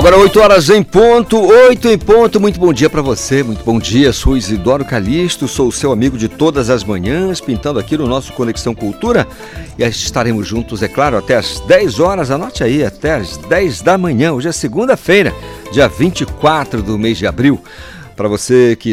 [0.00, 2.40] Agora 8 horas em ponto, 8 em ponto.
[2.40, 4.14] Muito bom dia para você, muito bom dia.
[4.14, 8.32] Sou Isidoro Calixto, sou o seu amigo de todas as manhãs, pintando aqui no nosso
[8.32, 9.28] Conexão Cultura.
[9.76, 12.30] E estaremos juntos, é claro, até as 10 horas.
[12.30, 14.32] Anote aí, até as 10 da manhã.
[14.32, 15.34] Hoje é segunda-feira,
[15.70, 17.62] dia 24 do mês de abril.
[18.20, 18.92] Para você que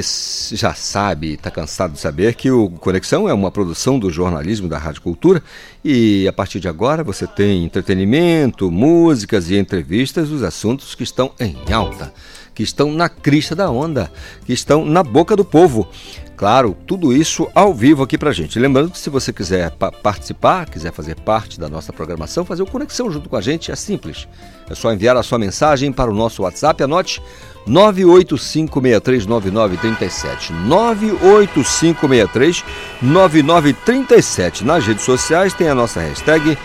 [0.54, 4.78] já sabe, está cansado de saber que o Conexão é uma produção do jornalismo da
[4.78, 5.44] Rádio Cultura
[5.84, 11.34] e a partir de agora você tem entretenimento, músicas e entrevistas dos assuntos que estão
[11.42, 12.14] em alta,
[12.56, 14.10] que estão na crista da onda,
[14.46, 15.90] que estão na boca do povo.
[16.38, 18.58] Claro, tudo isso ao vivo aqui pra gente.
[18.58, 22.68] Lembrando que se você quiser pa participar, quiser fazer parte da nossa programação, fazer o
[22.68, 24.26] Conexão junto com a gente, é simples.
[24.70, 27.22] É só enviar a sua mensagem para o nosso WhatsApp, anote
[27.68, 30.54] 985639937.
[33.04, 34.62] 985639937.
[34.62, 36.58] Nas redes sociais tem a nossa hashtag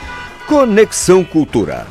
[0.46, 1.86] Conexão Cultura.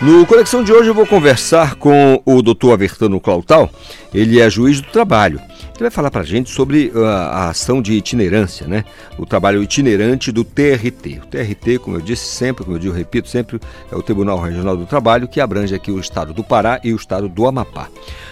[0.00, 2.72] No Conexão de hoje eu vou conversar com o Dr.
[2.72, 3.70] Avertano Clautal.
[4.14, 5.40] Ele é juiz do trabalho.
[5.74, 8.84] Ele vai falar para a gente sobre uh, a ação de itinerância, né?
[9.18, 11.20] O trabalho itinerante do TRT.
[11.22, 13.58] O TRT, como eu disse sempre, como eu digo, repito sempre,
[13.90, 16.96] é o Tribunal Regional do Trabalho que abrange aqui o estado do Pará e o
[16.96, 17.88] estado do Amapá.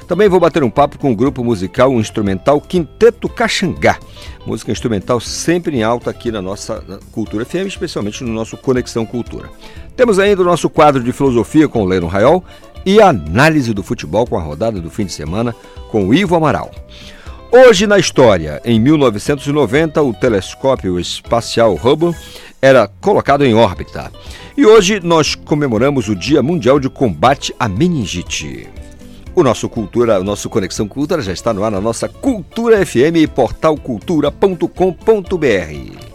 [0.07, 3.99] Também vou bater um papo com o grupo musical instrumental Quinteto Caxangá.
[4.47, 9.49] Música instrumental sempre em alta aqui na nossa Cultura FM, especialmente no nosso Conexão Cultura.
[9.97, 12.45] Temos ainda o nosso quadro de filosofia com o Leno Raiol
[12.85, 15.55] e análise do futebol com a rodada do fim de semana
[15.91, 16.71] com o Ivo Amaral.
[17.53, 22.15] Hoje na história, em 1990, o telescópio espacial Hubble
[22.63, 24.13] era colocado em órbita.
[24.57, 28.69] E hoje nós comemoramos o Dia Mundial de Combate à Meningite.
[29.35, 33.17] O nosso Cultura, o nosso Conexão Cultura já está no ar na nossa Cultura FM
[33.17, 36.11] e portalcultura.com.br.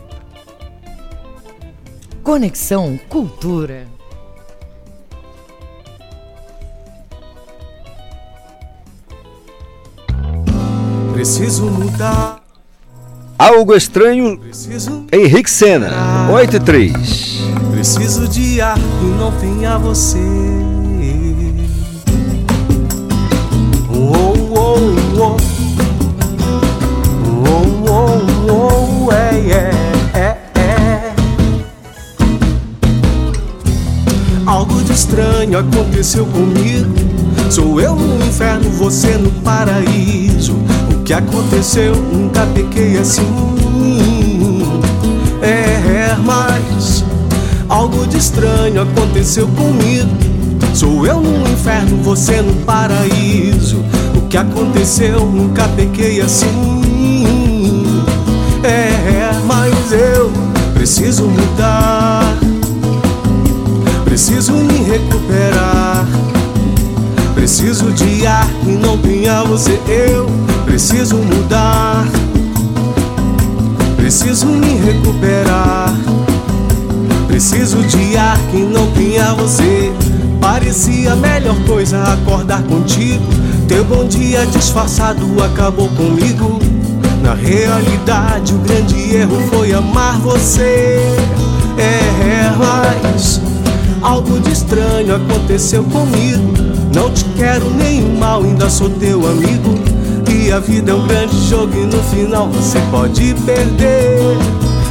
[2.24, 3.94] Conexão Cultura.
[11.16, 12.42] Preciso mudar.
[13.40, 14.38] Algo estranho.
[14.38, 16.94] Preciso Henrique Sena, 8 e 3.
[17.72, 20.20] Preciso de ar que não tenha você.
[23.90, 24.76] Oh, oh,
[25.18, 25.38] oh.
[27.47, 29.72] Oh, oh, oh, é, é,
[30.14, 31.16] é, é.
[34.46, 36.94] Algo de estranho aconteceu comigo.
[37.50, 40.65] Sou eu no inferno, você no paraíso
[41.05, 43.21] que aconteceu, nunca pequei assim.
[45.39, 47.05] É, mas
[47.69, 50.09] algo de estranho aconteceu comigo.
[50.73, 53.85] Sou eu no inferno, você no paraíso.
[54.16, 56.47] O que aconteceu, nunca pequei assim.
[58.63, 60.31] É, mas eu
[60.73, 62.35] preciso mudar.
[64.03, 66.07] Preciso me recuperar.
[67.35, 69.79] Preciso de ar e não tenha você.
[69.87, 72.06] Eu preciso mudar.
[73.96, 75.96] Preciso me recuperar.
[77.28, 79.90] Preciso de ar que não tenha você.
[80.41, 83.24] Parecia a melhor coisa acordar contigo.
[83.69, 86.59] Teu bom dia disfarçado acabou comigo.
[87.24, 91.00] Na realidade, o grande erro foi amar você.
[91.78, 93.40] É, mas
[94.02, 96.53] algo de estranho aconteceu comigo.
[96.94, 99.94] Não te quero nem mal, ainda sou teu amigo.
[100.51, 104.37] A vida é um grande jogo e no final você pode perder.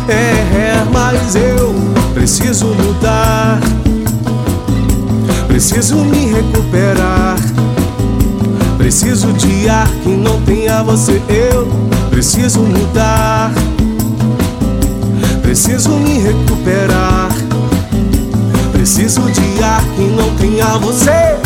[0.08, 1.74] É, é, mas eu
[2.12, 3.60] preciso mudar.
[5.46, 7.36] Preciso me recuperar.
[8.76, 11.22] Preciso de ar que não tenha você.
[11.28, 11.66] Eu
[12.10, 13.50] preciso mudar.
[15.40, 17.30] Preciso me recuperar.
[18.72, 21.38] Preciso de ar que não tenha você.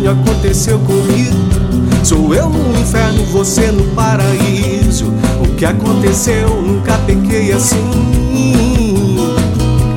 [0.00, 1.36] Estranho aconteceu comigo.
[2.02, 5.12] Sou eu no inferno, você no paraíso.
[5.42, 7.76] O que aconteceu, nunca pequei assim.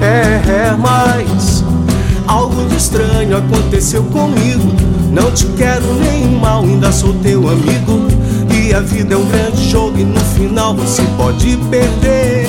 [0.02, 1.64] É, mas
[2.28, 4.76] algo de estranho aconteceu comigo.
[5.12, 8.08] Não te quero nem mal, ainda sou teu amigo.
[8.54, 12.48] E a vida é um grande jogo e no final você pode perder.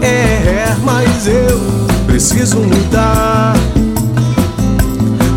[0.00, 1.60] É, mas eu
[2.06, 3.54] preciso mudar.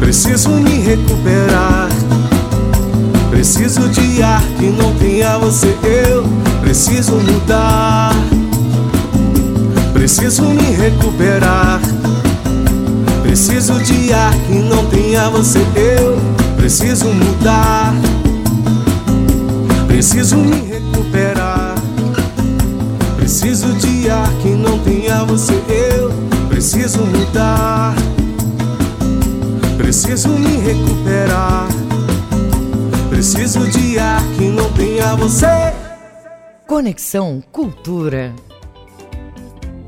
[0.03, 1.87] Preciso me recuperar.
[3.31, 5.73] Preciso de ar que não tenha você.
[5.81, 6.25] Eu
[6.59, 8.13] preciso mudar.
[9.93, 11.79] Preciso me recuperar.
[13.23, 15.59] Preciso de ar que não tenha você.
[15.73, 16.19] Eu
[16.57, 17.95] preciso mudar.
[19.87, 21.75] Preciso me recuperar.
[23.15, 25.53] Preciso de ar que não tenha você.
[25.69, 26.11] Eu
[26.49, 27.95] preciso mudar.
[29.83, 31.67] Preciso me recuperar.
[33.09, 35.45] Preciso de ar que não tenha você.
[36.65, 38.33] Conexão Cultura.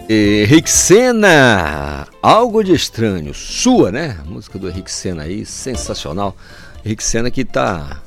[0.07, 4.17] Henrique Sena, algo de estranho, sua, né?
[4.19, 6.35] A música do Henrique Sena aí, sensacional.
[6.83, 8.01] Henrique Sena que tá,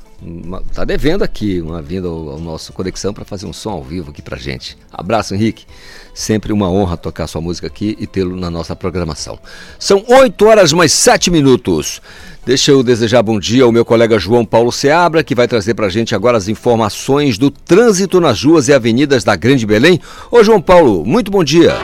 [0.73, 4.11] tá devendo aqui uma vinda ao, ao nosso Conexão para fazer um som ao vivo
[4.11, 4.77] aqui pra gente.
[4.91, 5.65] Abraço, Henrique.
[6.13, 9.39] Sempre uma honra tocar sua música aqui e tê-lo na nossa programação.
[9.77, 12.01] São 8 horas mais 7 minutos.
[12.45, 15.85] Deixa eu desejar bom dia ao meu colega João Paulo Seabra, que vai trazer para
[15.85, 20.01] a gente agora as informações do trânsito nas ruas e avenidas da Grande Belém.
[20.31, 21.75] Ô João Paulo, muito bom dia.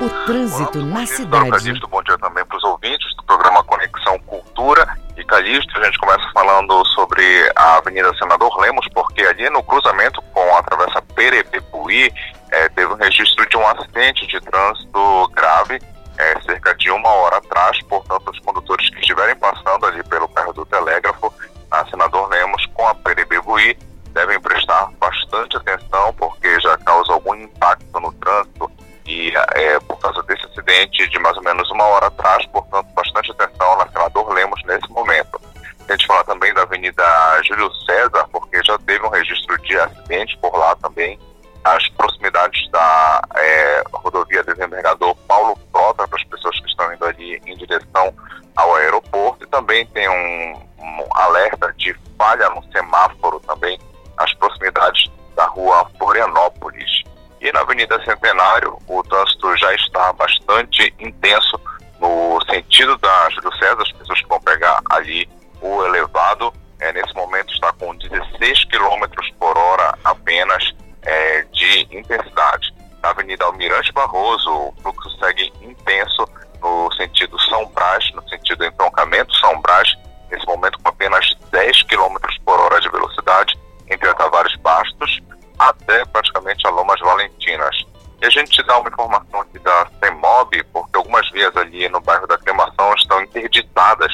[0.00, 1.80] O trânsito Olá, na cidade.
[1.90, 4.98] Bom dia também para os ouvintes programa Conexão Cultura.
[5.16, 7.22] E Calixto, a gente começa falando sobre
[7.54, 12.12] a Avenida Senador Lemos, porque ali no cruzamento com a Travessa Perepepuí,
[12.50, 15.78] é, teve um registro de um acidente de trânsito grave
[16.18, 20.52] é, cerca de uma hora atrás, portanto, os condutores que estiverem passando ali pelo perto
[20.52, 21.32] do telégrafo,
[21.70, 23.78] a Senador Lemos com a Perebebuí,
[24.12, 28.70] devem prestar bastante atenção, porque já causa algum impacto no trânsito
[29.10, 33.32] e é, por causa desse acidente de mais ou menos uma hora atrás, portanto, bastante
[33.32, 35.40] atenção na Senador Lemos nesse momento.
[35.88, 37.02] A gente fala também da Avenida
[37.42, 41.18] Júlio César, porque já teve um registro de acidente por lá também,
[41.64, 47.42] as proximidades da é, rodovia desembargador Paulo Prota, para as pessoas que estão indo ali
[47.44, 48.14] em direção
[48.54, 53.76] ao aeroporto, e também tem um, um alerta de falha no semáforo também,
[54.18, 57.09] as proximidades da rua Florianópolis.
[57.40, 61.58] E na Avenida Centenário, o trânsito já está bastante intenso
[61.98, 65.28] no sentido da Júlio César, as pessoas que vão pegar ali
[65.60, 69.06] o elevado, é, nesse momento está com 16 km
[69.38, 72.74] por hora apenas é, de intensidade.
[73.02, 76.26] Na Avenida Almirante Barroso, o fluxo segue intenso
[76.60, 79.94] no sentido São Brás, no sentido entroncamento São Brás,
[80.30, 83.58] nesse momento com apenas 10 km por hora de velocidade
[83.88, 85.20] entre a Tavares Bastos
[85.68, 87.76] até praticamente a Lomas Valentinas.
[88.20, 92.00] E a gente te dá uma informação aqui da CEMOB, porque algumas vias ali no
[92.00, 94.12] bairro da Aclimação estão interditadas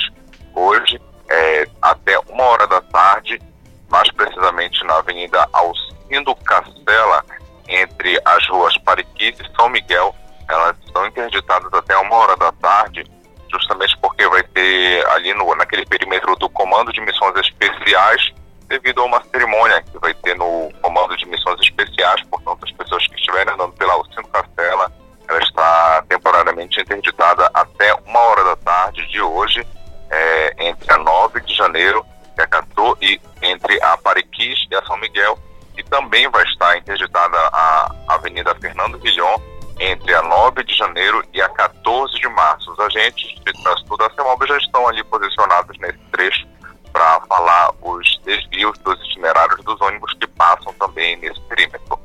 [0.54, 3.40] hoje é, até uma hora da tarde,
[3.88, 7.24] mais precisamente na Avenida Alcântara indo Castela,
[7.68, 10.14] entre as ruas Pariquita e São Miguel,
[10.48, 13.04] elas estão interditadas até uma hora da tarde,
[13.50, 18.32] justamente porque vai ter ali no, naquele perímetro do Comando de Missões Especiais,
[18.68, 23.06] devido a uma cerimônia que vai ter no Comando de Missões Especiais, portanto, as pessoas
[23.06, 24.92] que estiverem andando pela Alcindo Castela,
[25.28, 29.66] ela está temporariamente interditada até uma hora da tarde de hoje,
[30.10, 32.04] é, entre a 9 de janeiro
[32.36, 35.38] e a 14, e entre a Pariquis e a São Miguel,
[35.76, 39.36] e também vai estar interditada a Avenida Fernando Guilhom
[39.78, 42.72] entre a 9 de janeiro e a 14 de março.
[42.72, 46.46] Os agentes de trânsito da CEMOB já estão ali posicionados nesse trecho
[46.96, 51.98] para falar os desvios dos itinerários dos ônibus que passam também nesse perímetro.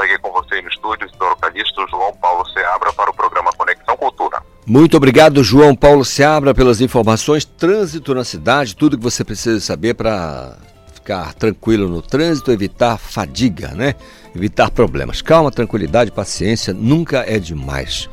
[0.00, 4.42] Estou com você no estúdio, Isidoro Calixto, João Paulo Seabra, para o programa Conexão Cultura.
[4.66, 7.44] Muito obrigado, João Paulo Seabra, pelas informações.
[7.44, 10.56] Trânsito na cidade, tudo que você precisa saber para
[10.94, 13.96] ficar tranquilo no trânsito, evitar fadiga, né?
[14.34, 15.20] Evitar problemas.
[15.20, 18.08] Calma, tranquilidade, paciência, nunca é demais.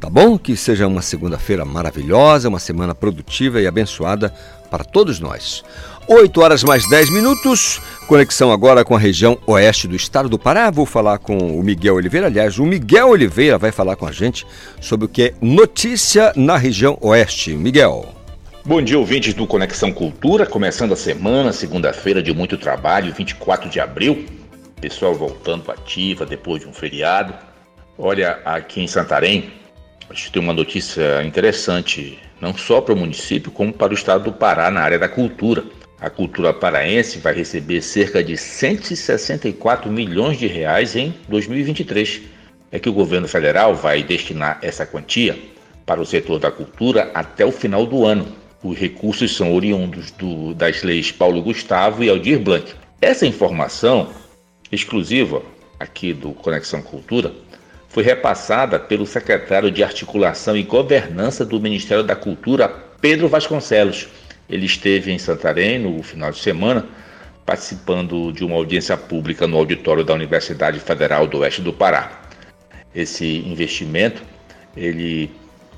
[0.00, 0.38] Tá bom?
[0.38, 4.34] Que seja uma segunda-feira maravilhosa, uma semana produtiva e abençoada
[4.70, 5.64] para todos nós.
[6.08, 7.80] 8 horas mais 10 minutos.
[8.06, 10.70] Conexão agora com a região oeste do estado do Pará.
[10.70, 12.28] Vou falar com o Miguel Oliveira.
[12.28, 14.46] Aliás, o Miguel Oliveira vai falar com a gente
[14.80, 17.52] sobre o que é notícia na região oeste.
[17.54, 18.14] Miguel.
[18.64, 23.80] Bom dia, ouvintes do Conexão Cultura, começando a semana, segunda-feira de muito trabalho, 24 de
[23.80, 24.26] abril.
[24.80, 27.34] Pessoal voltando ativa depois de um feriado.
[27.98, 29.50] Olha, aqui em Santarém,
[30.08, 34.24] a gente tem uma notícia interessante, não só para o município, como para o estado
[34.24, 35.64] do Pará na área da cultura.
[36.00, 42.22] A cultura paraense vai receber cerca de 164 milhões de reais em 2023.
[42.70, 45.36] É que o governo federal vai destinar essa quantia
[45.84, 48.28] para o setor da cultura até o final do ano.
[48.62, 52.74] Os recursos são oriundos do, das leis Paulo Gustavo e Aldir Blanc.
[53.00, 54.10] Essa informação
[54.70, 55.42] exclusiva
[55.80, 57.32] aqui do Conexão Cultura
[57.88, 62.68] foi repassada pelo secretário de Articulação e Governança do Ministério da Cultura,
[63.00, 64.08] Pedro Vasconcelos.
[64.48, 66.86] Ele esteve em Santarém no final de semana,
[67.44, 72.22] participando de uma audiência pública no auditório da Universidade Federal do Oeste do Pará.
[72.94, 74.22] Esse investimento
[74.76, 75.30] ele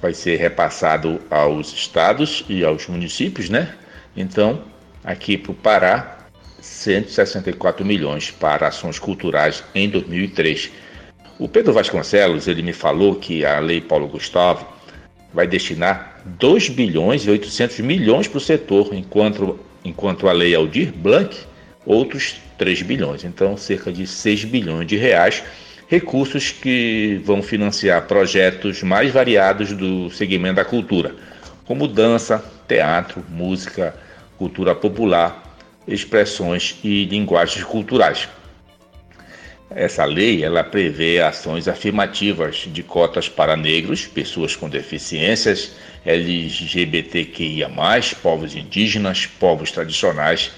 [0.02, 3.74] vai ser repassado aos estados e aos municípios, né?
[4.16, 4.64] Então,
[5.04, 6.18] aqui para o Pará,
[6.60, 10.70] 164 milhões para ações culturais em 2003.
[11.40, 14.66] O Pedro Vasconcelos, ele me falou que a Lei Paulo Gustavo
[15.32, 20.92] vai destinar 2 bilhões e 800 milhões para o setor, enquanto, enquanto a Lei Aldir
[20.92, 21.34] Blanc,
[21.86, 23.24] outros 3 bilhões.
[23.24, 25.42] Então, cerca de 6 bilhões de reais,
[25.88, 31.14] recursos que vão financiar projetos mais variados do segmento da cultura,
[31.64, 33.94] como dança, teatro, música,
[34.36, 35.56] cultura popular,
[35.88, 38.28] expressões e linguagens culturais.
[39.70, 47.70] Essa lei ela prevê ações afirmativas de cotas para negros, pessoas com deficiências, LGBTQIA+,
[48.20, 50.50] povos indígenas, povos tradicionais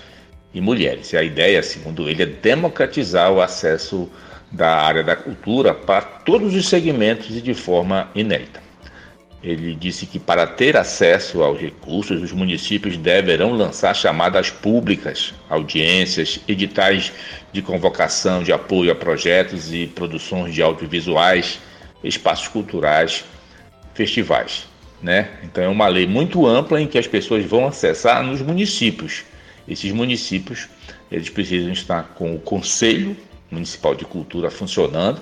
[0.55, 1.13] e mulheres.
[1.13, 4.11] E a ideia, segundo ele, é democratizar o acesso
[4.51, 8.63] da área da cultura para todos os segmentos e de forma inédita.
[9.43, 16.39] Ele disse que para ter acesso aos recursos, os municípios deverão lançar chamadas públicas, audiências,
[16.47, 17.13] editais
[17.53, 21.61] de convocação de apoio a projetos e produções de audiovisuais,
[22.03, 23.25] espaços culturais,
[23.95, 24.67] festivais.
[25.03, 25.29] Né?
[25.43, 29.25] Então é uma lei muito ampla em que as pessoas vão acessar nos municípios.
[29.69, 30.69] Esses municípios
[31.11, 33.17] eles precisam estar com o Conselho
[33.51, 35.21] Municipal de Cultura funcionando,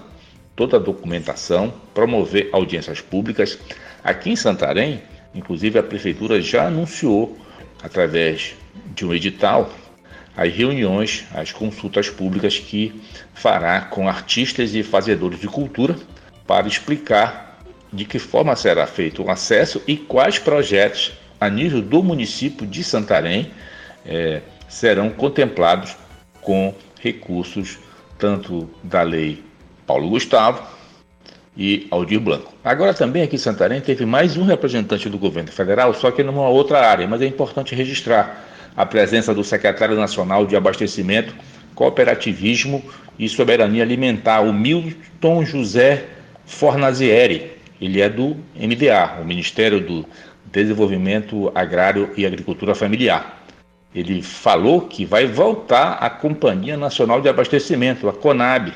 [0.55, 3.59] toda a documentação, promover audiências públicas,
[4.03, 5.03] Aqui em Santarém,
[5.35, 7.37] inclusive, a prefeitura já anunciou,
[7.83, 8.55] através
[8.95, 9.71] de um edital,
[10.41, 12.99] as reuniões, as consultas públicas que
[13.35, 15.95] fará com artistas e fazedores de cultura
[16.47, 17.59] para explicar
[17.93, 22.83] de que forma será feito o acesso e quais projetos a nível do município de
[22.83, 23.51] Santarém
[24.07, 25.95] é, serão contemplados
[26.41, 27.79] com recursos
[28.19, 29.45] tanto da lei
[29.87, 30.63] Paulo Gustavo
[31.55, 32.55] e Aldir Blanco.
[32.65, 36.49] Agora também aqui em Santarém teve mais um representante do governo federal, só que numa
[36.49, 41.35] outra área, mas é importante registrar a presença do secretário nacional de Abastecimento,
[41.75, 42.83] Cooperativismo
[43.19, 46.07] e Soberania Alimentar, o Milton José
[46.45, 47.53] Fornazieri.
[47.81, 50.07] Ele é do MDA, o Ministério do
[50.47, 53.45] Desenvolvimento Agrário e Agricultura Familiar.
[53.95, 58.73] Ele falou que vai voltar a Companhia Nacional de Abastecimento, a CONAB,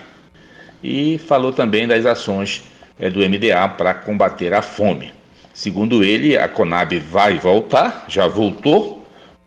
[0.82, 2.64] e falou também das ações
[2.98, 5.12] é, do MDA para combater a fome.
[5.52, 9.03] Segundo ele, a Conab vai voltar, já voltou,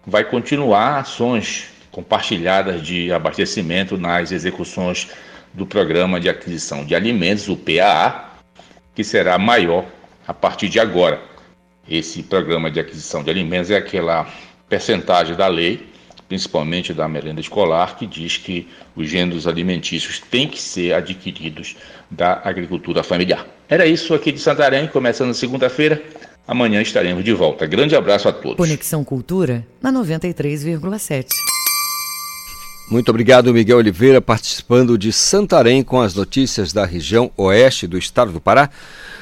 [0.08, 5.10] vai continuar ações compartilhadas de abastecimento nas execuções
[5.54, 8.32] do Programa de Aquisição de Alimentos, o PAA,
[8.96, 9.86] que será maior
[10.26, 11.22] a partir de agora.
[11.90, 14.28] Esse programa de aquisição de alimentos é aquela
[14.70, 15.86] percentagem da lei
[16.28, 21.76] principalmente da merenda escolar, que diz que os gêneros alimentícios têm que ser adquiridos
[22.12, 23.46] da agricultura familiar.
[23.70, 26.02] Era isso aqui de Santarém, começando segunda-feira.
[26.48, 27.66] Amanhã estaremos de volta.
[27.66, 28.58] Grande abraço a todos.
[28.58, 31.28] Conexão Cultura na 93,7.
[32.90, 38.32] Muito obrigado, Miguel Oliveira, participando de Santarém com as notícias da região oeste do estado
[38.32, 38.70] do Pará.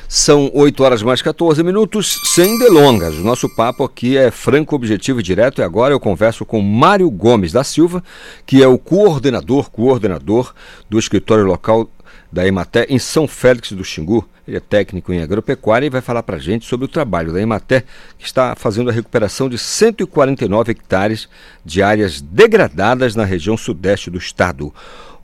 [0.07, 3.15] São 8 horas mais 14 minutos, sem delongas.
[3.15, 5.61] O nosso papo aqui é franco, objetivo e direto.
[5.61, 8.03] E agora eu converso com Mário Gomes da Silva,
[8.45, 10.53] que é o coordenador, coordenador
[10.87, 11.89] do escritório local
[12.31, 14.29] da Ematé em São Félix do Xingu.
[14.47, 17.41] Ele é técnico em agropecuária e vai falar para a gente sobre o trabalho da
[17.41, 17.83] Ematé,
[18.17, 21.27] que está fazendo a recuperação de 149 hectares
[21.63, 24.73] de áreas degradadas na região sudeste do estado.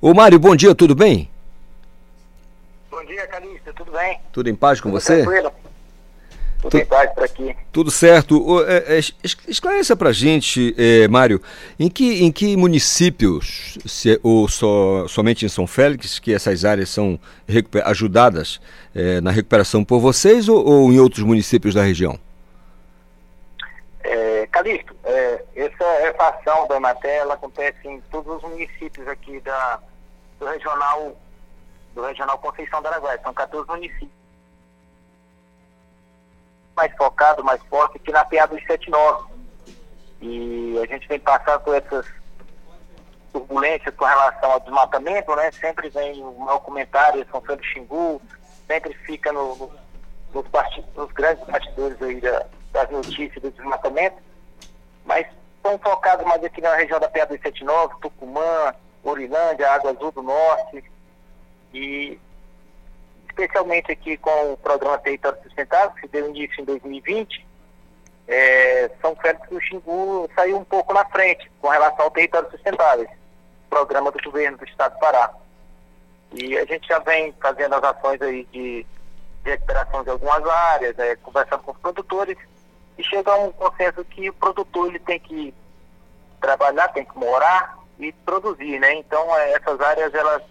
[0.01, 1.29] Ô Mário, bom dia, tudo bem?
[2.89, 4.19] Bom dia, Calista, tudo bem?
[4.33, 5.21] Tudo em paz com tudo você?
[5.21, 5.60] Tranquilo.
[6.61, 7.55] Tudo por aqui.
[7.71, 8.63] Tudo certo.
[8.65, 8.99] É, é,
[9.47, 11.41] esclareça pra gente, é, Mário,
[11.79, 16.89] em que, em que municípios, se, ou só, somente em São Félix, que essas áreas
[16.89, 17.19] são
[17.85, 18.61] ajudadas
[19.23, 22.19] na recuperação por vocês ou, ou, em outros municípios da região?
[24.03, 29.79] É, Calixto, é, essa refação da Ematé acontece em todos os municípios aqui da,
[30.39, 31.15] do regional
[31.93, 33.19] do Regional Conceição do Araguaia.
[33.21, 34.20] São 14 municípios.
[36.75, 39.31] Mais focado, mais forte, aqui na PA 279.
[40.21, 42.05] E a gente vem passando por essas
[43.31, 45.51] turbulências com relação ao desmatamento, né?
[45.51, 48.21] Sempre vem o meu comentário, São Pedro Xingu,
[48.67, 49.71] sempre fica no, no,
[50.33, 50.45] nos,
[50.95, 54.17] nos grandes bastidores aí da, das notícias do desmatamento,
[55.05, 55.25] mas
[55.55, 58.73] estão focados mais aqui na região da Pedra 279, Tucumã,
[59.03, 60.83] Urilândia, Água Azul do Norte,
[61.73, 62.19] e
[63.31, 67.47] especialmente aqui com o programa Território Sustentável, que deu início em 2020,
[68.27, 73.07] é, São Félix do Xingu saiu um pouco na frente com relação ao Território Sustentável,
[73.69, 75.31] programa do governo do Estado do Pará.
[76.33, 78.85] E a gente já vem fazendo as ações aí de,
[79.43, 82.37] de recuperação de algumas áreas, é, conversando com os produtores,
[82.97, 85.53] e chega a um consenso que o produtor ele tem que
[86.39, 88.93] trabalhar, tem que morar e produzir, né?
[88.95, 90.41] Então é, essas áreas elas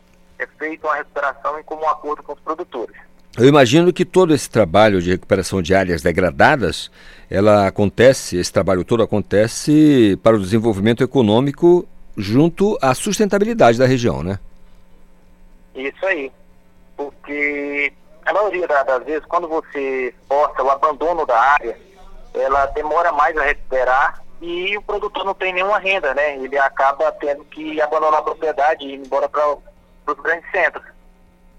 [0.41, 2.97] é feita uma recuperação em comum acordo com os produtores.
[3.39, 6.91] Eu imagino que todo esse trabalho de recuperação de áreas degradadas,
[7.31, 14.23] ela acontece, esse trabalho todo acontece para o desenvolvimento econômico junto à sustentabilidade da região,
[14.23, 14.39] né?
[15.75, 16.33] Isso aí.
[16.97, 17.93] Porque
[18.27, 21.79] a maioria das vezes, quando você força o abandono da área,
[22.35, 26.37] ela demora mais a recuperar e o produtor não tem nenhuma renda, né?
[26.37, 29.57] Ele acaba tendo que abandonar a propriedade e ir embora para
[30.07, 30.85] os grandes centros.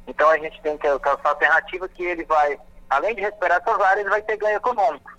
[0.07, 3.81] Então a gente tem que alcançar a alternativa que ele vai, além de recuperar essas
[3.81, 5.11] áreas, ele vai ter ganho econômico.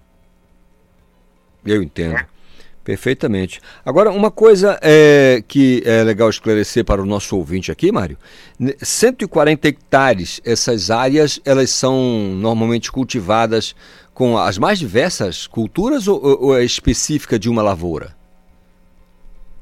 [1.64, 2.16] Eu entendo.
[2.16, 2.26] É.
[2.84, 3.60] Perfeitamente.
[3.84, 8.18] Agora, uma coisa é, que é legal esclarecer para o nosso ouvinte aqui, Mário.
[8.82, 11.94] 140 hectares, essas áreas, elas são
[12.34, 13.76] normalmente cultivadas
[14.12, 18.14] com as mais diversas culturas ou, ou é específica de uma lavoura?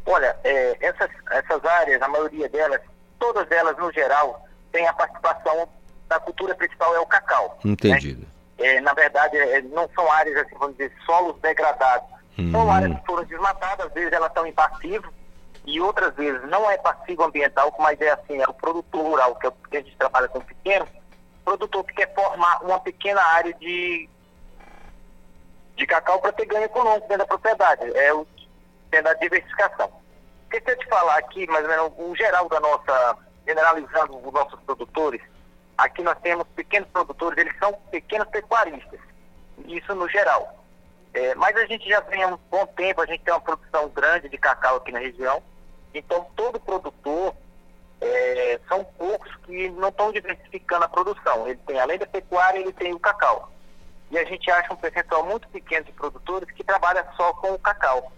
[0.07, 2.81] Olha, é, essas, essas áreas, a maioria delas,
[3.21, 5.69] todas elas no geral, têm a participação
[6.09, 7.57] da cultura principal, é o cacau.
[7.65, 8.23] Entendido.
[8.59, 8.67] Né?
[8.67, 12.09] É, na verdade, é, não são áreas, assim, vamos dizer, solos degradados.
[12.37, 12.51] Hum.
[12.51, 15.13] São áreas que foram desmatadas, às vezes elas estão em passivo,
[15.65, 19.47] e outras vezes não é passivo ambiental, mas é assim, é o produtor rural, que,
[19.47, 20.89] é, que a gente trabalha com pequeno,
[21.45, 24.09] produtor que quer formar uma pequena área de,
[25.77, 27.97] de cacau para ter ganho econômico dentro da propriedade.
[27.97, 28.27] É o
[28.91, 29.91] dentro da diversificação.
[30.51, 34.59] Porque se te falar aqui, mais ou menos, o geral da nossa, generalizando os nossos
[34.63, 35.23] produtores,
[35.79, 38.99] aqui nós temos pequenos produtores, eles são pequenos pecuaristas,
[39.65, 40.59] isso no geral.
[41.15, 43.89] É, mas a gente já vem há um bom tempo, a gente tem uma produção
[43.91, 45.41] grande de cacau aqui na região,
[45.95, 47.33] então todo produtor,
[48.01, 51.47] é, são poucos que não estão diversificando a produção.
[51.47, 53.53] Ele tem, além da pecuária, ele tem o cacau.
[54.11, 57.59] E a gente acha um percentual muito pequeno de produtores que trabalha só com o
[57.59, 58.11] cacau.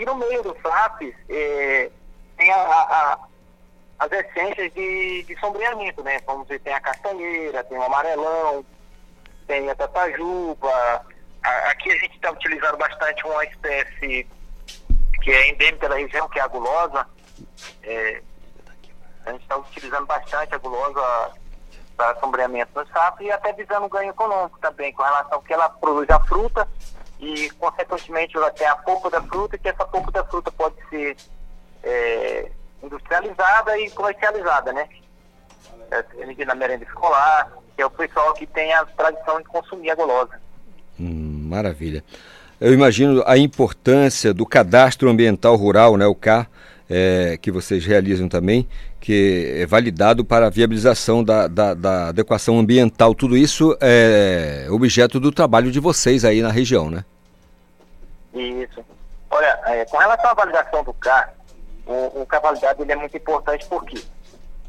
[0.00, 1.90] E no meio dos SAPs é,
[2.38, 3.18] tem a, a,
[3.98, 6.18] as essências de, de sombreamento, né?
[6.24, 8.64] Vamos dizer, tem a castanheira, tem o amarelão,
[9.46, 11.04] tem a tatajuba.
[11.42, 14.26] A, aqui a gente está utilizando bastante uma espécie
[15.22, 17.06] que é endêmica da região, que é a gulosa.
[17.82, 18.22] É,
[19.26, 21.32] a gente está utilizando bastante a gulosa
[21.94, 25.68] para sombreamento no sapo e até visando ganho econômico também, com relação ao que ela
[25.68, 26.66] produz a fruta
[27.20, 31.16] e, consequentemente, ela tem a polpa da fruta, que essa polpa da fruta pode ser
[31.82, 32.50] é,
[32.82, 34.88] industrializada e comercializada, né?
[35.90, 39.94] É, na merenda escolar, que é o pessoal que tem a tradição de consumir a
[39.94, 40.40] golosa.
[40.98, 42.02] Hum, maravilha.
[42.60, 46.48] Eu imagino a importância do cadastro ambiental rural, né, o CAR,
[46.88, 48.68] é, que vocês realizam também,
[49.00, 53.14] que é validado para a viabilização da, da, da, adequação ambiental.
[53.14, 57.04] Tudo isso é objeto do trabalho de vocês aí na região, né?
[58.34, 58.84] Isso.
[59.30, 61.32] Olha, é, com relação à validação do CAR,
[61.86, 64.02] o, o cavalidade ele é muito importante porque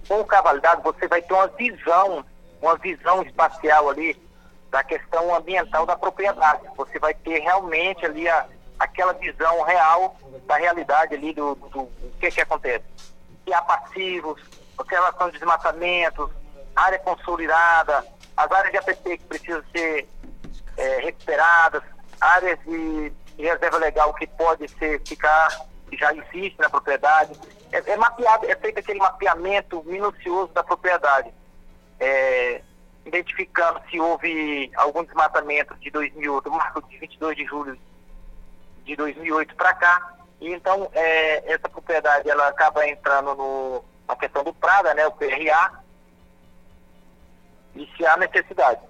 [0.08, 2.26] com o cavalidade você vai ter uma visão,
[2.62, 4.18] uma visão espacial ali
[4.72, 6.62] da questão ambiental da propriedade.
[6.78, 8.46] Você vai ter realmente ali a,
[8.80, 10.16] aquela visão real
[10.48, 12.86] da realidade ali do, do, do que que acontece.
[13.46, 14.42] Passivos,
[14.90, 16.30] relação de desmatamentos,
[16.76, 20.08] área consolidada, as áreas de APP que precisam ser
[20.78, 21.84] é, recuperadas,
[22.20, 25.50] áreas de, de, reserva legal que pode ser ficar,
[25.90, 27.34] que já existe na propriedade.
[27.72, 31.34] É, é, mapeado, é feito aquele mapeamento minucioso da propriedade.
[32.00, 32.62] É,
[33.06, 37.78] identificando se houve algum desmatamento de 2008, marco de 22 de julho
[38.86, 40.14] de 2008 para cá.
[40.42, 45.12] E então, é, essa propriedade ela acaba entrando no, na questão do Prada, né, o
[45.12, 45.80] PRA,
[47.76, 48.82] e se há necessidade.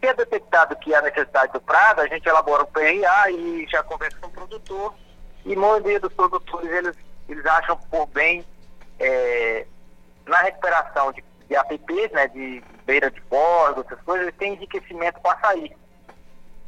[0.00, 3.82] Se é detectado que há necessidade do Prada, a gente elabora o PRA e já
[3.82, 4.94] conversa com o produtor.
[5.44, 6.96] E a maioria dos produtores, eles,
[7.28, 8.42] eles acham por bem,
[8.98, 9.66] é,
[10.24, 15.30] na recuperação de, de APPs, né, de beira de bordo, essas coisas, têm enriquecimento com
[15.30, 15.76] açaí.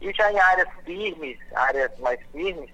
[0.02, 2.70] E já em áreas firmes, áreas mais firmes,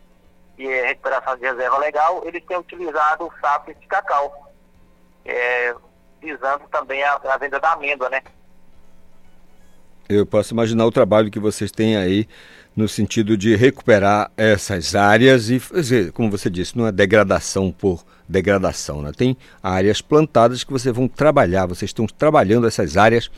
[0.57, 4.51] que é recuperação de reserva legal, eles têm utilizado o sapo de cacau,
[5.25, 5.75] é,
[6.21, 8.23] visando também a, a, venda da amêndoa, né?
[10.09, 12.29] Eu posso imaginar o trabalho que vocês têm aí
[12.75, 18.05] no sentido de recuperar essas áreas e fazer, como você disse, não é degradação por
[18.29, 19.12] degradação, né?
[19.16, 23.31] Tem áreas plantadas que vocês vão trabalhar, vocês estão trabalhando essas áreas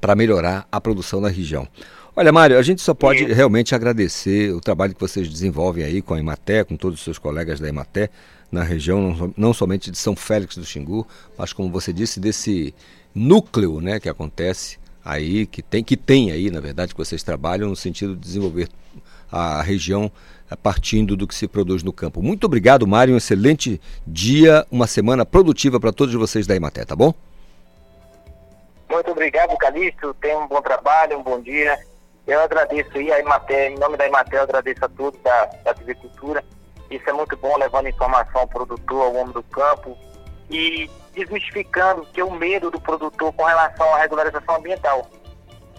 [0.00, 1.66] para melhorar a produção na região.
[2.14, 3.32] Olha, Mário, a gente só pode Sim.
[3.32, 7.18] realmente agradecer o trabalho que vocês desenvolvem aí com a Imaté, com todos os seus
[7.18, 8.10] colegas da Imaté
[8.50, 11.06] na região, não somente de São Félix do Xingu,
[11.38, 12.74] mas como você disse, desse
[13.14, 17.70] núcleo né, que acontece aí, que tem, que tem aí, na verdade, que vocês trabalham
[17.70, 18.68] no sentido de desenvolver
[19.30, 20.12] a região
[20.50, 22.22] eh, partindo do que se produz no campo.
[22.22, 23.14] Muito obrigado, Mário.
[23.14, 27.14] Um excelente dia, uma semana produtiva para todos vocês da Imaté, tá bom?
[28.90, 30.14] Muito obrigado, Calixto.
[30.20, 31.78] Tenha um bom trabalho, um bom dia.
[32.26, 35.70] Eu agradeço aí a Imaté, em nome da Imaté, eu agradeço a todos da, da
[35.72, 36.44] agricultura.
[36.90, 39.96] Isso é muito bom, levando informação ao produtor, ao homem do campo
[40.50, 45.08] e desmistificando que o medo do produtor com relação à regularização ambiental.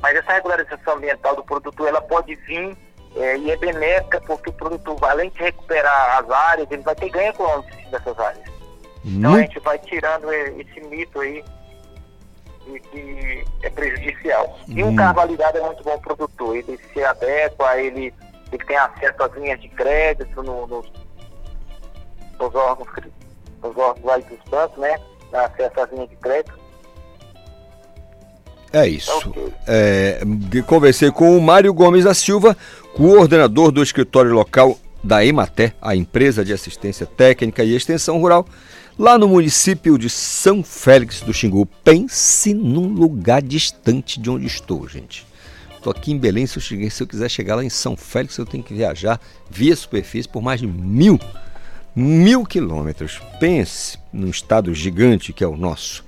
[0.01, 2.75] Mas essa regularização ambiental do produtor, ela pode vir
[3.15, 7.09] é, e é benéfica porque o produtor, além de recuperar as áreas, ele vai ter
[7.09, 8.53] ganho econômico dessas áreas.
[9.05, 11.43] Então a gente vai tirando esse mito aí
[12.67, 14.59] e que é prejudicial.
[14.67, 18.13] E um carro validado é muito bom o produtor, ele se adequa, ele,
[18.51, 20.91] ele tem acesso às linhas de crédito no, nos,
[22.39, 22.89] nos órgãos,
[23.61, 24.99] nos órgãos lá dos bancos, né?
[25.33, 26.63] Acesso às linhas de crédito.
[28.71, 29.29] É isso.
[29.29, 29.53] Okay.
[29.67, 30.21] É,
[30.65, 32.57] conversei com o Mário Gomes da Silva,
[32.95, 38.47] coordenador do escritório local da Ematé, a empresa de assistência técnica e extensão rural,
[38.97, 41.65] lá no município de São Félix do Xingu.
[41.83, 45.25] Pense num lugar distante de onde estou, gente.
[45.75, 48.37] Estou aqui em Belém, se eu, cheguei, se eu quiser chegar lá em São Félix,
[48.37, 51.19] eu tenho que viajar via superfície por mais de mil,
[51.95, 53.19] mil quilômetros.
[53.39, 56.05] Pense num estado gigante que é o nosso.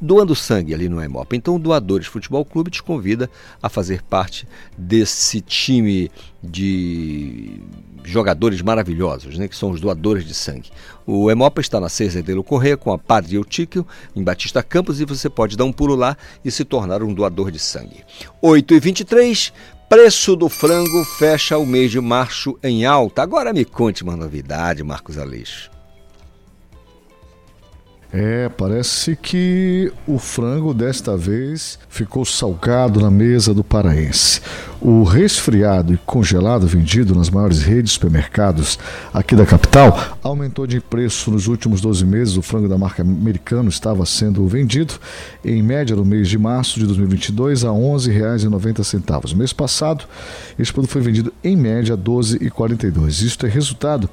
[0.00, 1.36] doando sangue ali no EMOP.
[1.36, 3.28] Então o Doadores Futebol Clube te convida
[3.62, 6.10] a fazer parte desse time
[6.42, 7.60] de
[8.04, 10.70] jogadores maravilhosos, né, que são os doadores de sangue.
[11.06, 15.28] O Emopa está na Cerzedelo Correia com a Padre Eutíquio, em Batista Campos, e você
[15.28, 18.04] pode dar um pulo lá e se tornar um doador de sangue.
[18.42, 19.52] 8 e 23
[19.88, 23.22] Preço do frango fecha o mês de março em alta.
[23.22, 25.70] Agora me conte uma novidade, Marcos Aleixo.
[28.16, 34.40] É, parece que o frango desta vez ficou salgado na mesa do paraense.
[34.86, 38.78] O resfriado e congelado vendido nas maiores redes de supermercados
[39.14, 42.36] aqui da capital aumentou de preço nos últimos 12 meses.
[42.36, 44.92] O frango da marca americano estava sendo vendido
[45.42, 49.32] em média no mês de março de 2022 a R$ 11,90.
[49.32, 50.04] No mês passado,
[50.58, 53.22] esse produto foi vendido em média a R$ 12,42.
[53.22, 54.06] Isto é resultado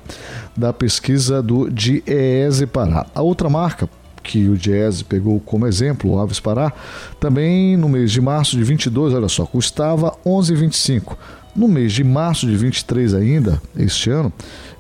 [0.56, 3.08] da pesquisa do DIEESE Pará.
[3.14, 3.90] A outra marca
[4.24, 6.72] que o Jazz pegou como exemplo, o Aves Pará,
[7.20, 11.18] também no mês de março de 22, olha só, custava 11,25.
[11.54, 14.32] No mês de março de 23 ainda, este ano,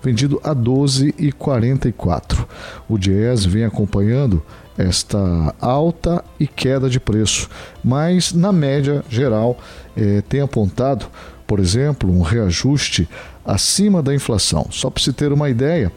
[0.02, 2.46] vendido a 12,44.
[2.88, 4.42] O Jazz vem acompanhando
[4.78, 7.50] esta alta e queda de preço,
[7.84, 9.58] mas na média geral
[9.98, 11.08] eh, tem apontado,
[11.46, 13.08] por exemplo, um reajuste
[13.46, 14.68] acima da inflação.
[14.72, 15.92] Só para se ter uma ideia,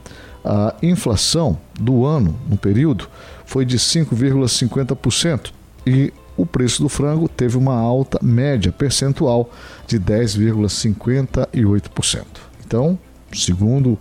[0.44, 3.08] a inflação do ano, no período,
[3.46, 5.52] foi de 5,50%
[5.86, 9.48] e o preço do frango teve uma alta média percentual
[9.86, 12.24] de 10,58%.
[12.66, 12.98] Então,
[13.32, 13.96] segundo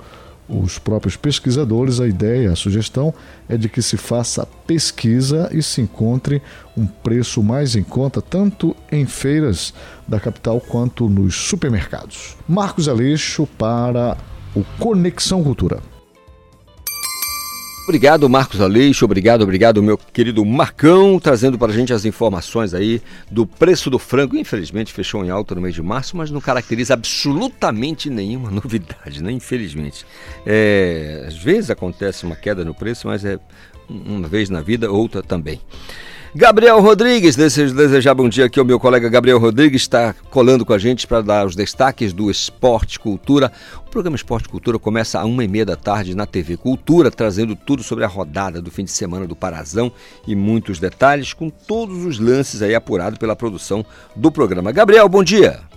[0.48, 3.12] os próprios pesquisadores, a ideia, a sugestão
[3.48, 6.42] é de que se faça pesquisa e se encontre
[6.76, 9.74] um preço mais em conta, tanto em feiras
[10.08, 12.36] da capital quanto nos supermercados.
[12.48, 14.18] Marcos Aleixo para
[14.56, 15.93] o Conexão Cultura.
[17.84, 19.04] Obrigado, Marcos Aleixo.
[19.04, 24.00] Obrigado, obrigado, meu querido Marcão, trazendo para a gente as informações aí do preço do
[24.00, 24.38] frango.
[24.38, 29.34] Infelizmente, fechou em alta no mês de março, mas não caracteriza absolutamente nenhuma novidade, né?
[29.34, 30.06] Infelizmente.
[30.46, 33.38] É, às vezes acontece uma queda no preço, mas é
[33.90, 35.60] uma vez na vida, outra também.
[36.36, 40.80] Gabriel Rodrigues, desejar bom dia aqui ao meu colega Gabriel Rodrigues, está colando com a
[40.80, 43.52] gente para dar os destaques do Esporte Cultura.
[43.86, 47.56] O programa Esporte Cultura começa a uma e meia da tarde na TV Cultura, trazendo
[47.56, 49.92] tudo sobre a rodada do fim de semana do Parazão
[50.28, 54.72] e muitos detalhes, com todos os lances aí apurados pela produção do programa.
[54.72, 55.73] Gabriel, bom dia.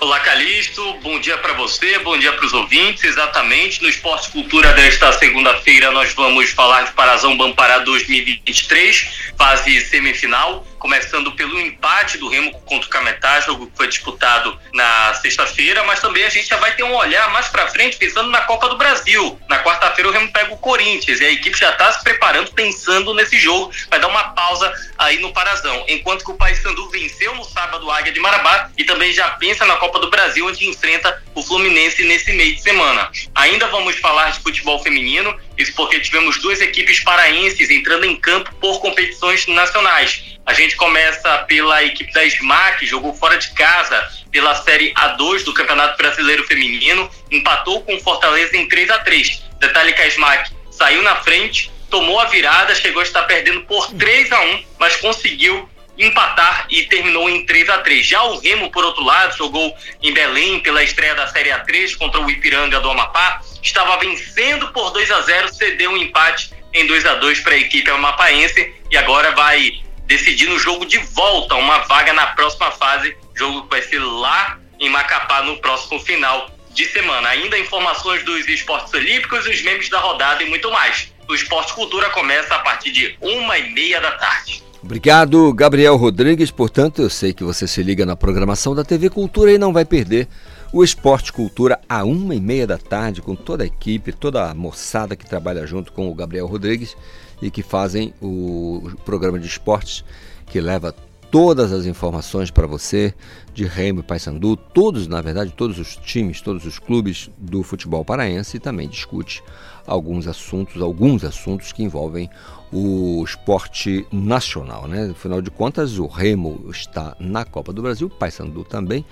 [0.00, 0.94] Olá, Calixto.
[1.02, 3.04] Bom dia para você, bom dia para os ouvintes.
[3.04, 10.66] Exatamente, no Esporte Cultura desta segunda-feira nós vamos falar de Parazão Bampará 2023, fase semifinal
[10.82, 16.00] começando pelo empate do Remo contra o Cametá, jogo que foi disputado na sexta-feira, mas
[16.00, 18.76] também a gente já vai ter um olhar mais para frente pensando na Copa do
[18.76, 19.38] Brasil.
[19.48, 23.14] Na quarta-feira o Remo pega o Corinthians e a equipe já está se preparando pensando
[23.14, 27.44] nesse jogo, vai dar uma pausa aí no Parazão, enquanto que o Paysandu venceu no
[27.44, 31.22] sábado o Águia de Marabá e também já pensa na Copa do Brasil onde enfrenta
[31.32, 33.08] o Fluminense nesse meio de semana.
[33.36, 38.52] Ainda vamos falar de futebol feminino, isso porque tivemos duas equipes paraenses entrando em campo
[38.56, 40.31] por competições nacionais.
[40.52, 45.54] A gente começa pela equipe da SMAC, jogou fora de casa pela Série A2 do
[45.54, 51.00] Campeonato Brasileiro Feminino, empatou com Fortaleza em 3 a 3 Detalhe que a SMAC saiu
[51.00, 55.66] na frente, tomou a virada, chegou a estar perdendo por 3 a 1 mas conseguiu
[55.98, 60.12] empatar e terminou em 3 a 3 Já o Remo, por outro lado, jogou em
[60.12, 65.10] Belém pela estreia da Série A3 contra o Ipiranga do Amapá, estava vencendo por 2
[65.12, 69.30] a 0 cedeu um empate em 2 a 2 para a equipe amapaense e agora
[69.30, 69.80] vai
[70.12, 74.58] decidir no jogo de volta uma vaga na próxima fase, jogo que vai ser lá
[74.78, 77.30] em Macapá no próximo final de semana.
[77.30, 81.10] Ainda informações dos esportes olímpicos, os memes da rodada e muito mais.
[81.26, 84.62] O Esporte Cultura começa a partir de uma e meia da tarde.
[84.82, 86.50] Obrigado, Gabriel Rodrigues.
[86.50, 89.86] Portanto, eu sei que você se liga na programação da TV Cultura e não vai
[89.86, 90.28] perder
[90.74, 94.54] o Esporte Cultura a uma e meia da tarde com toda a equipe, toda a
[94.54, 96.94] moçada que trabalha junto com o Gabriel Rodrigues
[97.42, 100.04] e que fazem o programa de esportes
[100.46, 100.94] que leva
[101.32, 103.14] todas as informações para você
[103.54, 108.04] de Remo e Paysandu, todos, na verdade, todos os times, todos os clubes do futebol
[108.04, 109.42] paraense e também discute
[109.86, 112.28] alguns assuntos, alguns assuntos que envolvem
[112.70, 115.10] o esporte nacional, né?
[115.10, 119.04] Afinal de contas, o Remo está na Copa do Brasil, Paysandu também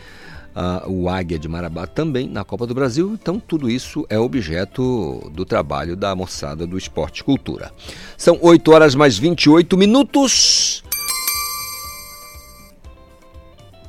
[0.87, 3.17] o Águia de Marabá também na Copa do Brasil.
[3.21, 7.73] Então, tudo isso é objeto do trabalho da moçada do Esporte Cultura.
[8.17, 10.83] São 8 horas mais 28 minutos.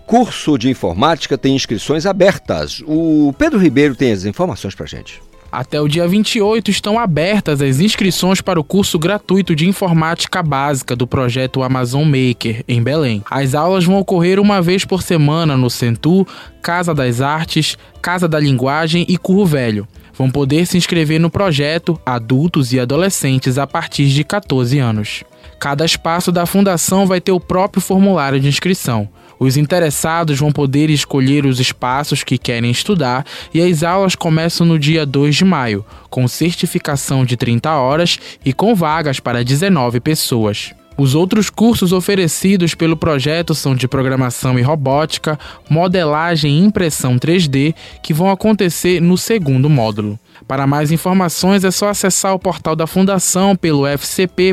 [0.06, 2.84] Curso de informática tem inscrições abertas.
[2.86, 5.22] O Pedro Ribeiro tem as informações para gente.
[5.52, 10.96] Até o dia 28 estão abertas as inscrições para o curso gratuito de informática básica
[10.96, 13.22] do projeto Amazon Maker, em Belém.
[13.30, 16.26] As aulas vão ocorrer uma vez por semana no Centu,
[16.62, 19.88] Casa das Artes, Casa da Linguagem e Curro Velho.
[20.14, 25.24] Vão poder se inscrever no projeto adultos e adolescentes a partir de 14 anos.
[25.60, 29.10] Cada espaço da fundação vai ter o próprio formulário de inscrição.
[29.44, 34.78] Os interessados vão poder escolher os espaços que querem estudar e as aulas começam no
[34.78, 40.76] dia 2 de maio, com certificação de 30 horas e com vagas para 19 pessoas.
[40.96, 47.74] Os outros cursos oferecidos pelo projeto são de programação e robótica, modelagem e impressão 3D,
[48.04, 50.20] que vão acontecer no segundo módulo.
[50.48, 54.52] Para mais informações é só acessar o portal da Fundação pelo fcp.pa.gov.br.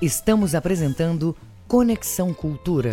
[0.00, 1.36] Estamos apresentando
[1.68, 2.92] Conexão Cultura.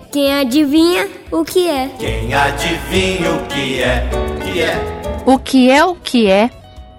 [0.11, 1.89] Quem adivinha o que é?
[1.97, 4.09] Quem adivinha o que é?
[4.43, 5.23] Que é?
[5.25, 6.49] O que é o que é?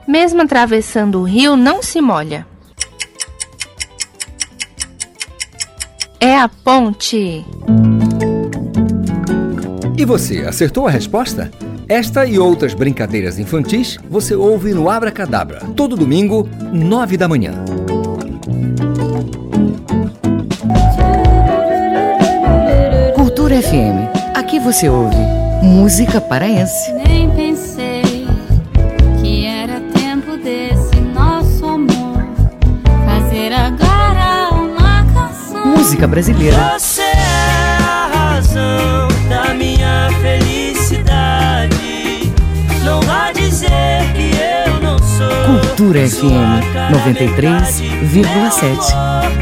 [0.09, 2.47] Mesmo atravessando o rio, não se molha.
[6.23, 7.45] é a ponte.
[9.99, 11.51] E você, acertou a resposta?
[11.89, 17.65] Esta e outras brincadeiras infantis você ouve no Abra Cadabra, todo domingo, nove da manhã.
[23.53, 24.09] Cultura FM.
[24.35, 25.15] Aqui você ouve
[25.63, 26.91] música paraense.
[26.93, 28.27] Nem pensei
[29.21, 32.25] que era tempo desse nosso amor
[33.05, 35.67] fazer agora uma canção.
[35.67, 36.79] Música brasileira.
[36.79, 42.33] Você é a razão da minha felicidade.
[42.85, 43.69] Não vá dizer
[44.15, 44.31] que
[44.67, 45.29] eu não sou.
[45.61, 49.42] Cultura FM 93,7.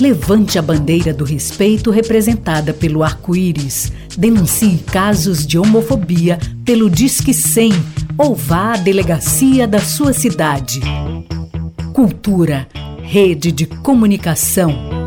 [0.00, 3.92] Levante a bandeira do respeito representada pelo arco-íris.
[4.18, 7.72] Denuncie casos de homofobia pelo Disque 100
[8.18, 10.80] ou vá à delegacia da sua cidade.
[11.92, 12.66] Cultura,
[13.02, 15.03] rede de comunicação.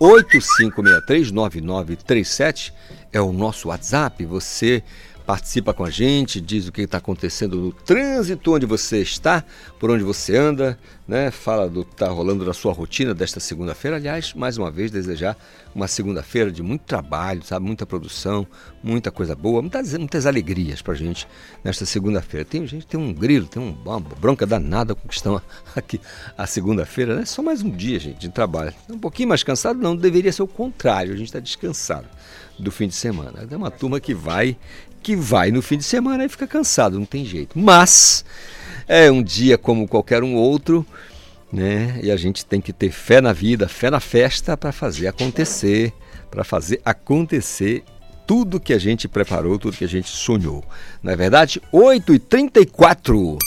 [0.00, 2.72] 985639937
[3.12, 4.24] é o nosso WhatsApp.
[4.24, 4.82] Você
[5.30, 9.44] participa com a gente, diz o que está acontecendo no trânsito, onde você está,
[9.78, 11.30] por onde você anda, né?
[11.30, 13.96] Fala do que está rolando na sua rotina desta segunda-feira.
[13.96, 15.36] Aliás, mais uma vez, desejar
[15.72, 17.64] uma segunda-feira de muito trabalho, sabe?
[17.64, 18.44] Muita produção,
[18.82, 21.28] muita coisa boa, muitas, muitas alegrias para a gente
[21.62, 22.44] nesta segunda-feira.
[22.44, 25.40] Tem gente tem um grilo, tem uma bronca danada com que estão
[25.76, 26.00] aqui
[26.36, 27.24] a segunda-feira, né?
[27.24, 28.74] Só mais um dia, gente, de trabalho.
[28.88, 32.08] Um pouquinho mais cansado, não, deveria ser o contrário, a gente está descansado
[32.60, 33.46] do fim de semana.
[33.50, 34.56] É uma turma que vai
[35.02, 37.58] que vai no fim de semana e fica cansado, não tem jeito.
[37.58, 38.24] Mas
[38.86, 40.84] é um dia como qualquer um outro,
[41.52, 41.98] né?
[42.02, 45.92] E a gente tem que ter fé na vida, fé na festa para fazer acontecer,
[46.30, 47.82] para fazer acontecer
[48.26, 50.62] tudo que a gente preparou, tudo que a gente sonhou.
[51.02, 51.60] Não é verdade?
[51.72, 53.38] 8h34.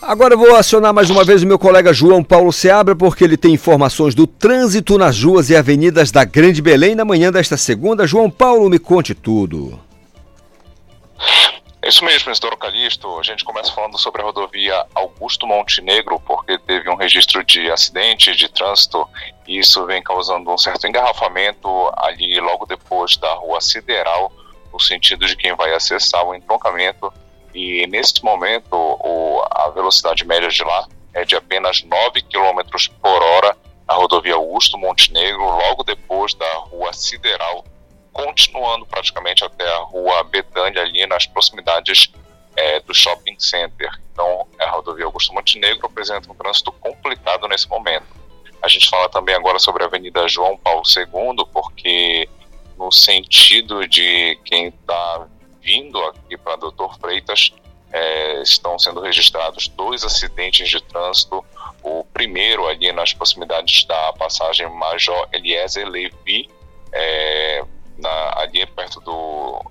[0.00, 3.38] Agora eu vou acionar mais uma vez o meu colega João Paulo Seabra, porque ele
[3.38, 8.06] tem informações do trânsito nas ruas e avenidas da Grande Belém na manhã desta segunda.
[8.06, 9.80] João Paulo, me conte tudo.
[11.84, 13.18] É isso mesmo, Isidoro Calixto.
[13.18, 18.34] A gente começa falando sobre a rodovia Augusto Montenegro, porque teve um registro de acidente
[18.34, 19.06] de trânsito
[19.46, 21.68] e isso vem causando um certo engarrafamento
[21.98, 24.32] ali logo depois da rua Sideral,
[24.72, 27.12] no sentido de quem vai acessar o entroncamento.
[27.54, 32.62] E nesse momento, o, a velocidade média de lá é de apenas 9 km
[33.02, 33.54] por hora
[33.86, 37.62] na rodovia Augusto Montenegro, logo depois da rua Sideral
[38.14, 42.10] continuando praticamente até a rua Betânia, ali nas proximidades
[42.56, 43.90] é, do shopping center.
[44.12, 48.06] Então, a rodovia Augusto Montenegro apresenta um trânsito complicado nesse momento.
[48.62, 52.28] A gente fala também agora sobre a Avenida João Paulo II, porque
[52.78, 55.26] no sentido de quem está
[55.60, 57.52] vindo aqui para Doutor Freitas,
[57.92, 61.44] é, estão sendo registrados dois acidentes de trânsito.
[61.82, 66.48] O primeiro ali nas proximidades da passagem Major Eliezer Levi,
[66.92, 67.64] é,
[67.98, 69.70] na, ali perto do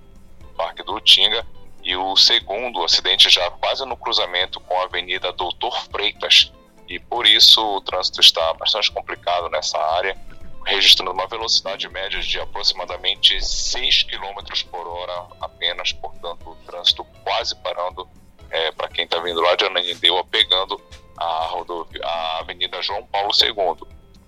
[0.56, 1.46] Parque do Utinga,
[1.84, 6.52] e o segundo acidente já quase no cruzamento com a Avenida Doutor Freitas,
[6.88, 10.18] e por isso o trânsito está bastante complicado nessa área.
[10.66, 17.54] registrando uma velocidade média de aproximadamente 6 km por hora apenas, portanto, o trânsito quase
[17.58, 18.08] parando
[18.50, 20.80] é, para quem está vindo lá de Ananindeua, pegando
[21.18, 23.88] a, rodovia, a Avenida João Paulo II.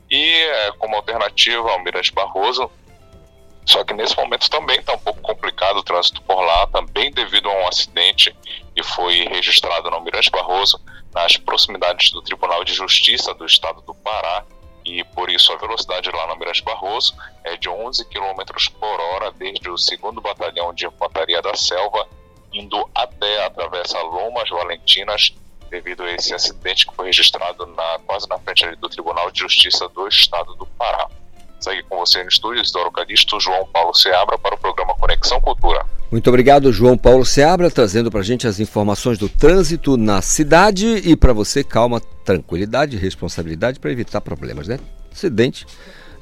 [0.10, 2.70] E é, como alternativa ao Mirante Barroso,
[3.66, 7.50] só que nesse momento também está um pouco complicado o trânsito por lá, também devido
[7.50, 8.36] a um acidente
[8.76, 10.80] que foi registrado no Almirante Barroso,
[11.14, 14.46] nas proximidades do Tribunal de Justiça do Estado do Pará,
[14.86, 18.44] e por isso a velocidade lá no Almirante Barroso é de 11 km
[18.80, 22.08] por hora desde o 2 Batalhão de Infantaria da Selva,
[22.54, 25.34] indo até a Travessa Lomas Valentinas,
[25.72, 29.90] devido a esse acidente que foi registrado na, quase na frente do Tribunal de Justiça
[29.90, 31.10] do Estado do Pará.
[31.60, 35.86] Segue com você no estúdio, Isidoro Calixto, João Paulo Seabra, para o programa Conexão Cultura.
[36.12, 41.02] Muito obrigado, João Paulo Seabra, trazendo para a gente as informações do trânsito na cidade
[41.04, 44.80] e para você, calma, tranquilidade e responsabilidade para evitar problemas, né?
[45.12, 45.66] Acidente,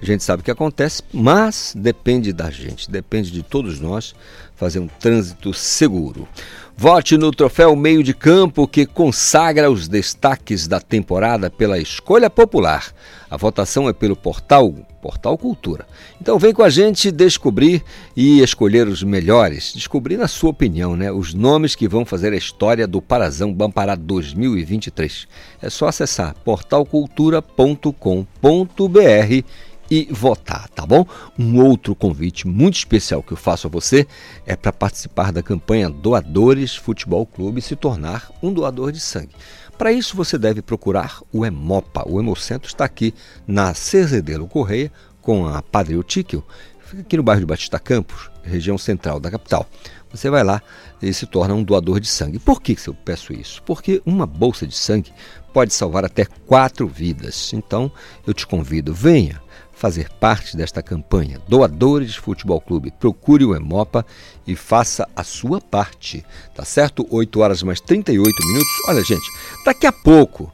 [0.02, 4.16] a gente sabe o que acontece, mas depende da gente, depende de todos nós
[4.56, 6.28] fazer um trânsito seguro.
[6.76, 12.94] Vote no troféu Meio de Campo que consagra os destaques da temporada pela escolha popular.
[13.30, 15.86] A votação é pelo portal Portal Cultura.
[16.22, 17.84] Então vem com a gente descobrir
[18.16, 22.38] e escolher os melhores, descobrir na sua opinião, né, os nomes que vão fazer a
[22.38, 25.28] história do Parazão Bampará 2023.
[25.62, 29.44] É só acessar portalcultura.com.br
[29.92, 31.06] e votar, tá bom?
[31.38, 34.08] Um outro convite muito especial que eu faço a você
[34.46, 39.36] é para participar da campanha Doadores Futebol Clube e se tornar um doador de sangue.
[39.78, 42.04] Para isso você deve procurar o Hemopa.
[42.08, 43.14] O Hemocentro está aqui
[43.48, 46.44] na Cerzedelo Correia com a Padre Eutíquio,
[46.86, 49.68] fica aqui no bairro de Batista Campos, região central da capital.
[50.12, 50.62] Você vai lá
[51.02, 52.38] e se torna um doador de sangue.
[52.38, 53.64] Por que eu peço isso?
[53.64, 55.12] Porque uma bolsa de sangue
[55.52, 57.52] pode salvar até quatro vidas.
[57.52, 57.92] Então
[58.28, 59.42] eu te convido, venha
[59.84, 61.42] fazer parte desta campanha.
[61.46, 64.06] Doadores Futebol Clube, procure o Emopa
[64.48, 66.24] e faça a sua parte.
[66.56, 67.06] Tá certo?
[67.10, 68.72] 8 horas mais 38 minutos.
[68.88, 69.30] Olha, gente,
[69.66, 70.50] daqui a pouco.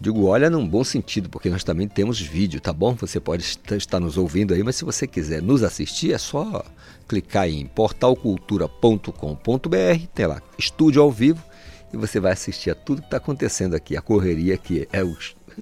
[0.00, 2.94] Digo, olha num bom sentido, porque nós também temos vídeo, tá bom?
[2.94, 3.44] Você pode
[3.76, 6.64] estar nos ouvindo aí, mas se você quiser nos assistir, é só
[7.06, 11.44] clicar em portalcultura.com.br, tem lá estúdio ao vivo,
[11.92, 15.14] e você vai assistir a tudo que está acontecendo aqui, a correria que é o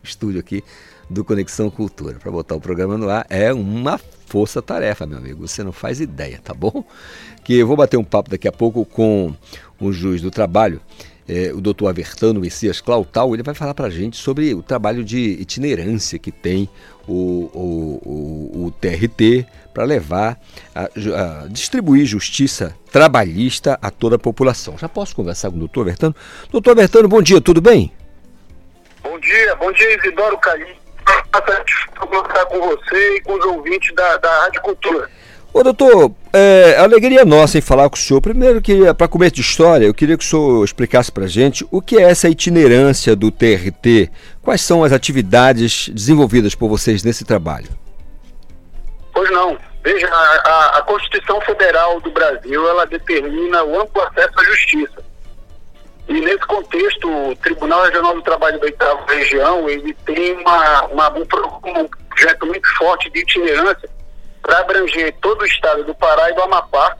[0.04, 0.62] estúdio aqui
[1.12, 2.18] do Conexão Cultura.
[2.18, 5.46] Para botar o programa no ar é uma força-tarefa, meu amigo.
[5.46, 6.84] Você não faz ideia, tá bom?
[7.44, 9.34] Que eu vou bater um papo daqui a pouco com
[9.78, 10.80] o juiz do trabalho,
[11.28, 13.34] é, o doutor Avertano Messias Clautal.
[13.34, 16.68] Ele vai falar para a gente sobre o trabalho de itinerância que tem
[17.06, 20.40] o, o, o, o TRT para levar
[20.74, 24.78] a, a, distribuir justiça trabalhista a toda a população.
[24.78, 26.16] Já posso conversar com o doutor Avertano?
[26.50, 27.92] Doutor Avertano, bom dia, tudo bem?
[29.02, 30.81] Bom dia, bom dia Isidoro Calixto
[31.98, 35.08] conversar com você e com os ouvintes da, da Rádio Cultura.
[35.54, 38.22] Ô doutor, é alegria nossa em falar com o senhor.
[38.22, 41.82] Primeiro que para começo de história, eu queria que o senhor explicasse para gente o
[41.82, 47.68] que é essa itinerância do TRT, quais são as atividades desenvolvidas por vocês nesse trabalho.
[49.12, 49.58] Pois não.
[49.84, 55.04] Veja, a, a Constituição Federal do Brasil ela determina o amplo acesso à justiça.
[56.08, 61.08] E nesse contexto, o Tribunal Regional do Trabalho da Oitava Região, ele tem uma, uma,
[61.10, 63.88] um, projeto muito forte de itinerância
[64.42, 66.96] para abranger todo o estado do Pará e do Amapá.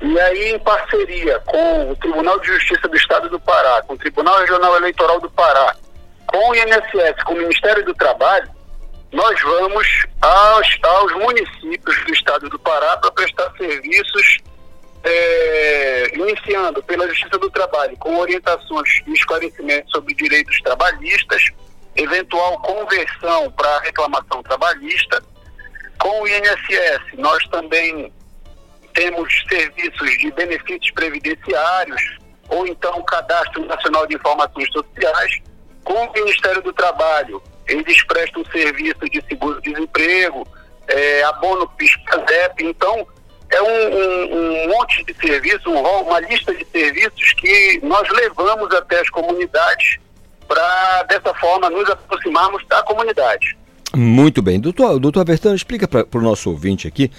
[0.00, 3.98] E aí, em parceria com o Tribunal de Justiça do Estado do Pará, com o
[3.98, 5.74] Tribunal Regional Eleitoral do Pará,
[6.26, 8.48] com o INSS, com o Ministério do Trabalho,
[9.12, 14.38] nós vamos aos, aos municípios do estado do Pará para prestar serviços
[15.04, 21.42] é, iniciando pela Justiça do Trabalho com orientações e esclarecimentos sobre direitos trabalhistas,
[21.96, 25.22] eventual conversão para reclamação trabalhista.
[25.98, 28.12] Com o INSS, nós também
[28.94, 32.18] temos serviços de benefícios previdenciários
[32.48, 35.40] ou então Cadastro Nacional de Informações Sociais.
[35.84, 40.46] Com o Ministério do Trabalho, eles prestam serviço de seguro-desemprego,
[40.86, 42.64] é, abono PIS-PASEP.
[42.64, 43.06] Então,
[43.50, 49.00] é um, um, um, monte de serviços, uma lista de serviços que nós levamos até
[49.00, 49.98] as comunidades
[50.46, 53.56] para, dessa forma, nos aproximarmos da comunidade.
[53.96, 54.60] Muito bem.
[54.60, 57.10] Doutor, doutor Abertano, explica para o nosso ouvinte aqui.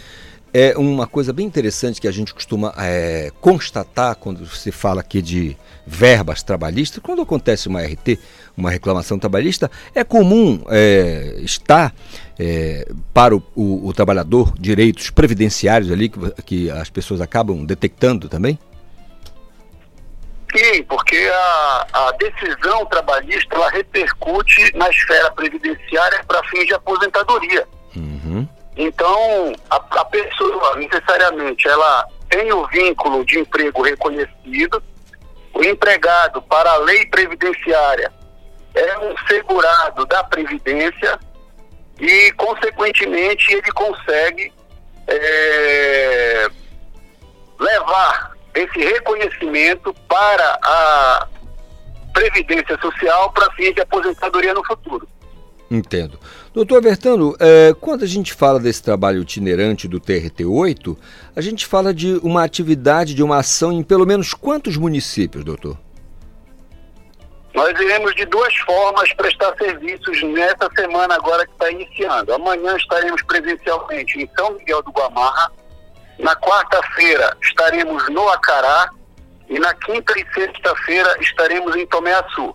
[0.51, 5.21] É uma coisa bem interessante que a gente costuma é, constatar quando se fala aqui
[5.21, 5.55] de
[5.85, 7.01] verbas trabalhistas.
[7.03, 8.19] Quando acontece uma RT,
[8.59, 11.93] uma reclamação trabalhista, é comum é, estar
[12.37, 18.29] é, para o, o, o, trabalhador direitos previdenciários ali que, que as pessoas acabam detectando
[18.29, 18.59] também?
[20.55, 27.67] Sim, porque a, a decisão trabalhista ela repercute na esfera previdenciária para fins de aposentadoria.
[27.95, 28.47] Uhum.
[28.75, 34.81] Então, a, a pessoa necessariamente ela tem o vínculo de emprego reconhecido,
[35.53, 38.11] o empregado para a lei previdenciária
[38.73, 41.19] é um segurado da Previdência
[41.99, 44.53] e, consequentemente, ele consegue
[45.07, 46.49] é,
[47.59, 51.27] levar esse reconhecimento para a
[52.13, 55.07] Previdência Social para fins de aposentadoria no futuro.
[55.69, 56.19] Entendo.
[56.51, 60.97] Doutor Bertano, é, quando a gente fala desse trabalho itinerante do TRT-8,
[61.35, 65.77] a gente fala de uma atividade, de uma ação em pelo menos quantos municípios, doutor?
[67.59, 72.33] Nós iremos de duas formas prestar serviços nessa semana agora que está iniciando.
[72.33, 75.51] Amanhã estaremos presencialmente em São Miguel do Guamarra.
[76.19, 78.89] Na quarta-feira estaremos no Acará.
[79.49, 82.53] E na quinta e sexta-feira estaremos em Tomé Açu.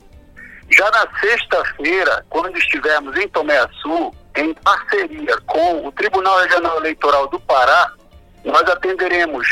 [0.70, 7.28] Já na sexta-feira, quando estivermos em Tomé Açu, em parceria com o Tribunal Regional Eleitoral
[7.28, 7.92] do Pará,
[8.42, 9.46] nós atenderemos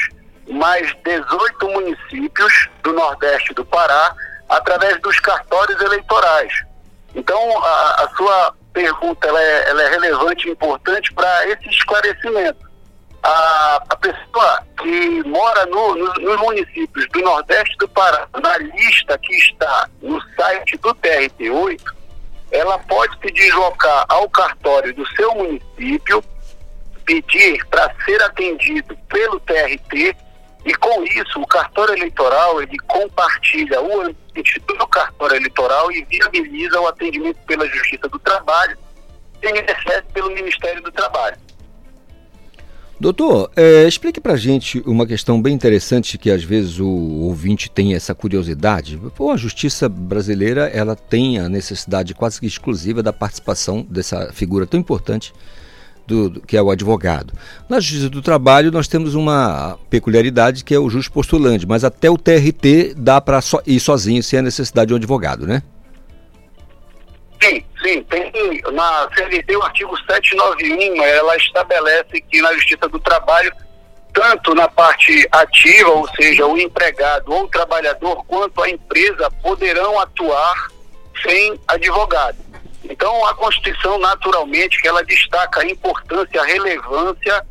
[0.48, 4.16] mais 18 municípios do Nordeste do Pará
[4.52, 6.52] através dos cartórios eleitorais.
[7.14, 12.70] Então, a, a sua pergunta ela é, ela é relevante e importante para esse esclarecimento.
[13.22, 19.16] A, a pessoa que mora no, no, nos municípios do Nordeste do Pará, na lista
[19.18, 21.94] que está no site do TRT8,
[22.50, 26.22] ela pode se deslocar ao cartório do seu município,
[27.06, 30.14] pedir para ser atendido pelo TRT
[30.64, 36.80] e com isso, o cartório eleitoral ele compartilha o ambiente do cartório eleitoral e viabiliza
[36.80, 38.78] o atendimento pela Justiça do Trabalho,
[39.42, 41.36] excesso pelo Ministério do Trabalho.
[43.00, 47.94] Doutor, é, explique para gente uma questão bem interessante que às vezes o ouvinte tem
[47.94, 48.96] essa curiosidade.
[49.16, 54.68] Pô, a justiça brasileira ela tem a necessidade quase que exclusiva da participação dessa figura
[54.68, 55.34] tão importante
[56.12, 57.32] do, que é o advogado.
[57.68, 62.10] Na Justiça do Trabalho, nós temos uma peculiaridade que é o juiz postulante, mas até
[62.10, 65.62] o TRT dá para so, ir sozinho sem a necessidade de um advogado, né?
[67.42, 68.02] Sim, sim.
[68.04, 68.30] Tem
[68.72, 73.52] na CLT o artigo 791, ela estabelece que na Justiça do Trabalho,
[74.12, 79.98] tanto na parte ativa, ou seja, o empregado ou o trabalhador, quanto a empresa poderão
[79.98, 80.68] atuar
[81.26, 82.51] sem advogado.
[82.88, 87.46] Então, a Constituição, naturalmente, que ela destaca a importância, a relevância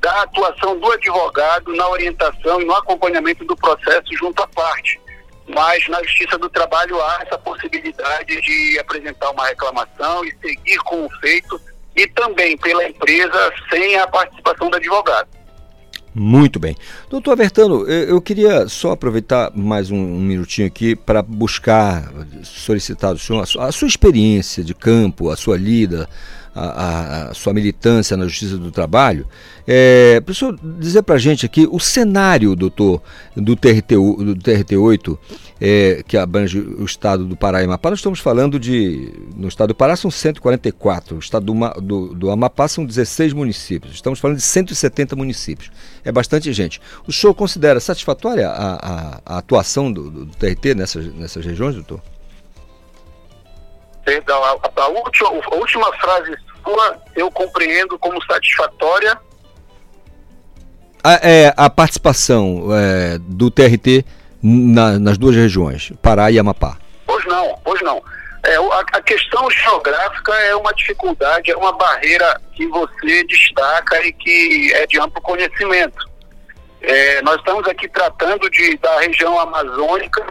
[0.00, 5.00] da atuação do advogado na orientação e no acompanhamento do processo junto à parte.
[5.48, 11.06] Mas na Justiça do Trabalho há essa possibilidade de apresentar uma reclamação e seguir com
[11.06, 11.60] o feito
[11.96, 15.28] e também pela empresa sem a participação do advogado.
[16.14, 16.76] Muito bem.
[17.10, 22.08] Doutor Bertano, eu queria só aproveitar mais um, minutinho aqui para buscar,
[22.44, 26.08] solicitar do senhor a sua, experiência de campo, a sua lida,
[26.54, 29.26] a, a sua militância na Justiça do Trabalho.
[29.66, 33.02] É, para o senhor dizer para a gente aqui o cenário, doutor,
[33.34, 35.18] do, TRT, do TRT8,
[35.60, 37.90] é, que abrange o estado do Pará e Amapá.
[37.90, 39.12] Nós estamos falando de.
[39.36, 43.94] No estado do Pará são 144, no estado do, do, do Amapá são 16 municípios.
[43.94, 45.70] Estamos falando de 170 municípios.
[46.04, 46.80] É bastante gente.
[47.06, 52.00] O senhor considera satisfatória a, a, a atuação do, do, TRT nessas, nessas regiões, doutor?
[54.04, 59.18] Perdão, a, a, última, a última frase sua eu compreendo como satisfatória
[61.04, 64.06] a, é, a participação é, do TRT
[64.42, 66.78] na, nas duas regiões, Pará e Amapá?
[67.06, 68.02] Pois não, pois não.
[68.42, 74.12] É, a, a, questão geográfica é uma dificuldade, é uma barreira que você destaca e
[74.14, 76.10] que é de amplo conhecimento.
[76.80, 80.24] É, nós estamos aqui tratando de, da região amazônica,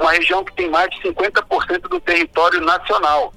[0.00, 3.32] uma região que tem mais de 50% do território nacional.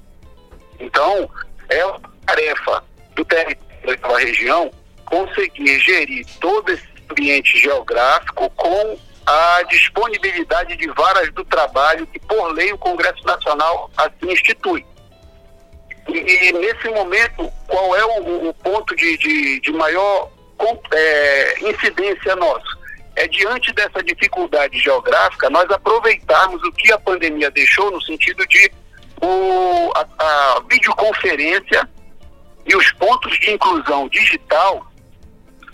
[0.80, 1.30] Então,
[1.68, 2.82] é uma tarefa
[3.14, 4.70] do território da região
[5.04, 12.52] conseguir gerir todo esse ambiente geográfico com a disponibilidade de varas do trabalho que, por
[12.52, 14.84] lei, o Congresso Nacional assim institui.
[16.08, 20.30] E, e nesse momento, qual é o, o ponto de, de, de maior
[20.92, 22.83] é, incidência nosso?
[23.16, 28.70] É diante dessa dificuldade geográfica, nós aproveitarmos o que a pandemia deixou no sentido de
[29.20, 31.88] o, a, a videoconferência
[32.66, 34.86] e os pontos de inclusão digital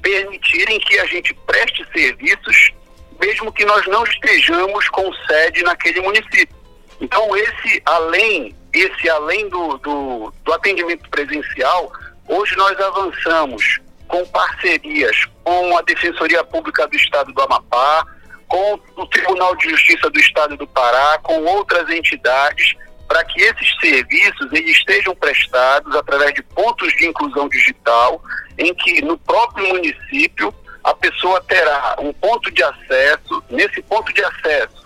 [0.03, 2.73] permitirem que a gente preste serviços,
[3.21, 6.57] mesmo que nós não estejamos com sede naquele município.
[7.01, 11.91] Então, esse além, esse além do, do, do atendimento presencial,
[12.29, 13.81] hoje nós avançamos
[14.11, 18.05] com parcerias com a Defensoria Pública do Estado do Amapá,
[18.49, 22.75] com o Tribunal de Justiça do Estado do Pará, com outras entidades,
[23.07, 28.21] para que esses serviços eles estejam prestados através de pontos de inclusão digital,
[28.59, 30.53] em que no próprio município
[30.83, 34.81] a pessoa terá um ponto de acesso, nesse ponto de acesso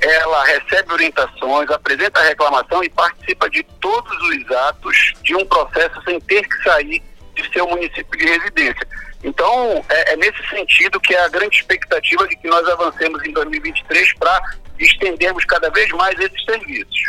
[0.00, 6.02] ela recebe orientações, apresenta a reclamação e participa de todos os atos de um processo
[6.04, 7.02] sem ter que sair
[7.34, 8.86] de seu município de residência.
[9.22, 13.32] Então, é, é nesse sentido que é a grande expectativa de que nós avancemos em
[13.32, 14.40] 2023 para
[14.78, 17.00] estendermos cada vez mais esses serviços.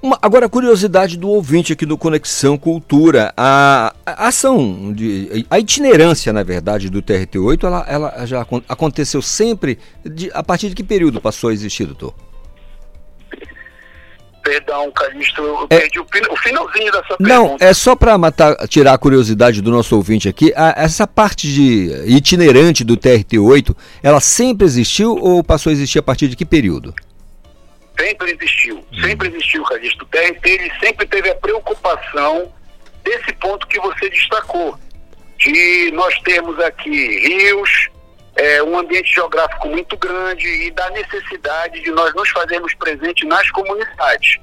[0.00, 3.32] Uma, agora, a curiosidade do ouvinte aqui do Conexão Cultura.
[3.36, 9.76] A, a, ação, de, a itinerância, na verdade, do TRT-8, ela, ela já aconteceu sempre?
[10.04, 12.14] De, a partir de que período passou a existir, doutor?
[14.42, 17.28] Perdão, Calixto, eu é, perdi o, o, finalzinho dessa pergunta.
[17.28, 18.16] Não, é só para
[18.68, 20.52] tirar a curiosidade do nosso ouvinte aqui.
[20.56, 26.02] A, essa parte de itinerante do TRT-8, ela sempre existiu ou passou a existir a
[26.02, 26.94] partir de que período?
[27.98, 30.04] sempre existiu, sempre existiu, Calixto.
[30.04, 32.52] O TRT ele sempre teve a preocupação
[33.02, 34.78] desse ponto que você destacou,
[35.38, 37.88] de nós termos aqui rios,
[38.38, 43.50] é, um ambiente geográfico muito grande e da necessidade de nós nos fazermos presentes nas
[43.50, 44.38] comunidades.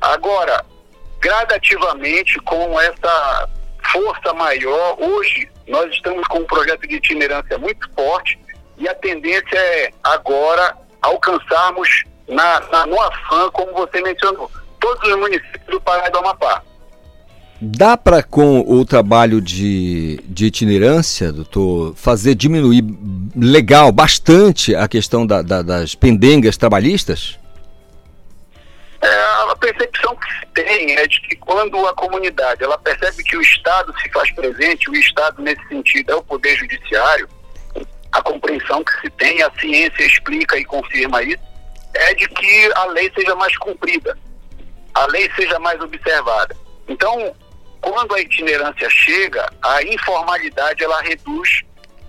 [0.00, 0.64] Agora,
[1.20, 3.48] gradativamente, com essa
[3.92, 8.38] força maior, hoje nós estamos com um projeto de itinerância muito forte
[8.78, 14.48] e a tendência é agora alcançarmos na, na, no AFAM, como você mencionou,
[14.78, 16.62] todos os municípios do Pará e do Amapá.
[17.62, 22.82] Dá para, com o trabalho de, de itinerância, doutor, fazer diminuir
[23.36, 27.38] legal, bastante a questão da, da, das pendengas trabalhistas?
[29.02, 33.36] É, a percepção que se tem é de que quando a comunidade ela percebe que
[33.36, 37.28] o Estado se faz presente, o Estado nesse sentido é o Poder Judiciário,
[38.10, 41.42] a compreensão que se tem, a ciência explica e confirma isso,
[41.92, 44.16] é de que a lei seja mais cumprida,
[44.94, 46.56] a lei seja mais observada.
[46.88, 47.34] Então,
[47.80, 51.62] quando a itinerância chega, a informalidade ela reduz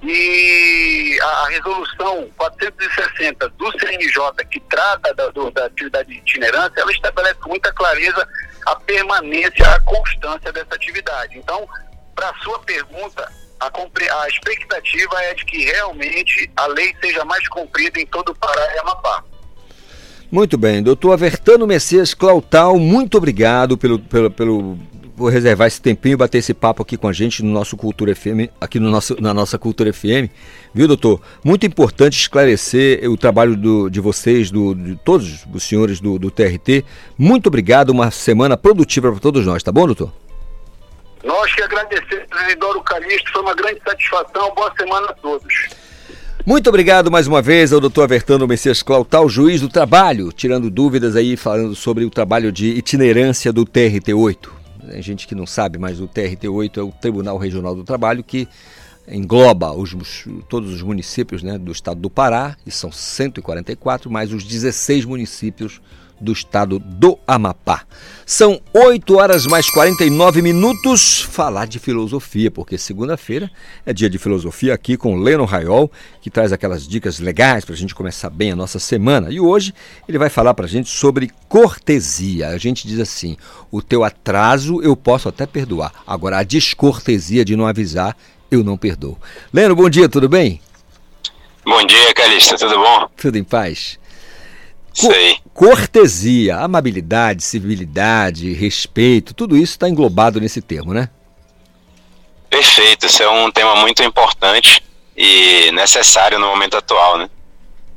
[0.03, 6.91] e a, resolução 460 do CNJ, que trata da, do, da atividade de itinerância, ela
[6.91, 8.28] estabelece com muita clareza
[8.65, 11.38] a permanência, a constância dessa atividade.
[11.38, 11.67] Então,
[12.15, 13.67] para a sua pergunta, a,
[14.24, 18.76] a, expectativa é de que realmente a lei seja mais cumprida em todo o Pará
[18.76, 19.24] e Amapá.
[20.32, 24.80] Muito bem, doutor Avertano Messias Clautal, muito obrigado pelo, pelo, pelo
[25.22, 28.15] por reservar esse tempinho e bater esse papo aqui com a gente no nosso Cultura
[28.15, 30.34] FM, aqui no nosso, na nossa Cultura FM.
[30.74, 31.22] Viu, doutor?
[31.43, 36.32] Muito importante esclarecer o trabalho do, de vocês, do, de todos os senhores do, do
[36.32, 36.84] TRT.
[37.19, 40.11] Muito obrigado, uma semana produtiva para todos nós, tá bom, doutor?
[41.24, 44.51] Nós que agradecemos, Isidoro Calixto, foi uma grande satisfação.
[44.55, 45.53] Boa semana a todos.
[46.43, 51.15] Muito obrigado mais uma vez ao doutor Avertano Messias Clautal, juiz do trabalho, tirando dúvidas
[51.15, 54.61] aí, falando sobre o trabalho de itinerância do TRT-8.
[54.91, 58.45] Tem gente que não sabe, mas o TRT-8 é o Tribunal Regional do Trabalho que
[59.07, 59.95] engloba os,
[60.49, 65.81] todos os municípios né, do estado do Pará, e são 144, mais os 16 municípios
[66.22, 67.84] do estado do Amapá.
[68.26, 71.22] São 8 horas mais 49 minutos.
[71.22, 73.51] Falar de filosofia, porque segunda-feira
[73.86, 75.91] é dia de filosofia aqui com Leno Raiol,
[76.22, 79.30] que traz aquelas dicas legais para a gente começar bem a nossa semana.
[79.30, 79.74] E hoje
[80.07, 82.49] ele vai falar para a gente sobre cortesia.
[82.49, 83.36] A gente diz assim:
[83.69, 88.15] o teu atraso eu posso até perdoar, agora a descortesia de não avisar
[88.49, 89.17] eu não perdoo.
[89.53, 90.61] Leno, bom dia, tudo bem?
[91.63, 93.07] Bom dia, Calista, tudo bom?
[93.15, 93.99] Tudo em paz.
[94.93, 95.37] Sei.
[95.53, 101.09] Cortesia, amabilidade, civilidade, respeito, tudo isso está englobado nesse termo, né?
[102.49, 104.83] Perfeito, isso é um tema muito importante
[105.15, 107.29] e necessário no momento atual, né?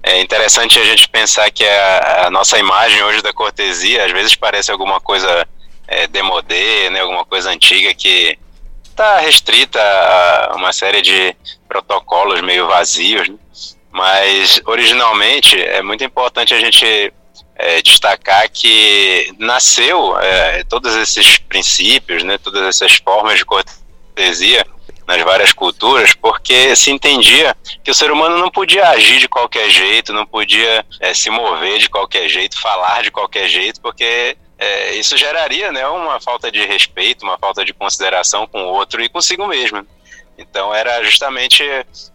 [0.02, 4.36] É interessante a gente pensar que a, a nossa imagem hoje da cortesia às vezes
[4.36, 5.48] parece alguma coisa
[5.88, 7.00] é, demodê, né?
[7.00, 8.38] Alguma coisa antiga que
[8.84, 11.34] está restrita a uma série de
[11.66, 13.36] protocolos meio vazios, né?
[13.94, 17.12] Mas originalmente é muito importante a gente
[17.54, 24.66] é, destacar que nasceu é, todos esses princípios, né, todas essas formas de cortesia
[25.06, 29.70] nas várias culturas, porque se entendia que o ser humano não podia agir de qualquer
[29.70, 34.96] jeito, não podia é, se mover de qualquer jeito, falar de qualquer jeito, porque é,
[34.96, 39.08] isso geraria né, uma falta de respeito, uma falta de consideração com o outro e
[39.08, 39.86] consigo mesmo.
[40.36, 41.62] Então era justamente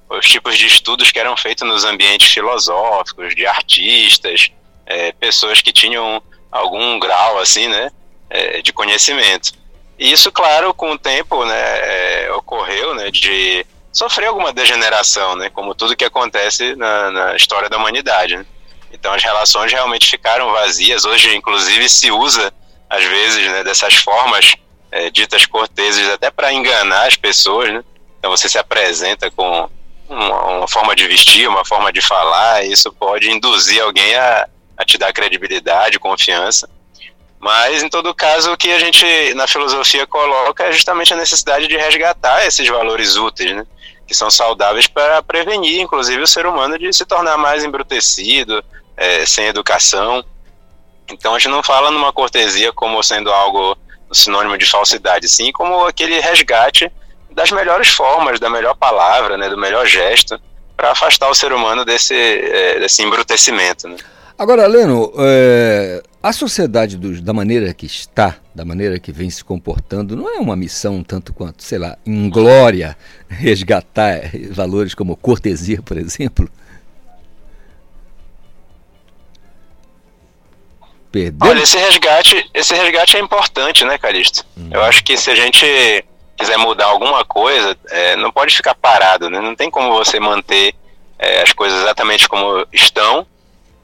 [0.09, 4.51] os tipos de estudos que eram feitos nos ambientes filosóficos, de artistas,
[4.85, 7.91] é, pessoas que tinham algum grau assim, né,
[8.29, 9.53] é, de conhecimento.
[9.97, 15.49] E isso, claro, com o tempo, né, é, ocorreu, né, de sofrer alguma degeneração, né,
[15.49, 18.37] como tudo que acontece na, na história da humanidade.
[18.37, 18.45] Né?
[18.91, 21.05] Então as relações realmente ficaram vazias.
[21.05, 22.51] Hoje, inclusive, se usa
[22.89, 24.55] às vezes, né, dessas formas
[24.91, 27.83] é, ditas corteses até para enganar as pessoas, né?
[28.19, 29.69] Então você se apresenta com
[30.09, 34.47] uma, uma, forma de vestir, uma forma de falar, isso pode induzir alguém a,
[34.77, 36.69] a te dar credibilidade, confiança.
[37.39, 41.67] Mas, em todo caso, o que a gente na filosofia coloca é justamente a necessidade
[41.67, 43.65] de resgatar esses valores úteis, né?
[44.05, 48.61] que são saudáveis para prevenir, inclusive, o ser humano de se tornar mais embrutecido,
[48.97, 50.25] é, sem educação.
[51.09, 53.77] Então, a gente não fala numa cortesia como sendo algo
[54.11, 56.91] sinônimo de falsidade, sim como aquele resgate
[57.31, 60.39] das melhores formas, da melhor palavra, né, do melhor gesto,
[60.75, 63.87] para afastar o ser humano desse, é, desse embrutecimento.
[63.87, 63.97] Né?
[64.37, 69.43] Agora, Leno, é, a sociedade do, da maneira que está, da maneira que vem se
[69.43, 74.21] comportando, não é uma missão tanto quanto, sei lá, em glória, resgatar
[74.51, 76.49] valores como cortesia, por exemplo?
[81.11, 81.49] Perdeu?
[81.49, 84.45] Olha, esse resgate, esse resgate é importante, né, Calixto?
[84.55, 84.69] Uhum.
[84.71, 85.65] Eu acho que se a gente
[86.39, 89.41] quiser mudar alguma coisa, é, não pode ficar parado, né?
[89.41, 90.73] Não tem como você manter
[91.19, 93.27] é, as coisas exatamente como estão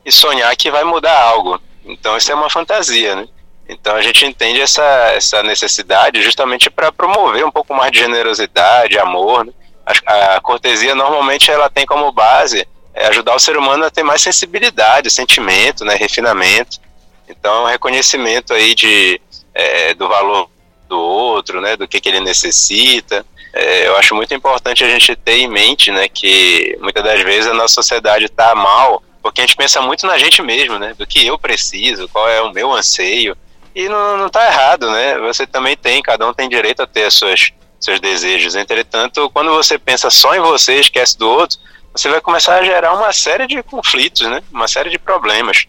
[0.05, 1.59] e sonhar que vai mudar algo.
[1.83, 3.27] Então isso é uma fantasia, né?
[3.67, 4.83] Então a gente entende essa,
[5.13, 9.45] essa necessidade justamente para promover um pouco mais de generosidade, amor.
[9.45, 9.51] Né?
[9.85, 14.03] A, a, cortesia normalmente ela tem como base é ajudar o ser humano a ter
[14.03, 16.79] mais sensibilidade, sentimento, né, refinamento.
[17.27, 19.19] Então reconhecimento aí de
[19.53, 20.49] é, do valor
[20.87, 23.25] do outro, né, do que, que ele necessita.
[23.53, 27.49] É, eu acho muito importante a gente ter em mente, né, que muitas das vezes
[27.49, 30.93] a nossa sociedade está mal porque a gente pensa muito na gente mesmo, né?
[30.95, 33.35] Do que eu preciso, qual é o meu anseio.
[33.73, 35.17] E não, não tá errado, né?
[35.17, 38.55] Você também tem, cada um tem direito a ter suas, seus desejos.
[38.55, 41.57] Entretanto, quando você pensa só em você esquece do outro,
[41.91, 44.43] você vai começar a gerar uma série de conflitos, né?
[44.51, 45.65] Uma série de problemas.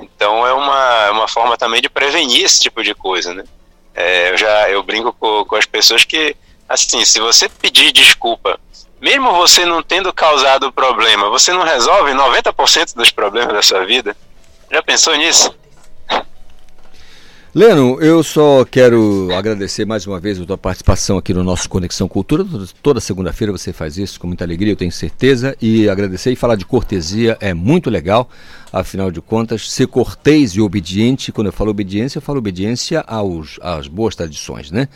[0.00, 3.44] Então é uma, uma forma também de prevenir esse tipo de coisa, né?
[3.94, 6.36] É, eu já eu brinco com, com as pessoas que,
[6.68, 8.58] assim, se você pedir desculpa
[9.00, 13.84] mesmo você não tendo causado o problema, você não resolve 90% dos problemas da sua
[13.86, 14.14] vida?
[14.70, 15.54] Já pensou nisso?
[17.52, 22.06] Leno, eu só quero agradecer mais uma vez a tua participação aqui no nosso Conexão
[22.06, 22.44] Cultura.
[22.80, 25.56] Toda segunda-feira você faz isso com muita alegria, eu tenho certeza.
[25.60, 28.30] E agradecer e falar de cortesia é muito legal.
[28.72, 33.58] Afinal de contas, ser cortês e obediente, quando eu falo obediência, eu falo obediência aos,
[33.60, 34.88] às boas tradições, né?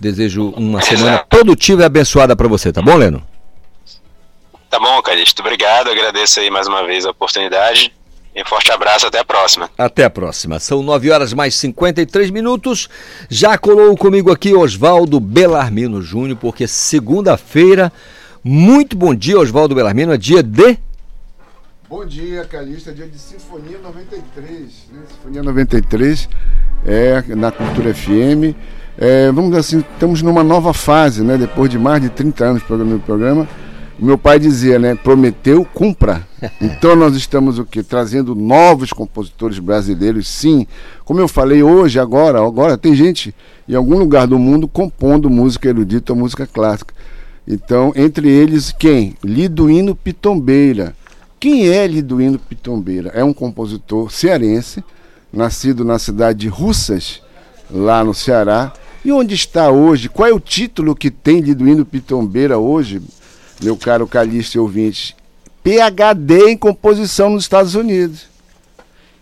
[0.00, 3.22] Desejo uma semana produtiva e abençoada para você, tá bom, Leno?
[4.70, 5.42] Tá bom, Calixto.
[5.42, 5.90] Obrigado.
[5.90, 7.92] Agradeço aí mais uma vez a oportunidade.
[8.36, 9.68] Um forte abraço, até a próxima.
[9.76, 10.60] Até a próxima.
[10.60, 12.88] São 9 horas mais 53 minutos.
[13.28, 17.92] Já colou comigo aqui Oswaldo Belarmino Júnior, porque segunda-feira.
[18.42, 20.12] Muito bom dia, Oswaldo Belarmino.
[20.12, 20.78] É dia de.
[21.90, 22.90] Bom dia, Calixto.
[22.90, 24.62] É dia de Sinfonia 93.
[24.92, 25.02] Né?
[25.08, 26.28] Sinfonia 93
[26.86, 28.54] é na Cultura FM.
[28.96, 31.36] É, vamos dizer assim, estamos numa nova fase, né?
[31.36, 33.48] Depois de mais de 30 anos programando o programa
[33.98, 34.94] meu pai dizia, né?
[34.94, 36.26] Prometeu, cumpra.
[36.58, 37.82] Então nós estamos o quê?
[37.82, 40.66] Trazendo novos compositores brasileiros, sim.
[41.04, 43.34] Como eu falei hoje, agora, agora tem gente
[43.68, 46.94] em algum lugar do mundo compondo música erudita ou música clássica.
[47.46, 49.16] Então, entre eles, quem?
[49.22, 50.94] Liduíno Pitombeira.
[51.40, 53.10] Quem é Liduíno Pitombeira?
[53.14, 54.84] É um compositor cearense,
[55.32, 57.22] nascido na cidade de Russas,
[57.70, 58.72] lá no Ceará.
[59.02, 60.10] E onde está hoje?
[60.10, 63.00] Qual é o título que tem Liduíno Pitombeira hoje?
[63.62, 65.14] meu caro Calixto e ouvintes,
[65.62, 68.26] PhD em composição nos Estados Unidos.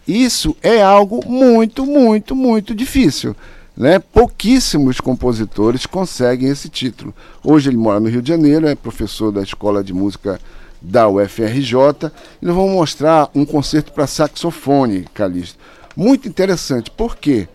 [0.06, 3.36] Isso é algo muito, muito, muito difícil.
[3.76, 3.98] Né?
[3.98, 7.14] Pouquíssimos compositores conseguem esse título.
[7.44, 10.40] Hoje ele mora no Rio de Janeiro, é professor da Escola de Música
[10.80, 12.10] da UFRJ.
[12.40, 15.58] E nós vamos mostrar um concerto para saxofone, Calixto.
[15.96, 16.90] Muito interessante.
[16.90, 17.48] Por quê?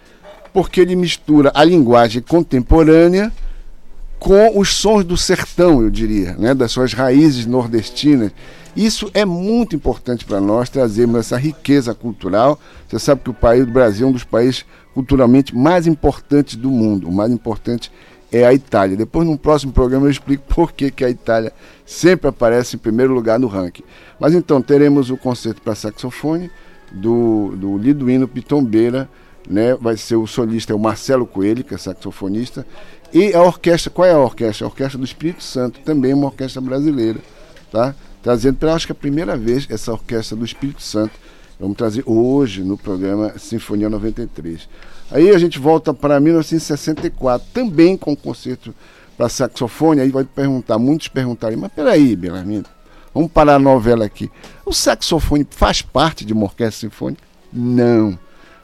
[0.53, 3.32] Porque ele mistura a linguagem contemporânea
[4.19, 8.32] com os sons do sertão, eu diria, né, das suas raízes nordestinas.
[8.74, 12.57] Isso é muito importante para nós trazermos essa riqueza cultural.
[12.88, 16.71] Você sabe que o país do Brasil é um dos países culturalmente mais importantes do
[16.71, 17.09] mundo.
[17.09, 17.91] O mais importante
[18.34, 18.97] é a Itália.
[18.97, 21.53] Depois, num próximo programa, eu explico por que, que a Itália
[21.86, 23.84] sempre aparece em primeiro lugar no ranking.
[24.19, 26.49] Mas então, teremos o concerto para saxofone
[26.91, 29.07] do, do Liduíno Pitombeira,
[29.47, 29.75] né?
[29.75, 32.65] vai ser o solista é o Marcelo Coelho, que é saxofonista,
[33.13, 34.65] e a orquestra, qual é a orquestra?
[34.65, 37.19] A Orquestra do Espírito Santo, também uma orquestra brasileira,
[37.71, 37.93] tá?
[38.23, 41.13] Trazendo pela acho que é a primeira vez essa orquestra do Espírito Santo.
[41.64, 44.68] Vamos trazer hoje no programa Sinfonia 93.
[45.09, 48.76] Aí a gente volta para 1964, também com concerto
[49.16, 50.01] para saxofone.
[50.01, 52.66] Aí vai perguntar, muitos perguntarem, mas peraí, Belarmino,
[53.14, 54.30] vamos parar a novela aqui.
[54.66, 57.24] O saxofone faz parte de uma orquestra sinfônica?
[57.53, 58.20] Não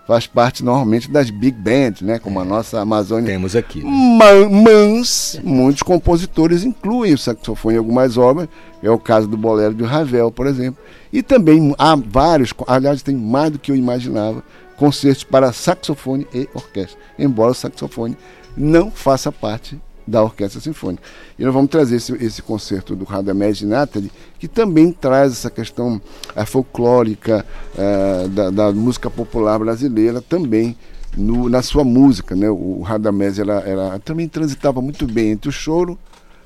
[0.09, 2.17] faz parte normalmente das big bands, né?
[2.17, 3.31] Como a nossa Amazônia.
[3.31, 3.83] Temos aqui.
[3.83, 3.91] Né?
[4.17, 8.49] Mas muitos compositores incluem o saxofone em algumas obras.
[8.81, 10.83] É o caso do Bolero de Ravel, por exemplo.
[11.13, 14.43] E também há vários, aliás, tem mais do que eu imaginava,
[14.77, 18.17] concertos para saxofone e orquestra, embora o saxofone
[18.57, 19.79] não faça parte
[20.09, 21.03] da Orquestra Sinfônica.
[21.37, 26.01] E nós vamos trazer esse, esse concerto do Radamés Natalie, que também traz essa questão
[26.35, 27.45] a folclórica
[27.75, 30.75] uh, da, da, música popular brasileira também
[31.15, 32.35] no, na sua música.
[32.35, 32.49] Né?
[32.49, 35.97] O Radamés ela, ela também transitava muito bem entre o choro,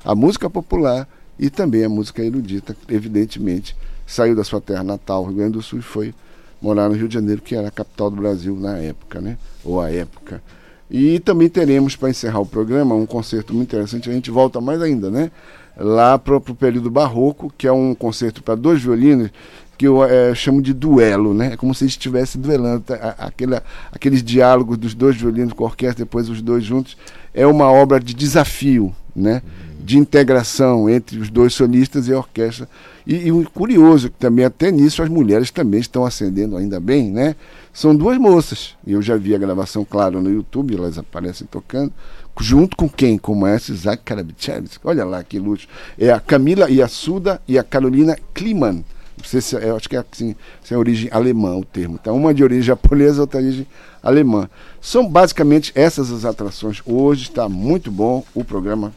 [0.04, 1.08] a música popular
[1.38, 3.76] e também a música erudita, evidentemente.
[4.06, 6.14] Saiu da sua terra natal, Rio Grande do Sul, e foi
[6.60, 9.38] morar no Rio de Janeiro, que era a capital do Brasil na época, né?
[9.64, 10.42] ou a época.
[10.90, 14.10] E também teremos, para encerrar o programa, um concerto muito interessante.
[14.10, 15.30] A gente volta mais ainda, né?
[15.76, 19.30] Lá para o período barroco, que é um concerto para dois violinos,
[19.76, 21.54] que eu é, chamo de duelo, né?
[21.54, 22.82] É como se estivesse duelando.
[22.82, 23.14] Tá?
[23.18, 23.60] Aquele,
[23.90, 26.96] aqueles diálogos dos dois violinos com a orquestra, depois os dois juntos.
[27.32, 29.42] É uma obra de desafio, né?
[29.80, 32.68] De integração entre os dois solistas e a orquestra.
[33.06, 37.34] E, e curioso que também até nisso as mulheres também estão ascendendo ainda bem, né?
[37.74, 38.76] São duas moças.
[38.86, 41.92] E eu já vi a gravação, claro, no YouTube, elas aparecem tocando.
[42.40, 43.18] Junto com quem?
[43.18, 44.86] Com o maestro Isaac Karabichevski.
[44.86, 45.66] Olha lá que luxo.
[45.98, 48.84] É a Camila Yasuda e a Carolina Kliman.
[49.24, 50.36] Se, eu acho que é assim,
[50.70, 51.98] é origem alemã o termo.
[52.00, 53.66] Então, uma de origem japonesa, outra de origem
[54.00, 54.48] alemã.
[54.80, 56.80] São basicamente essas as atrações.
[56.86, 58.92] Hoje está muito bom o programa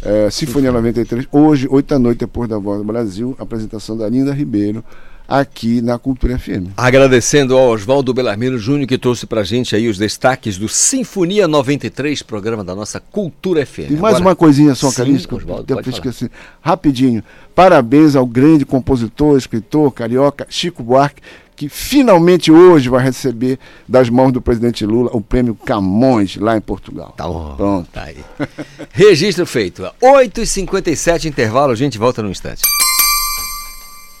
[0.00, 1.28] é, Sinfonia 93.
[1.30, 4.82] Hoje, 8 da noite, depois da Voz do Brasil, apresentação da Linda Ribeiro
[5.28, 6.70] aqui na Cultura FM.
[6.76, 12.22] Agradecendo ao Oswaldo Belarmino Júnior que trouxe pra gente aí os destaques do Sinfonia 93,
[12.22, 13.90] programa da nossa Cultura FM.
[13.90, 16.30] E mais Agora, uma coisinha só, Carlinhos, que eu esqueci.
[16.60, 17.22] Rapidinho.
[17.54, 21.22] Parabéns ao grande compositor, escritor carioca Chico Buarque,
[21.56, 23.58] que finalmente hoje vai receber
[23.88, 27.14] das mãos do presidente Lula o prêmio Camões lá em Portugal.
[27.16, 27.54] Tá bom.
[27.56, 27.88] Pronto.
[27.90, 28.18] Tá aí.
[28.92, 29.82] Registro feito.
[30.02, 32.62] 8h57, intervalo, a gente volta no instante.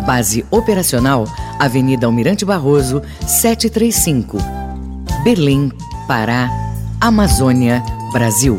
[0.00, 1.26] Base operacional
[1.58, 4.38] Avenida Almirante Barroso, 735.
[5.22, 5.70] Belém,
[6.08, 6.50] Pará,
[7.00, 7.82] Amazônia,
[8.12, 8.58] Brasil.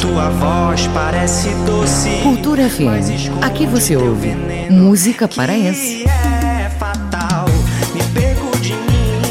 [0.00, 2.20] Tua voz parece doce.
[2.22, 3.30] Cultura FM.
[3.42, 4.34] Aqui você ouve
[4.70, 6.04] música paraense.
[6.04, 7.46] É fatal,
[7.94, 9.22] me pego de mim.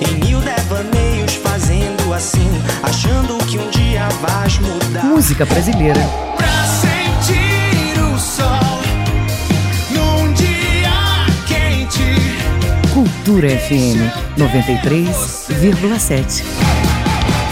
[0.00, 2.48] Em mil devaneios fazendo assim,
[2.82, 5.04] achando que um dia vais mudar.
[5.04, 6.00] Música brasileira.
[6.36, 8.78] Pra sentir o sol
[9.90, 12.16] num dia quente.
[12.94, 13.98] Cultura FM
[14.38, 16.67] 93,7.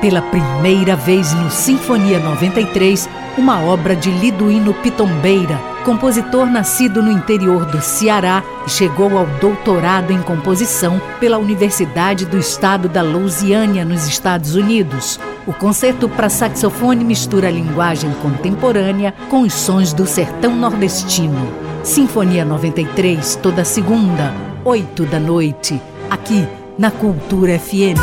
[0.00, 7.64] Pela primeira vez no Sinfonia 93, uma obra de Liduíno Pitombeira, Compositor nascido no interior
[7.64, 14.54] do Ceará, chegou ao doutorado em composição pela Universidade do Estado da Louisiana, nos Estados
[14.54, 15.18] Unidos.
[15.46, 21.50] O concerto para saxofone mistura a linguagem contemporânea com os sons do sertão nordestino.
[21.82, 26.46] Sinfonia 93, toda segunda, 8 da noite, aqui
[26.78, 27.98] na Cultura FM.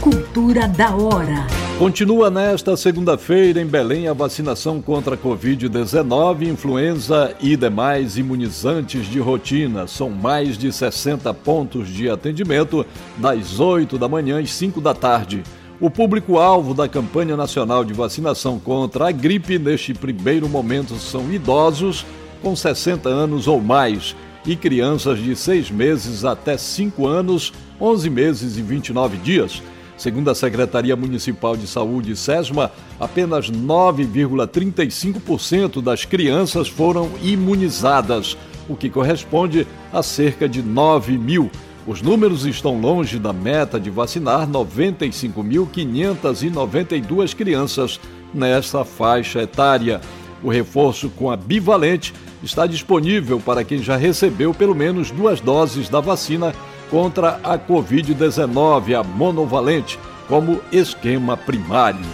[0.00, 1.59] Cultura da hora.
[1.80, 9.18] Continua nesta segunda-feira em Belém a vacinação contra a Covid-19, influenza e demais imunizantes de
[9.18, 9.86] rotina.
[9.86, 12.84] São mais de 60 pontos de atendimento,
[13.16, 15.42] das 8 da manhã às 5 da tarde.
[15.80, 22.04] O público-alvo da campanha nacional de vacinação contra a gripe neste primeiro momento são idosos
[22.42, 24.14] com 60 anos ou mais
[24.44, 29.62] e crianças de 6 meses até 5 anos, 11 meses e 29 dias.
[30.00, 38.34] Segundo a Secretaria Municipal de Saúde, SESMA, apenas 9,35% das crianças foram imunizadas,
[38.66, 41.50] o que corresponde a cerca de 9 mil.
[41.86, 48.00] Os números estão longe da meta de vacinar 95.592 crianças
[48.32, 50.00] nessa faixa etária.
[50.42, 55.90] O reforço com a bivalente está disponível para quem já recebeu pelo menos duas doses
[55.90, 56.54] da vacina
[56.90, 62.04] contra a Covid-19, a monovalente, como esquema primário.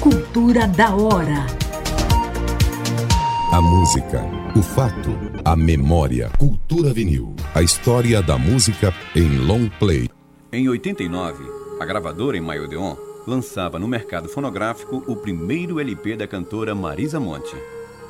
[0.00, 1.46] Cultura da hora.
[3.52, 4.24] A música,
[4.56, 5.10] o fato,
[5.44, 6.30] a memória.
[6.38, 7.34] Cultura vinil.
[7.54, 10.08] A história da música em long play.
[10.52, 11.44] Em 89,
[11.80, 12.96] a gravadora em Maiodeon
[13.26, 17.56] lançava no mercado fonográfico o primeiro LP da cantora Marisa Monte.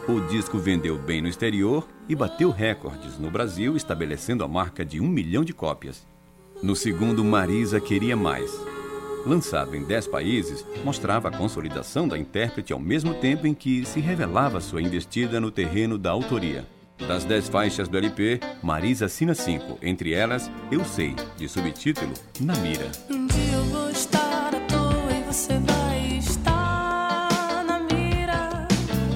[0.08, 5.00] O disco vendeu bem no exterior e bateu recordes no Brasil, estabelecendo a marca de
[5.00, 6.06] um milhão de cópias.
[6.62, 8.50] No segundo, Marisa Queria Mais.
[9.26, 14.00] Lançado em dez países, mostrava a consolidação da intérprete ao mesmo tempo em que se
[14.00, 16.66] revelava sua investida no terreno da autoria.
[17.08, 22.54] Das dez faixas do LP, Marisa assina cinco, entre elas Eu Sei, de subtítulo Na
[22.56, 22.90] Mira.
[23.10, 23.26] Um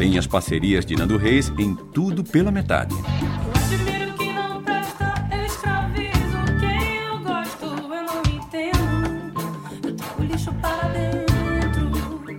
[0.01, 2.95] Tem as parcerias de Nando Reis em Tudo pela Metade.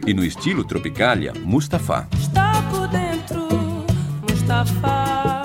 [0.08, 2.08] E no estilo Tropicália, Mustafa.
[2.20, 3.48] Está por dentro,
[4.28, 5.44] Mustafa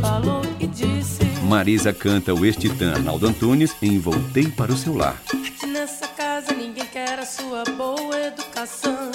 [0.00, 1.22] falou e disse.
[1.44, 5.22] Marisa canta o ex-titã Arnaldo Antunes em Voltei para o Seu Lar.
[5.68, 9.12] Nessa casa ninguém quer a sua boa educação.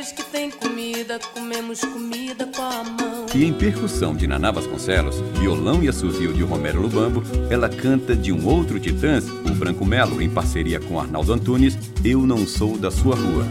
[0.00, 3.26] Dias que tem comida, comemos comida com a mão.
[3.34, 8.32] E em percussão de Naná Vasconcelos, violão e assovio de Romero Lubambo, ela canta de
[8.32, 12.90] um outro titãs, o Branco Melo, em parceria com Arnaldo Antunes, Eu Não Sou da
[12.90, 13.46] Sua Rua.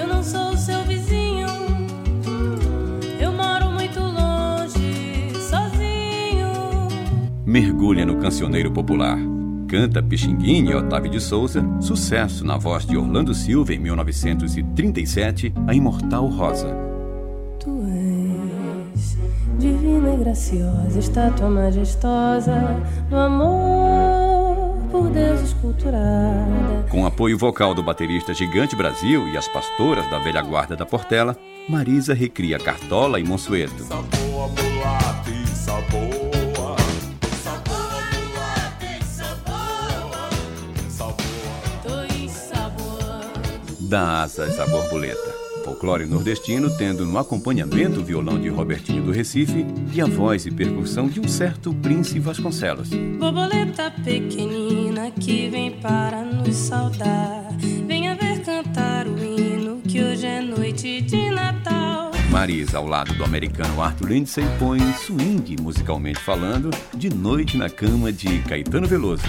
[0.00, 1.48] Eu não sou seu vizinho.
[3.20, 6.46] Eu moro muito longe, sozinho.
[7.44, 9.18] Mergulha no cancioneiro popular.
[9.68, 15.74] Canta Pixinguinha e Otávio de Souza, sucesso na voz de Orlando Silva em 1937, a
[15.74, 16.74] imortal Rosa.
[17.60, 17.82] Tu
[18.94, 19.18] és
[19.58, 26.86] divina e graciosa, estátua majestosa do amor por Deus esculturada.
[26.90, 31.36] Com apoio vocal do baterista Gigante Brasil e as pastoras da velha guarda da Portela,
[31.68, 33.84] Marisa recria Cartola e Monsueto.
[33.84, 36.27] Saboa, mulata e saboa.
[43.88, 45.34] Dá asas à borboleta.
[45.64, 49.64] Folclore nordestino tendo no acompanhamento o violão de Robertinho do Recife
[49.94, 52.90] e a voz e percussão de um certo Príncipe Vasconcelos.
[52.90, 57.48] Borboleta pequenina que vem para nos saudar.
[57.86, 62.10] Venha ver cantar o hino que hoje é noite de Natal.
[62.30, 68.12] Marisa, ao lado do americano Arthur Lindsay, põe swing, musicalmente falando, de noite na cama
[68.12, 69.24] de Caetano Veloso.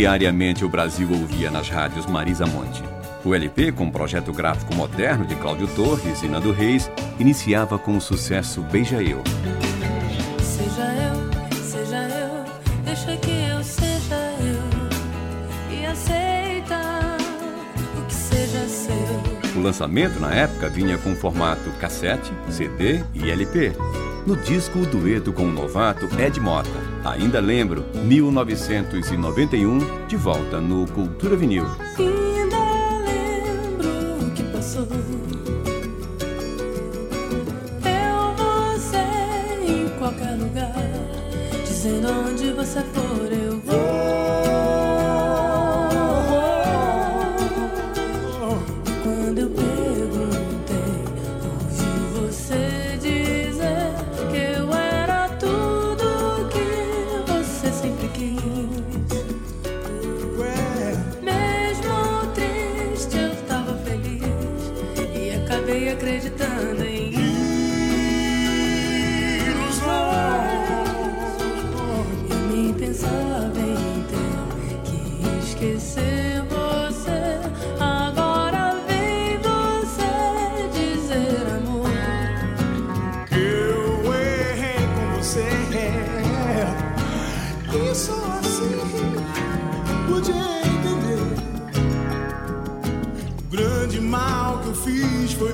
[0.00, 2.82] Diariamente o Brasil ouvia nas rádios Marisa Monte.
[3.22, 7.94] O LP, com um projeto gráfico moderno de Cláudio Torres e Nando Reis, iniciava com
[7.94, 9.22] o sucesso Beija Eu.
[10.40, 16.78] seja eu, seja eu, deixa que eu seja eu e aceita
[17.98, 19.54] o que seja seu.
[19.54, 23.74] O lançamento na época vinha com formato cassete, CD e LP.
[24.26, 26.89] No disco, o dueto com o novato Ed Mota.
[27.04, 31.64] Ainda lembro, 1991, de volta no Cultura Vinil.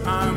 [0.06, 0.35] Fiz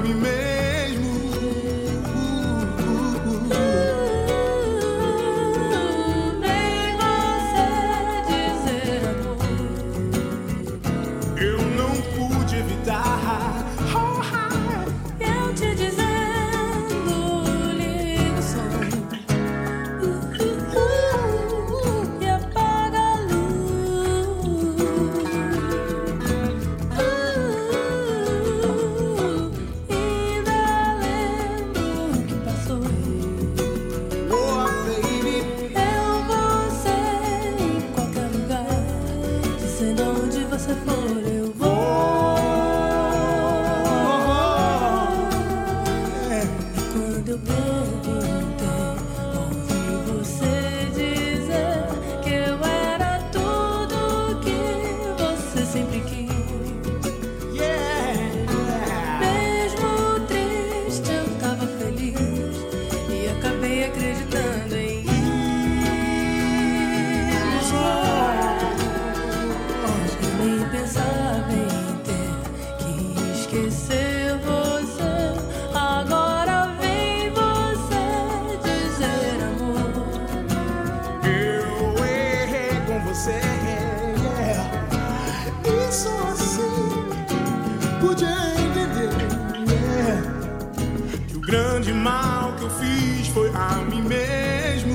[91.50, 94.94] grande mal que eu fiz foi a mim mesmo.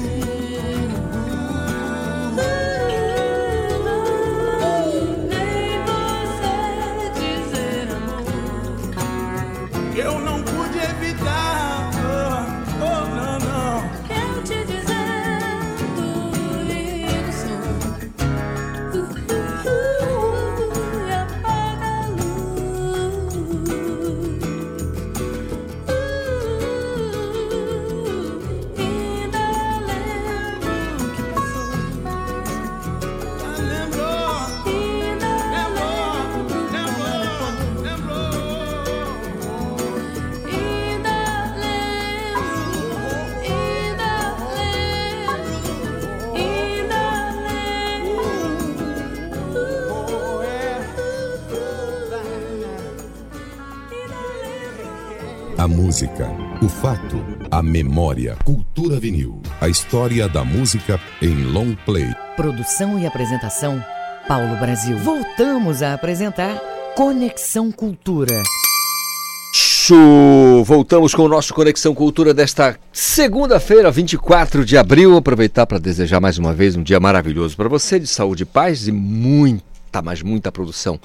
[56.64, 58.38] O fato, a memória.
[58.42, 59.42] Cultura vinil.
[59.60, 62.06] A história da música em long play.
[62.36, 63.84] Produção e apresentação,
[64.26, 64.96] Paulo Brasil.
[64.96, 66.56] Voltamos a apresentar
[66.96, 68.42] Conexão Cultura.
[69.52, 70.64] Show!
[70.64, 75.18] Voltamos com o nosso Conexão Cultura desta segunda-feira, 24 de abril.
[75.18, 78.88] Aproveitar para desejar mais uma vez um dia maravilhoso para você, de saúde e paz
[78.88, 80.98] e muita, mas muita produção.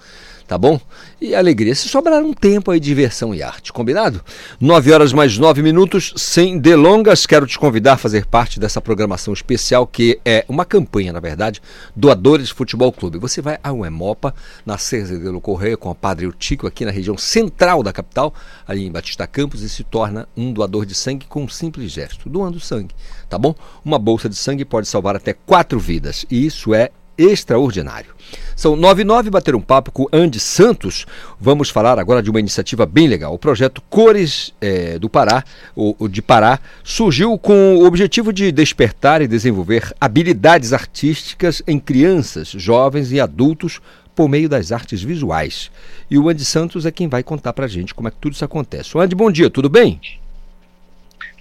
[0.50, 0.82] Tá bom?
[1.22, 1.76] E alegria.
[1.76, 3.72] Se sobrar um tempo aí, diversão e arte.
[3.72, 4.20] Combinado?
[4.60, 7.28] 9 horas mais 9 minutos, sem delongas.
[7.28, 11.62] Quero te convidar a fazer parte dessa programação especial, que é uma campanha, na verdade,
[11.96, 13.20] Doadores Futebol Clube.
[13.20, 14.34] Você vai ao Emopa,
[14.66, 18.34] na Cerzedelo Correia, com a Padre Utico, aqui na região central da capital,
[18.68, 22.28] ali em Batista Campos, e se torna um doador de sangue com um simples gesto,
[22.28, 22.96] doando sangue.
[23.30, 23.54] Tá bom?
[23.86, 26.26] Uma bolsa de sangue pode salvar até quatro vidas.
[26.28, 26.90] E isso é
[27.20, 28.16] extraordinário.
[28.56, 31.06] São nove e nove, bater um papo com Andy Santos.
[31.40, 33.34] Vamos falar agora de uma iniciativa bem legal.
[33.34, 35.44] O projeto Cores eh, do Pará,
[35.76, 41.80] o, o de Pará, surgiu com o objetivo de despertar e desenvolver habilidades artísticas em
[41.80, 43.80] crianças, jovens e adultos
[44.16, 45.72] por meio das artes visuais.
[46.12, 48.44] E o Andy Santos é quem vai contar pra gente como é que tudo isso
[48.46, 48.98] acontece.
[48.98, 50.00] Andy, bom dia, tudo bem?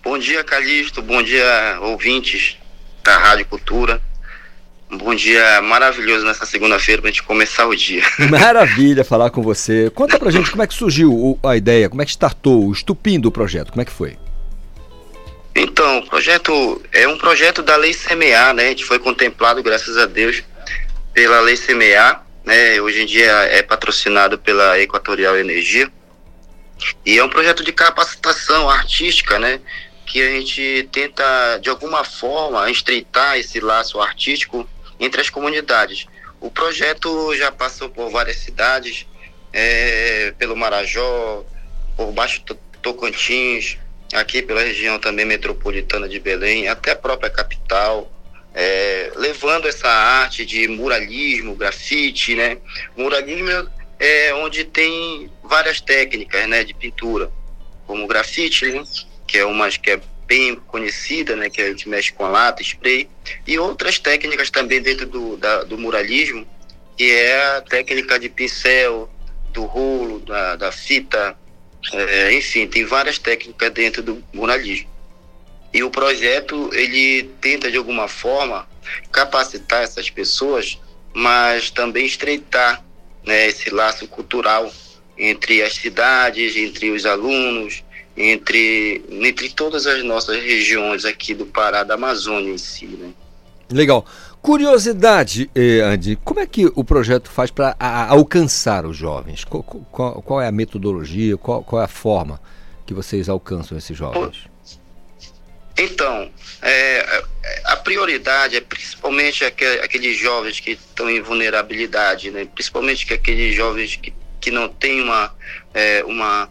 [0.05, 1.03] Bom dia, Calixto.
[1.03, 2.57] Bom dia, ouvintes
[3.03, 4.01] da Rádio Cultura.
[4.91, 8.03] Um bom dia maravilhoso nessa segunda-feira pra gente começar o dia.
[8.31, 9.91] Maravilha falar com você.
[9.91, 13.21] Conta pra gente como é que surgiu a ideia, como é que startou o estupim
[13.21, 14.17] do projeto, como é que foi?
[15.55, 18.67] Então, o projeto é um projeto da Lei CMA, né?
[18.67, 20.43] A gente foi contemplado, graças a Deus,
[21.13, 22.81] pela Lei CMA, né?
[22.81, 25.91] Hoje em dia é patrocinado pela Equatorial Energia.
[27.05, 29.61] E é um projeto de capacitação artística, né?
[30.07, 34.67] Que a gente tenta, de alguma forma, estreitar esse laço artístico
[34.99, 36.07] entre as comunidades.
[36.41, 39.07] O projeto já passou por várias cidades,
[39.53, 41.45] é, pelo Marajó,
[41.97, 43.77] por Baixo To- Tocantins,
[44.13, 48.11] aqui pela região também metropolitana de Belém, até a própria capital,
[48.55, 52.59] é, levando essa arte de muralismo, grafite, né?
[52.97, 53.69] Muralismo
[53.99, 57.31] é onde tem várias técnicas, né, de pintura,
[57.87, 58.85] como grafite, né,
[59.27, 63.09] que é uma que é bem conhecida, né, que a gente mexe com lata, spray,
[63.47, 66.47] e outras técnicas também dentro do, da- do muralismo,
[66.97, 69.11] que é a técnica de pincel,
[69.53, 71.35] do rolo, da, da fita,
[71.93, 74.89] é, enfim, tem várias técnicas dentro do muralismo.
[75.73, 78.69] E o projeto, ele tenta de alguma forma
[79.11, 80.79] capacitar essas pessoas,
[81.15, 82.85] mas também estreitar
[83.25, 84.71] né, esse laço cultural
[85.17, 87.83] entre as cidades, entre os alunos,
[88.19, 92.87] entre, entre todas as nossas regiões aqui do Pará, da Amazônia em si.
[92.87, 93.11] Né?
[93.71, 94.05] Legal.
[94.43, 97.77] Curiosidade, eh, Andy, como é que o projeto faz para
[98.09, 99.45] alcançar os jovens?
[99.45, 102.41] Qual, qual- qual é a metodologia, qual, qual é a forma
[102.87, 104.47] que vocês alcançam esses jovens?
[105.77, 106.29] Então,
[106.61, 107.23] é,
[107.67, 112.49] a prioridade é principalmente aque- aqueles jovens que estão em vulnerabilidade, né?
[112.53, 115.33] principalmente que aqueles jovens que, que não têm uma,
[115.73, 116.49] é, uma,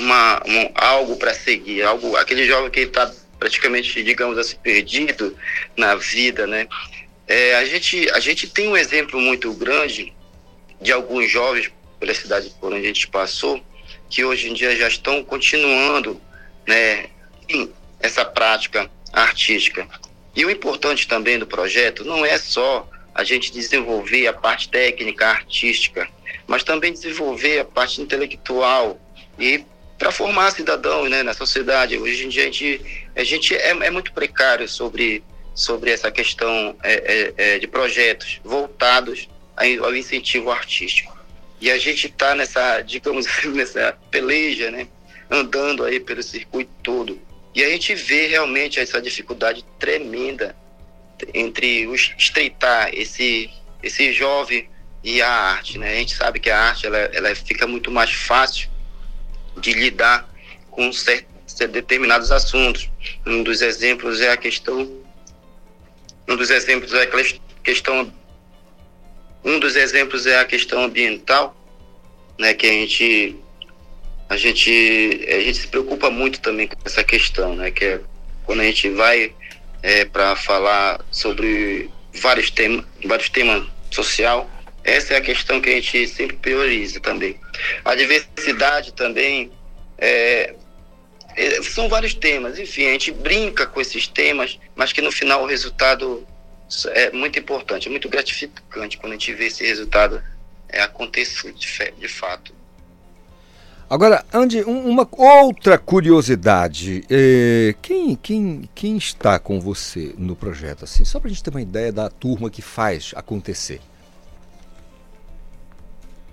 [0.00, 5.36] uma, um- algo para seguir, algo, aquele jovem que está praticamente, digamos assim, perdido
[5.76, 6.46] na vida.
[6.46, 6.66] Né?
[7.26, 10.12] É, a, gente, a gente tem um exemplo muito grande
[10.80, 13.62] de alguns jovens pela cidade por onde a gente passou,
[14.08, 16.20] que hoje em dia já estão continuando
[16.66, 17.06] né,
[18.00, 19.86] essa prática artística.
[20.34, 25.26] E o importante também do projeto não é só a gente desenvolver a parte técnica,
[25.26, 26.08] artística,
[26.46, 28.98] mas também desenvolver a parte intelectual
[29.38, 29.64] e
[30.00, 31.98] para formar cidadãos né, na sociedade.
[31.98, 35.22] Hoje em dia a gente, a gente é, é muito precário sobre,
[35.54, 41.14] sobre essa questão é, é, é, de projetos voltados ao incentivo artístico.
[41.60, 44.88] E a gente está nessa, digamos, nessa peleja, né?
[45.30, 47.20] Andando aí pelo circuito todo.
[47.54, 50.56] E a gente vê realmente essa dificuldade tremenda
[51.34, 51.84] entre
[52.16, 53.50] estreitar esse,
[53.82, 54.66] esse jovem
[55.04, 55.92] e a arte, né?
[55.92, 58.70] A gente sabe que a arte, ela, ela fica muito mais fácil
[59.56, 60.28] de lidar
[60.70, 61.30] com certos,
[61.70, 62.88] determinados assuntos.
[63.26, 64.98] Um dos exemplos é a questão
[66.28, 68.12] um dos exemplos é a ques- questão
[69.44, 71.56] um dos exemplos é a questão ambiental,
[72.38, 73.36] né, que a gente
[74.28, 78.00] a gente a gente se preocupa muito também com essa questão, né, que é
[78.44, 79.34] quando a gente vai
[80.12, 84.48] para falar sobre vários temas, vários temas social,
[84.84, 87.38] essa é a questão que a gente sempre prioriza também.
[87.84, 89.50] A diversidade também
[89.98, 90.54] é,
[91.36, 95.42] é, são vários temas, enfim, a gente brinca com esses temas, mas que no final
[95.42, 96.26] o resultado
[96.88, 100.22] é muito importante, é muito gratificante quando a gente vê esse resultado
[100.68, 101.66] é, acontecer de,
[101.98, 102.54] de fato.
[103.88, 107.02] Agora, Andy, um- uma outra curiosidade.
[107.10, 110.84] eh, quem, quem, quem está com você no projeto?
[110.84, 113.80] Assim, só para a gente ter uma ideia da turma que faz acontecer.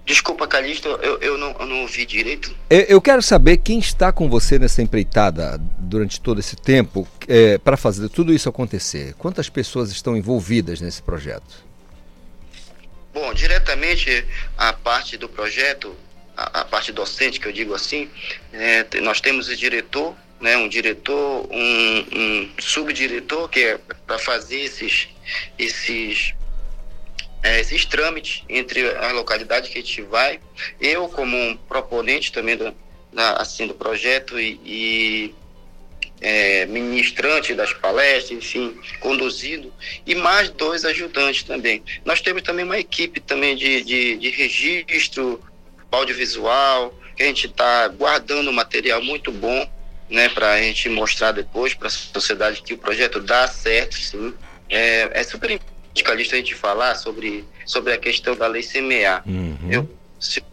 [0.07, 2.55] Desculpa, Calixto, eu, eu, não, eu não ouvi direito.
[2.69, 7.05] Eu quero saber quem está com você nessa empreitada durante todo esse tempo
[7.61, 9.13] para fazer tudo isso acontecer.
[9.15, 11.67] Quantas pessoas estão envolvidas nesse projeto?
[13.13, 14.25] Bom, diretamente
[14.57, 15.93] a parte do projeto,
[16.37, 18.09] a, a parte docente, que eu digo assim,
[18.53, 24.61] é, nós temos o diretor, né, um diretor, um, um subdiretor, que é para fazer
[24.61, 25.09] esses,
[25.59, 26.33] esses,
[27.47, 30.39] é, esses trâmites entre as localidades que a gente vai.
[30.81, 32.75] Eu, como um proponente também do,
[33.13, 35.35] da, assim, do projeto e, e
[36.19, 39.73] é, ministrante das palestras, enfim, conduzindo,
[40.05, 41.81] e mais dois ajudantes também.
[42.03, 45.41] Nós temos também uma equipe também de, de, de registro
[45.89, 49.69] audiovisual, que a gente está guardando material muito bom,
[50.09, 54.33] né, para a gente mostrar depois para a sociedade que o projeto dá certo, sim.
[54.69, 59.23] É, é super importante, Calixto, a gente falar sobre, sobre a questão da lei CMA.
[59.69, 60.43] Eu, se,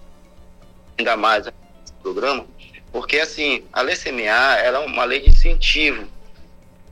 [0.98, 1.52] ainda mais no
[2.02, 2.46] programa,
[2.92, 6.06] porque assim, a lei CMA ela é uma lei de incentivo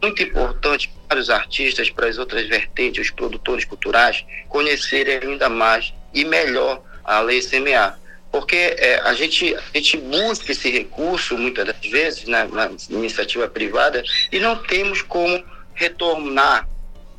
[0.02, 5.94] muito importante para os artistas, para as outras vertentes, os produtores culturais, conhecerem ainda mais
[6.12, 7.96] e melhor a lei CMA.
[8.32, 13.46] Porque é, a, gente, a gente busca esse recurso, muitas das vezes, na, na iniciativa
[13.46, 14.02] privada,
[14.32, 16.66] e não temos como retornar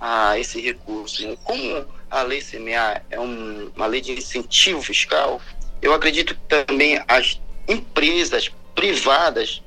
[0.06, 1.26] a esse recurso.
[1.46, 5.40] Como a lei CMA é um- uma lei de incentivo fiscal,
[5.82, 7.40] eu acredito que também as
[7.70, 9.64] empresas privadas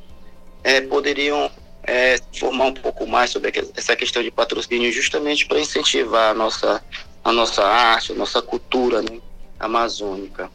[0.62, 1.50] eh, poderiam
[1.84, 6.84] eh, formar um pouco mais sobre essa questão de patrocínio, justamente para incentivar a nossa,
[7.24, 9.20] a nossa arte, a nossa cultura né,
[9.58, 10.50] amazônica.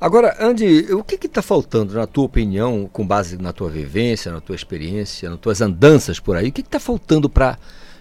[0.00, 4.40] Agora, Andy, o que está faltando, na tua opinião, com base na tua vivência, na
[4.40, 7.58] tua experiência, nas tuas andanças por aí, o que está faltando para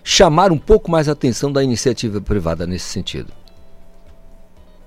[0.10, 3.34] chamar um pouco mais a atenção da iniciativa privada nesse sentido?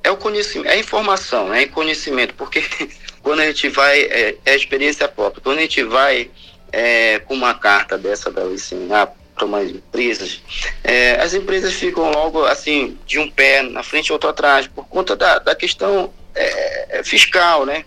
[0.03, 2.65] É o conhecimento, é a informação, é conhecimento, porque
[3.23, 6.31] quando a gente vai, é, é a experiência própria, quando a gente vai
[6.73, 10.41] é, com uma carta dessa da ensinar para umas empresas,
[10.83, 14.89] é, as empresas ficam logo assim, de um pé na frente e outro atrás, por
[14.89, 17.85] conta da, da questão é, fiscal, né?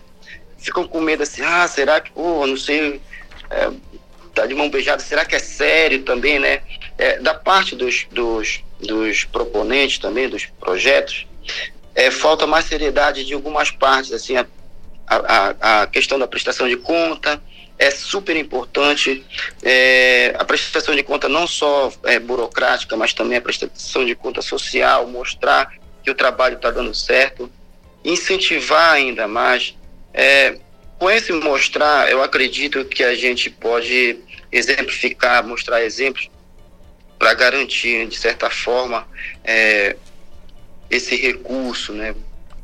[0.56, 3.00] Ficam com medo assim, ah, será que, pô, não sei,
[3.50, 3.72] é,
[4.34, 6.62] tá de mão beijada, será que é sério também, né?
[6.98, 11.26] É, da parte dos, dos, dos proponentes também, dos projetos,
[11.94, 14.46] é, falta mais seriedade de algumas partes, assim, a,
[15.06, 17.40] a, a questão da prestação de conta
[17.78, 19.24] é super importante,
[19.62, 24.40] é, a prestação de conta não só é burocrática, mas também a prestação de conta
[24.40, 27.50] social, mostrar que o trabalho está dando certo,
[28.04, 29.74] incentivar ainda mais.
[30.12, 30.58] É,
[30.98, 34.18] com esse mostrar, eu acredito que a gente pode
[34.50, 36.30] exemplificar, mostrar exemplos
[37.18, 39.06] para garantir, de certa forma,
[39.44, 39.96] é,
[40.90, 42.14] esse recurso, né,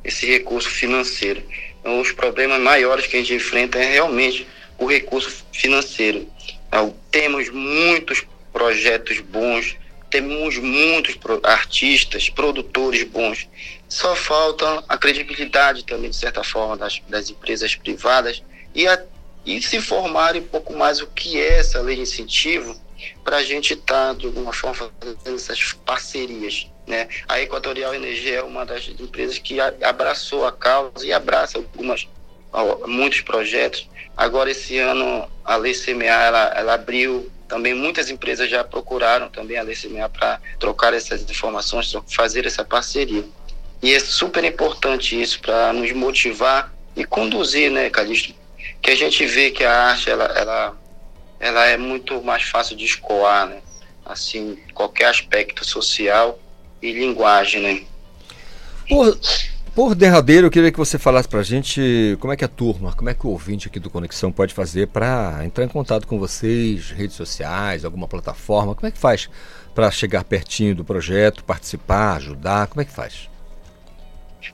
[0.04, 1.42] esse recurso financeiro.
[1.80, 4.46] Então, os problemas maiores que a gente enfrenta é realmente
[4.78, 6.26] o recurso financeiro.
[6.68, 9.76] Então, temos muitos projetos bons,
[10.10, 13.48] temos muitos artistas, produtores bons.
[13.90, 18.40] Só falta a credibilidade também, de certa forma, das, das empresas privadas
[18.72, 19.02] e, a,
[19.44, 22.80] e se informarem um pouco mais o que é essa lei de incentivo
[23.24, 26.68] para a gente estar, tá, de alguma forma, fazendo essas parcerias.
[26.86, 27.08] Né?
[27.28, 32.08] A Equatorial Energia é uma das empresas que abraçou a causa e abraça algumas,
[32.86, 33.90] muitos projetos.
[34.16, 39.58] Agora, esse ano, a Lei CMA ela, ela abriu também muitas empresas já procuraram também
[39.58, 43.24] a LCMA para trocar essas informações, fazer essa parceria.
[43.82, 48.34] E é super importante isso para nos motivar e conduzir, né, Calixto?
[48.82, 50.76] Que a gente vê que a arte ela, ela,
[51.38, 53.58] ela é muito mais fácil de escoar, né?
[54.04, 56.38] Assim, qualquer aspecto social
[56.82, 57.82] e linguagem, né?
[58.88, 59.18] Por,
[59.74, 62.92] por derradeiro, eu queria que você falasse para a gente como é que a turma,
[62.92, 66.18] como é que o ouvinte aqui do Conexão pode fazer para entrar em contato com
[66.18, 69.30] vocês, redes sociais, alguma plataforma, como é que faz
[69.74, 73.29] para chegar pertinho do projeto, participar, ajudar, como é que faz?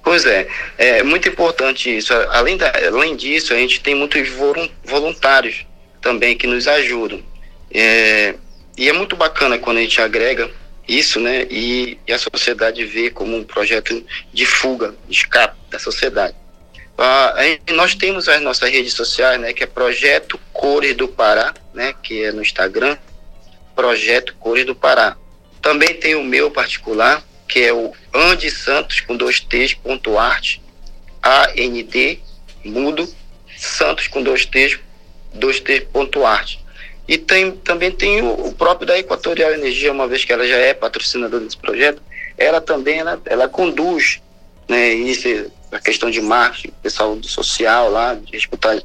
[0.03, 0.49] Pois é,
[0.79, 2.13] é muito importante isso.
[2.31, 4.29] Além, da, além disso, a gente tem muitos
[4.85, 5.67] voluntários
[6.01, 7.23] também que nos ajudam.
[7.73, 8.35] É,
[8.77, 10.51] e é muito bacana quando a gente agrega
[10.87, 11.47] isso, né?
[11.51, 16.37] E, e, a sociedade vê como um projeto de fuga, de escape da sociedade.
[16.97, 17.35] Ah,
[17.75, 19.53] nós temos as nossas redes sociais, né?
[19.53, 21.95] Que é Projeto Cores do Pará, né?
[22.03, 22.97] Que é no Instagram,
[23.75, 25.17] Projeto Cores do Pará.
[25.61, 30.63] Também tem o meu particular, que é o Andy Santos com dois T's, ponto arte,
[31.23, 32.21] A-N-D,
[32.65, 33.09] mudo,
[33.57, 34.79] Santos com dois T's,
[35.33, 36.65] dois T's, ponto arte.
[37.09, 40.57] E tem, também tem o, o, próprio da Equatorial Energia, uma vez que ela já
[40.57, 42.03] é patrocinadora desse projeto,
[42.37, 44.21] ela também ela, ela conduz
[44.69, 45.29] né, isso,
[45.71, 48.37] a questão de marketing, pessoal do social lá, de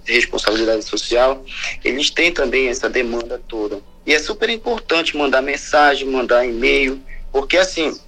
[0.05, 1.43] responsabilidade social,
[1.83, 3.79] eles têm também essa demanda toda.
[4.05, 7.01] E é super importante mandar mensagem, mandar e-mail,
[7.31, 7.99] porque assim,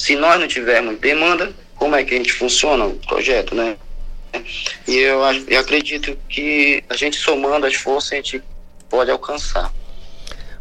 [0.00, 3.76] se nós não tivermos demanda, como é que a gente funciona o projeto, né?
[4.88, 8.42] E eu, eu acredito que a gente somando as forças, a gente
[8.88, 9.70] pode alcançar.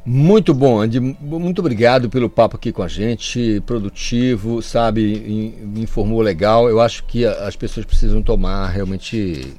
[0.05, 0.99] Muito bom, Andy.
[0.99, 6.67] Muito obrigado pelo papo aqui com a gente, produtivo, sabe, informou legal.
[6.67, 9.53] Eu acho que as pessoas precisam tomar realmente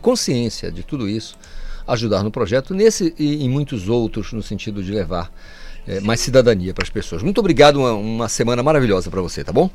[0.00, 1.36] consciência de tudo isso,
[1.86, 5.30] ajudar no projeto, nesse e em muitos outros, no sentido de levar
[5.86, 7.22] é, mais cidadania para as pessoas.
[7.22, 9.70] Muito obrigado, uma, uma semana maravilhosa para você, tá bom?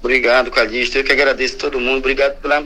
[0.00, 0.98] Obrigado, Calixto.
[0.98, 1.98] Eu que agradeço a todo mundo.
[1.98, 2.64] Obrigado pela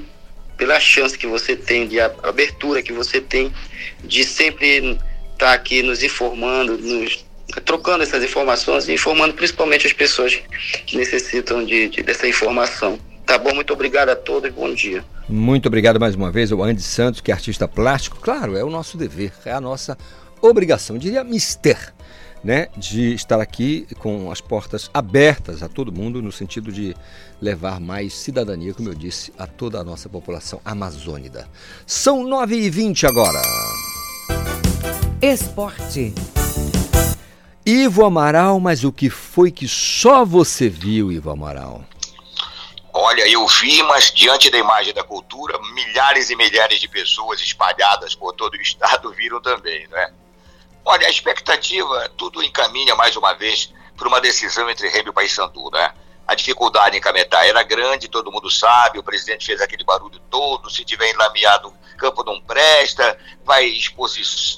[0.60, 3.50] pela chance que você tem, de abertura que você tem
[4.04, 4.98] de sempre estar
[5.38, 7.24] tá aqui nos informando, nos
[7.64, 10.38] trocando essas informações e informando principalmente as pessoas
[10.86, 12.98] que necessitam de, de, dessa informação.
[13.24, 13.54] Tá bom?
[13.54, 15.02] Muito obrigado a todos e bom dia.
[15.26, 18.18] Muito obrigado mais uma vez ao Andy Santos, que é artista plástico.
[18.20, 19.96] Claro, é o nosso dever, é a nossa
[20.42, 21.94] obrigação, eu diria mister
[22.42, 26.96] né, de estar aqui com as portas abertas a todo mundo, no sentido de
[27.40, 31.48] levar mais cidadania, como eu disse, a toda a nossa população amazônida.
[31.86, 33.40] São 9h20 agora.
[35.20, 36.14] Esporte.
[37.64, 41.84] Ivo Amaral, mas o que foi que só você viu, Ivo Amaral?
[42.92, 48.14] Olha, eu vi, mas diante da imagem da cultura, milhares e milhares de pessoas espalhadas
[48.14, 50.12] por todo o estado viram também, não é?
[50.84, 55.70] Olha, a expectativa, tudo encaminha mais uma vez para uma decisão entre Remy e Paysandu,
[55.70, 55.92] né?
[56.26, 60.70] A dificuldade em Cametá era grande, todo mundo sabe, o presidente fez aquele barulho todo,
[60.70, 64.08] se tiver enlameado, campo não presta, vai expor,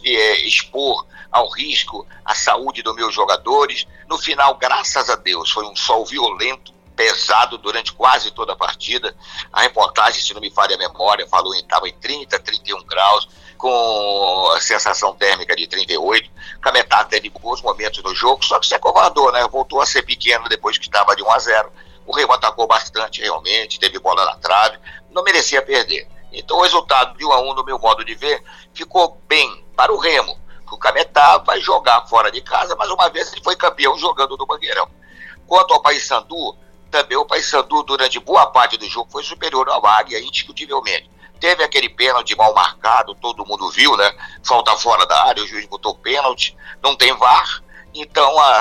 [0.05, 3.86] é, expor ao risco a saúde dos meus jogadores.
[4.07, 9.16] No final, graças a Deus, foi um sol violento, pesado durante quase toda a partida.
[9.53, 13.28] A reportagem, se não me falha a memória, falou que estava em 30, 31 graus,
[13.62, 16.28] com a sensação térmica de 38.
[16.60, 19.47] Cametá teve bons momentos no jogo, só que se acovardou, né?
[19.47, 21.72] Voltou a ser pequeno depois que estava de 1 a 0.
[22.05, 24.80] O Remo atacou bastante, realmente, teve bola na trave,
[25.12, 26.09] não merecia perder.
[26.32, 28.43] Então o resultado de 1 a 1 no meu modo de ver,
[28.74, 30.36] ficou bem para o Remo.
[30.68, 34.44] O Cametá vai jogar fora de casa, mas uma vez ele foi campeão jogando no
[34.44, 34.89] Bangueirão.
[35.47, 36.56] Quanto ao Paysandu,
[36.90, 41.11] também o Paysandu durante boa parte do jogo foi superior ao Águia, indiscutivelmente.
[41.43, 44.14] Teve aquele pênalti mal marcado, todo mundo viu, né?
[44.44, 47.60] Falta fora da área, o juiz botou pênalti, não tem VAR,
[47.93, 48.59] então a,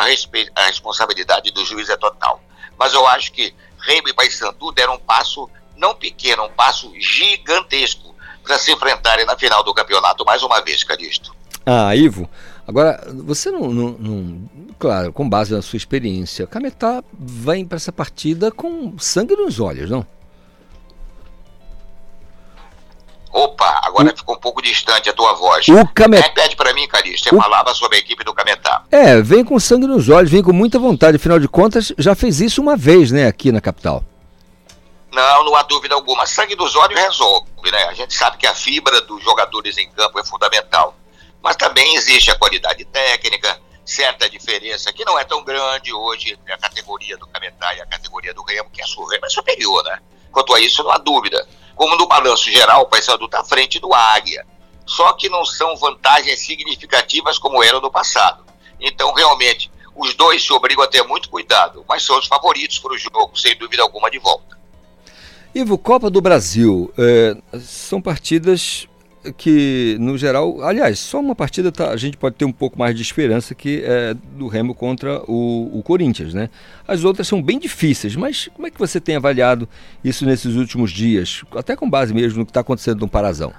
[0.55, 2.41] a responsabilidade do juiz é total.
[2.79, 5.47] Mas eu acho que Remo e Paysandu deram um passo
[5.77, 10.83] não pequeno, um passo gigantesco para se enfrentarem na final do campeonato mais uma vez,
[10.83, 11.35] Calixto.
[11.63, 12.27] Ah, Ivo,
[12.67, 14.49] agora você não, não, não,
[14.79, 19.87] Claro, com base na sua experiência, Cametá vai para essa partida com sangue nos olhos,
[19.87, 20.03] não?
[23.31, 24.17] Opa, agora o...
[24.17, 25.67] ficou um pouco distante a tua voz.
[25.67, 26.27] O Cametá.
[26.27, 27.29] Repete para mim, Calixto.
[27.29, 27.41] Você o...
[27.41, 28.83] falava sobre a equipe do Cametá.
[28.91, 31.15] É, vem com sangue nos olhos, vem com muita vontade.
[31.17, 34.03] Afinal de contas, já fez isso uma vez, né, aqui na capital.
[35.11, 36.25] Não, não há dúvida alguma.
[36.25, 37.83] Sangue dos olhos resolve, né?
[37.85, 40.95] A gente sabe que a fibra dos jogadores em campo é fundamental.
[41.41, 46.53] Mas também existe a qualidade técnica, certa diferença que não é tão grande hoje entre
[46.53, 49.83] a categoria do Cametá e a categoria do Remo, que a sua Remo é superior,
[49.83, 49.99] né?
[50.31, 51.45] Quanto a isso, não há dúvida.
[51.75, 54.45] Como no balanço geral, o Paysandu está à frente do Águia.
[54.85, 58.43] Só que não são vantagens significativas como eram no passado.
[58.79, 62.93] Então, realmente, os dois se obrigam a ter muito cuidado, mas são os favoritos para
[62.93, 64.59] o jogo, sem dúvida alguma, de volta.
[65.53, 68.87] Ivo, Copa do Brasil, é, são partidas
[69.37, 72.95] que, no geral, aliás, só uma partida tá, a gente pode ter um pouco mais
[72.95, 76.49] de esperança que é do Remo contra o, o, Corinthians, né?
[76.87, 79.69] As outras são bem difíceis, mas como é que você tem avaliado
[80.03, 83.53] isso nesses últimos dias, até com base mesmo no que está acontecendo no Parazão?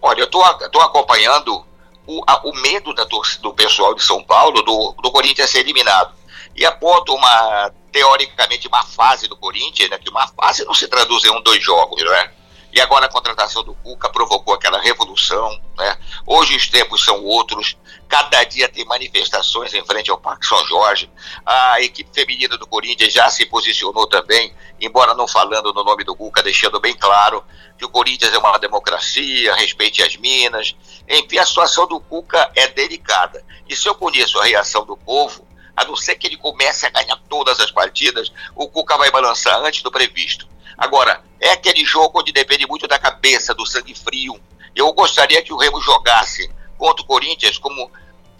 [0.00, 1.64] Olha, eu estou acompanhando
[2.06, 6.12] o, a, o medo da, do pessoal de São Paulo do, do Corinthians ser eliminado.
[6.54, 11.24] E aponta uma, teoricamente, uma fase do Corinthians, né, que uma fase não se traduz
[11.24, 12.32] em um, dois jogos, não é?
[12.72, 15.60] E agora a contratação do Cuca provocou aquela revolução.
[15.76, 15.98] Né?
[16.26, 17.76] Hoje os tempos são outros.
[18.08, 21.10] Cada dia tem manifestações em frente ao Parque São Jorge.
[21.44, 26.16] A equipe feminina do Corinthians já se posicionou também, embora não falando no nome do
[26.16, 27.44] Cuca, deixando bem claro
[27.76, 30.74] que o Corinthians é uma democracia, respeite as minas.
[31.06, 33.44] Enfim, a situação do Cuca é delicada.
[33.68, 35.46] E se eu conheço a reação do povo,
[35.76, 39.58] a não ser que ele comece a ganhar todas as partidas, o Cuca vai balançar
[39.60, 40.48] antes do previsto.
[40.82, 44.36] Agora, é aquele jogo onde depende muito da cabeça, do sangue frio.
[44.74, 47.88] Eu gostaria que o Remo jogasse contra o Corinthians como,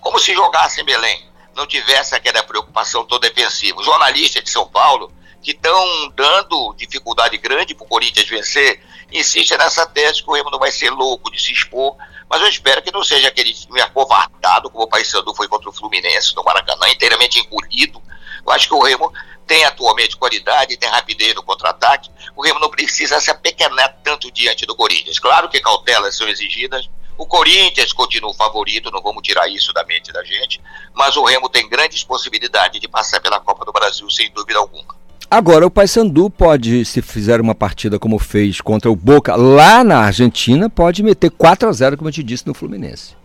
[0.00, 1.24] como se jogasse em Belém.
[1.54, 3.78] Não tivesse aquela preocupação tão defensiva.
[3.78, 8.82] Os jornalistas de São Paulo, que estão dando dificuldade grande para o Corinthians vencer,
[9.12, 11.96] insistem nessa tese que o Remo não vai ser louco de se expor,
[12.28, 15.72] mas eu espero que não seja aquele time acovardado, como o Paysandu foi contra o
[15.72, 18.02] Fluminense no Maracanã, inteiramente engolido.
[18.44, 19.12] Eu acho que o Remo
[19.46, 22.10] tem atualmente qualidade, tem rapidez no contra-ataque.
[22.36, 25.18] O Remo não precisa se apequenar tanto diante do Corinthians.
[25.18, 26.88] Claro que cautelas são exigidas.
[27.18, 30.60] O Corinthians continua o favorito, não vamos tirar isso da mente da gente,
[30.94, 34.96] mas o Remo tem grandes possibilidades de passar pela Copa do Brasil, sem dúvida alguma.
[35.30, 40.00] Agora, o Paysandu pode, se fizer uma partida como fez contra o Boca lá na
[40.00, 43.16] Argentina, pode meter 4 a 0 como eu te disse, no Fluminense.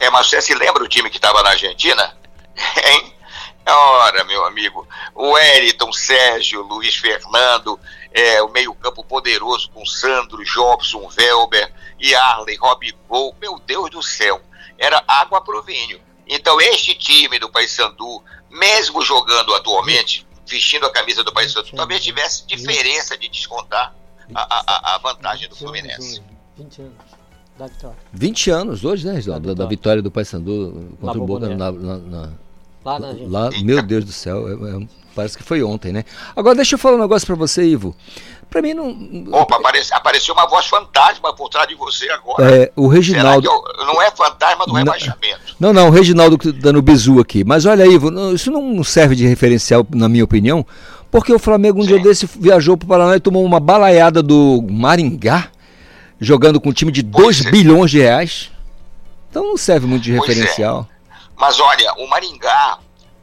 [0.00, 2.14] É, mas você se lembra o time que estava na Argentina?
[2.84, 3.14] Hein?
[3.70, 7.78] Ora, meu amigo, o Wellington, Sérgio, Luiz Fernando,
[8.12, 11.70] é, o meio-campo poderoso com Sandro, Jobson, Velber,
[12.16, 14.40] Arley, Robigol, meu Deus do céu,
[14.78, 16.00] era água pro vinho.
[16.26, 22.46] Então, este time do Paysandu, mesmo jogando atualmente, vestindo a camisa do Paysandu, talvez tivesse
[22.46, 23.94] diferença de descontar
[24.34, 26.22] a, a, a vantagem do Fluminense.
[26.56, 27.18] 20 anos.
[27.58, 27.96] Da vitória.
[28.12, 29.48] 20 anos hoje, né, Reginaldo?
[29.48, 32.32] Da, da, vitória do Paysandu contra o Boca na, na, na
[32.96, 36.04] Lá Lá, meu Deus do céu, é, é, parece que foi ontem, né?
[36.34, 37.94] Agora deixa eu falar um negócio para você, Ivo.
[38.48, 38.88] Para mim não.
[39.32, 42.50] Opa, apareceu, apareceu uma voz fantasma por trás de você agora.
[42.50, 43.46] É, o Reginaldo.
[43.46, 45.56] Eu, não é fantasma do não, rebaixamento.
[45.60, 47.44] Não, não, o Reginaldo dando bizu aqui.
[47.44, 50.64] Mas olha, Ivo, não, isso não serve de referencial, na minha opinião,
[51.10, 51.88] porque o Flamengo um Sim.
[51.88, 55.48] dia desse viajou para o Paraná e tomou uma balaiada do Maringá,
[56.18, 57.50] jogando com um time de 2 é.
[57.50, 58.50] bilhões de reais.
[59.30, 60.32] Então não serve muito de pois é.
[60.32, 60.88] referencial.
[60.94, 60.97] É.
[61.38, 62.78] Mas olha, o Maringá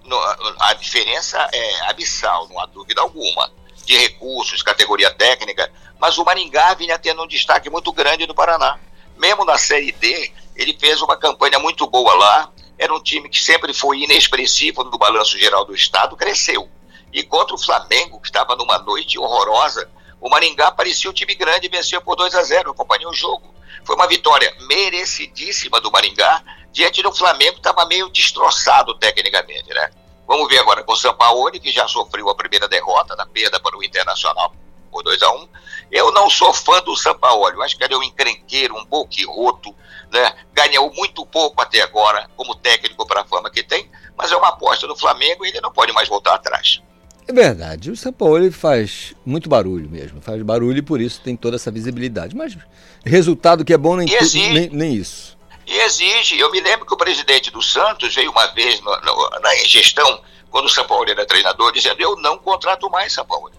[0.06, 0.20] no-
[0.60, 3.52] a diferença é abissal, não há dúvida alguma,
[3.86, 8.80] de recursos, categoria técnica, mas o Maringá vinha tendo um destaque muito grande no Paraná.
[9.18, 13.40] Mesmo na Série D, ele fez uma campanha muito boa lá, era um time que
[13.40, 16.70] sempre foi inexpressivo no balanço geral do Estado, cresceu.
[17.12, 19.90] E contra o Flamengo, que estava numa noite horrorosa,
[20.20, 23.14] o Maringá parecia um time grande e venceu por 2 a 0 Eu acompanhei o
[23.14, 23.54] jogo.
[23.86, 26.42] Foi uma vitória merecidíssima do Maringá,
[26.76, 29.90] diante do Flamengo, estava meio destroçado tecnicamente, né?
[30.28, 33.78] Vamos ver agora com o Sampaoli, que já sofreu a primeira derrota, na perda para
[33.78, 34.54] o Internacional
[34.92, 35.48] por 2 a 1
[35.92, 39.74] Eu não sou fã do Sampaoli, eu acho que ele é um encrenqueiro, um boquiroto,
[40.12, 40.34] né?
[40.54, 44.50] Ganhou muito pouco até agora, como técnico para a fama que tem, mas é uma
[44.50, 46.82] aposta do Flamengo e ele não pode mais voltar atrás.
[47.28, 47.96] É verdade, o
[48.38, 52.36] ele faz muito barulho mesmo, faz barulho e por isso tem toda essa visibilidade.
[52.36, 52.56] Mas
[53.04, 55.35] resultado que é bom nem, exige- nem, nem isso.
[55.66, 59.30] E exige, eu me lembro que o presidente do Santos veio uma vez no- no-
[59.42, 60.22] na gestão,
[60.52, 63.52] quando o São Paulo era treinador, dizendo, eu não contrato mais São Paulo.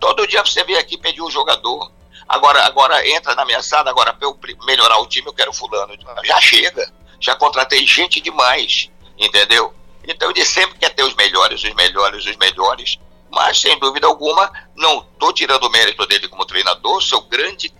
[0.00, 1.92] Todo dia você vem aqui pedir um jogador.
[2.28, 5.94] Agora, agora entra na sala, agora para eu melhorar o time eu quero fulano.
[6.24, 9.72] Já chega, já contratei gente demais, entendeu?
[10.06, 12.98] Então ele sempre quer ter os melhores, os melhores, os melhores.
[13.30, 17.02] Mas, sem dúvida alguma, não estou tirando o mérito dele como treinador.
[17.02, 17.72] Seu grande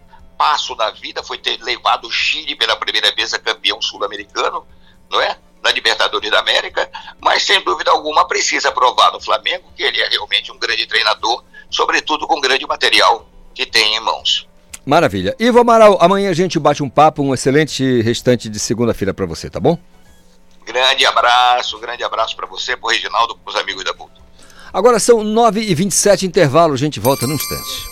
[0.43, 4.67] passo na vida foi ter levado o Chile pela primeira vez a campeão sul-americano,
[5.09, 5.39] não é?
[5.63, 6.91] Na Libertadores da América,
[7.21, 11.45] mas sem dúvida alguma precisa provar no Flamengo que ele é realmente um grande treinador,
[11.71, 13.25] sobretudo com grande material
[13.55, 14.49] que tem em mãos.
[14.85, 15.37] Maravilha.
[15.39, 19.49] Ivo Amaral, amanhã a gente bate um papo, um excelente restante de segunda-feira para você,
[19.49, 19.79] tá bom?
[20.67, 24.21] Grande abraço, grande abraço para você, para o Reginaldo, para os amigos da Cultura.
[24.73, 27.92] Agora são 9h27 intervalo, a gente volta num instante.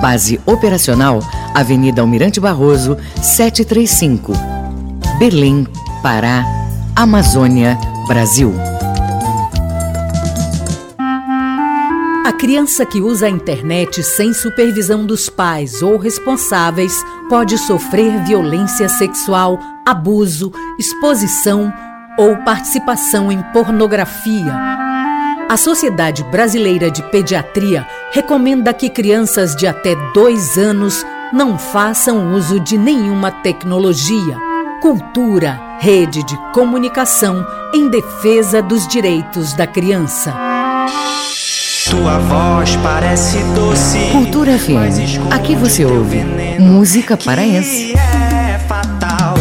[0.00, 1.20] Base operacional,
[1.54, 4.32] Avenida Almirante Barroso, 735.
[5.18, 5.66] Belém,
[6.02, 6.44] Pará,
[6.94, 8.54] Amazônia, Brasil.
[12.26, 18.88] A criança que usa a internet sem supervisão dos pais ou responsáveis pode sofrer violência
[18.88, 21.72] sexual, abuso, exposição
[22.18, 24.52] ou participação em pornografia.
[25.48, 32.58] A Sociedade Brasileira de Pediatria recomenda que crianças de até dois anos não façam uso
[32.58, 34.36] de nenhuma tecnologia.
[34.82, 40.34] Cultura, rede de comunicação em defesa dos direitos da criança.
[41.88, 43.98] Tua voz parece doce.
[44.10, 45.30] Cultura FM.
[45.30, 46.24] Aqui você ouve
[46.58, 47.94] música paraense.
[47.94, 49.35] É fatal,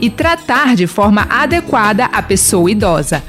[0.00, 3.22] e tratar de forma adequada a pessoa idosa.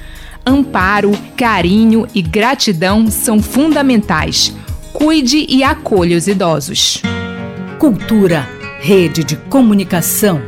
[0.45, 4.53] Amparo, carinho e gratidão são fundamentais.
[4.93, 7.01] Cuide e acolha os idosos.
[7.77, 8.47] Cultura,
[8.79, 10.41] rede de comunicação.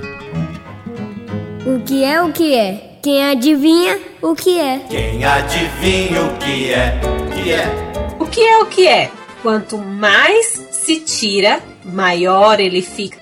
[1.66, 2.98] O que é o que é?
[3.02, 4.80] Quem adivinha o que é?
[4.90, 7.00] Quem adivinha o que é?
[7.34, 8.16] Que é?
[8.20, 9.12] O que é o que é?
[9.42, 13.18] Quanto mais se tira, maior ele fica.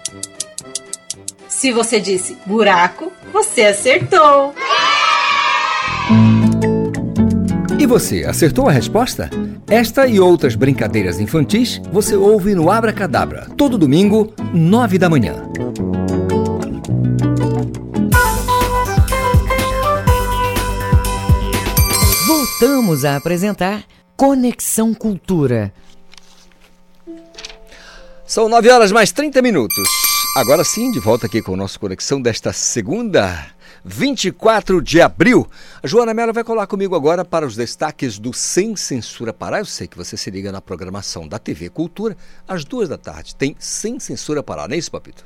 [1.58, 4.54] Se você disse buraco, você acertou.
[7.80, 9.28] E você, acertou a resposta?
[9.68, 15.34] Esta e outras brincadeiras infantis você ouve no Abra Cadabra, todo domingo, nove da manhã.
[22.28, 23.84] Voltamos a apresentar
[24.16, 25.74] Conexão Cultura.
[28.28, 30.07] São 9 horas mais 30 minutos.
[30.38, 33.48] Agora sim, de volta aqui com o nosso Conexão desta segunda,
[33.84, 35.48] 24 de abril.
[35.82, 39.58] A Joana Mello vai colar comigo agora para os destaques do Sem Censura Pará.
[39.58, 42.16] Eu sei que você se liga na programação da TV Cultura.
[42.48, 45.26] Às duas da tarde tem Sem Censura Pará, não é isso, Papito?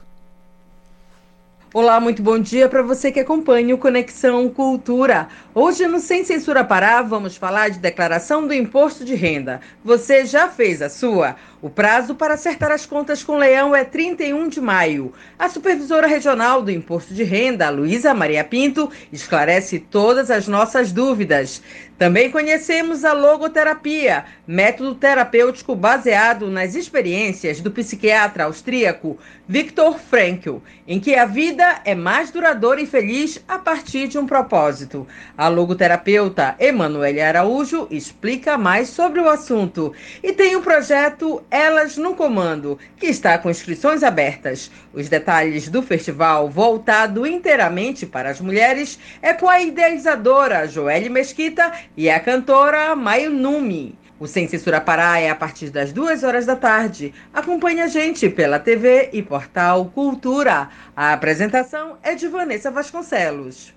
[1.73, 5.29] Olá, muito bom dia para você que acompanha o Conexão Cultura.
[5.55, 9.61] Hoje no Sem Censura Pará vamos falar de declaração do imposto de renda.
[9.81, 11.37] Você já fez a sua?
[11.61, 15.13] O prazo para acertar as contas com o Leão é 31 de maio.
[15.37, 21.61] A supervisora regional do Imposto de Renda, Luísa Maria Pinto, esclarece todas as nossas dúvidas.
[21.99, 30.57] Também conhecemos a logoterapia, método terapêutico baseado nas experiências do psiquiatra austríaco Viktor Frankl,
[30.87, 35.07] em que a vida é mais duradoura e feliz a partir de um propósito.
[35.37, 39.93] A logoterapeuta Emanuele Araújo explica mais sobre o assunto.
[40.23, 44.71] E tem o projeto Elas no Comando, que está com inscrições abertas.
[44.93, 51.73] Os detalhes do festival, voltado inteiramente para as mulheres, é com a idealizadora Joelle Mesquita
[51.97, 53.99] e a cantora Maio Numi.
[54.17, 57.13] O Sem Censura Pará é a partir das duas horas da tarde.
[57.33, 60.69] Acompanhe a gente pela TV e portal Cultura.
[60.95, 63.73] A apresentação é de Vanessa Vasconcelos.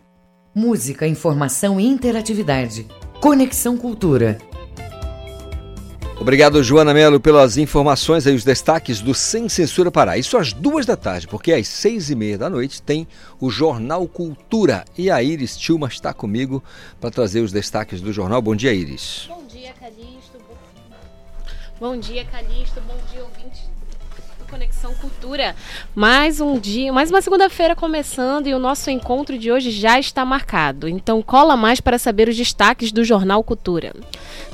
[0.55, 2.87] Música, informação e interatividade.
[3.21, 4.39] Conexão Cultura.
[6.21, 10.17] Obrigado, Joana Melo, pelas informações e os destaques do Sem Censura Pará.
[10.17, 13.07] Isso às duas da tarde, porque às seis e meia da noite tem
[13.41, 14.85] o Jornal Cultura.
[14.97, 16.63] E a Iris Tilma está comigo
[17.01, 18.41] para trazer os destaques do jornal.
[18.41, 19.27] Bom dia, Iris.
[19.29, 20.39] Bom dia, Calixto.
[21.79, 22.81] Bom dia, Calixto.
[22.81, 23.74] Bom dia, ouvintes
[24.55, 25.57] Conexão Cultura.
[25.97, 30.25] Mais um dia, mais uma segunda-feira começando e o nosso encontro de hoje já está
[30.25, 30.89] marcado.
[30.89, 33.93] Então cola mais para saber os destaques do Jornal Cultura.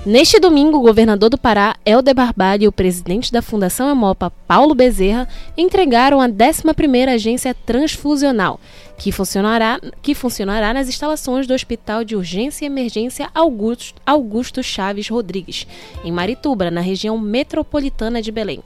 [0.07, 4.75] Neste domingo, o governador do Pará, Helder Barbalho, e o presidente da Fundação Hemopa, Paulo
[4.75, 8.59] Bezerra, entregaram a 11ª agência transfusional,
[8.97, 15.11] que funcionará, que funcionará nas instalações do Hospital de Urgência e Emergência Augusto, Augusto Chaves
[15.11, 15.67] Rodrigues,
[16.03, 18.63] em Marituba, na região metropolitana de Belém.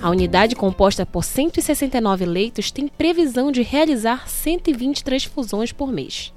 [0.00, 6.32] A unidade, composta por 169 leitos, tem previsão de realizar 120 transfusões por mês.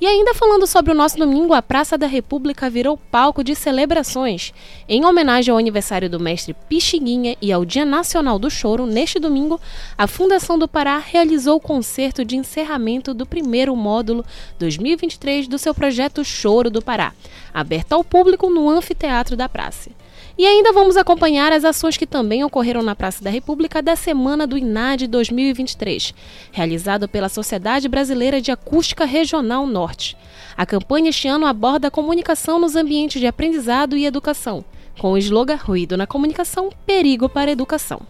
[0.00, 4.50] E ainda falando sobre o nosso domingo, a Praça da República virou palco de celebrações.
[4.88, 9.60] Em homenagem ao aniversário do mestre Pixinguinha e ao Dia Nacional do Choro, neste domingo,
[9.98, 14.24] a Fundação do Pará realizou o concerto de encerramento do primeiro módulo
[14.58, 17.12] 2023 do seu projeto Choro do Pará,
[17.52, 19.90] aberto ao público no anfiteatro da praça.
[20.38, 24.46] E ainda vamos acompanhar as ações que também ocorreram na Praça da República da Semana
[24.46, 26.14] do INAD 2023,
[26.52, 30.16] realizado pela Sociedade Brasileira de Acústica Regional Norte.
[30.56, 34.64] A campanha este ano aborda a comunicação nos ambientes de aprendizado e educação,
[34.98, 38.00] com o slogan Ruído na Comunicação, Perigo para a Educação.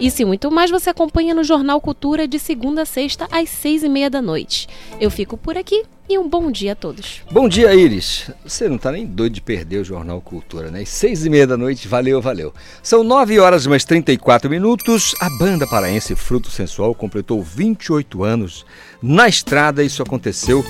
[0.00, 3.82] Isso e muito mais você acompanha no Jornal Cultura de segunda a sexta, às seis
[3.82, 4.68] e meia da noite.
[5.00, 7.22] Eu fico por aqui e um bom dia a todos.
[7.30, 8.30] Bom dia, Iris.
[8.44, 10.84] Você não está nem doido de perder o Jornal Cultura, né?
[10.84, 12.52] Seis e meia da noite, valeu, valeu.
[12.82, 15.14] São nove horas mais 34 minutos.
[15.20, 18.66] A banda paraense Fruto Sensual completou 28 anos
[19.02, 19.82] na estrada.
[19.82, 20.62] Isso aconteceu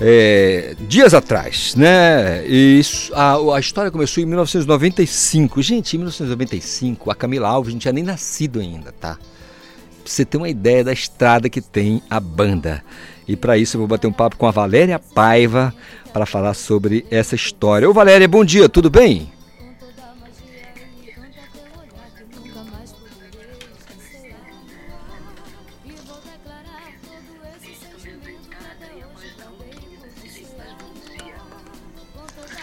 [0.00, 2.46] é, dias atrás, né?
[2.46, 5.62] E isso, a, a, história começou em 1995.
[5.62, 9.16] Gente, em 1995, a Camila Alves não tinha nem nascido ainda, tá?
[9.16, 12.84] Pra você ter uma ideia da estrada que tem a banda.
[13.26, 15.74] E para isso eu vou bater um papo com a Valéria Paiva
[16.12, 17.88] para falar sobre essa história.
[17.88, 19.32] Ô Valéria, bom dia, tudo bem?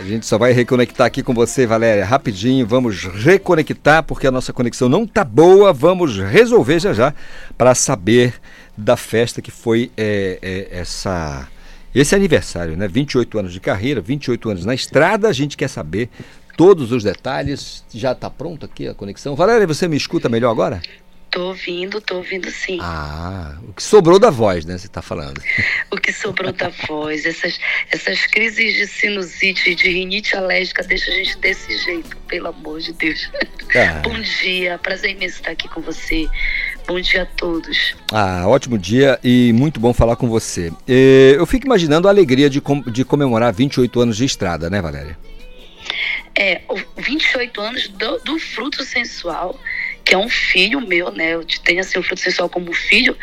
[0.03, 2.67] A gente só vai reconectar aqui com você, Valéria, rapidinho.
[2.67, 5.71] Vamos reconectar porque a nossa conexão não tá boa.
[5.71, 7.13] Vamos resolver já já
[7.57, 8.33] para saber
[8.77, 11.47] da festa que foi é, é, essa
[11.93, 12.87] esse aniversário, né?
[12.87, 15.27] 28 anos de carreira, 28 anos na estrada.
[15.27, 16.09] A gente quer saber
[16.57, 17.85] todos os detalhes.
[17.93, 19.35] Já está pronto aqui a conexão.
[19.35, 20.81] Valéria, você me escuta melhor agora?
[21.33, 22.77] Tô ouvindo, tô ouvindo sim.
[22.79, 24.77] Ah, o que sobrou da voz, né?
[24.77, 25.41] Você está falando.
[25.89, 27.59] O que sobrou da voz, essas,
[27.91, 32.93] essas crises de sinusite, de rinite alérgica, deixa a gente desse jeito, pelo amor de
[32.93, 33.29] Deus.
[33.75, 34.01] Ah.
[34.05, 36.27] Bom dia, prazer imenso estar aqui com você.
[36.87, 37.95] Bom dia a todos.
[38.11, 40.71] Ah, ótimo dia e muito bom falar com você.
[40.87, 45.17] Eu fico imaginando a alegria de, com- de comemorar 28 anos de estrada, né, Valéria?
[46.35, 49.57] É, o 28 anos do, do fruto sensual,
[50.03, 51.35] que é um filho meu, né?
[51.35, 53.15] Eu tenho assim o fruto sensual como filho,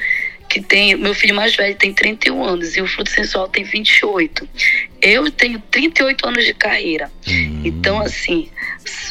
[0.50, 0.96] que tem.
[0.96, 4.46] Meu filho mais velho tem 31 anos e o Fruto Sensual tem 28.
[5.00, 7.10] Eu tenho 38 anos de carreira.
[7.64, 8.50] Então, assim,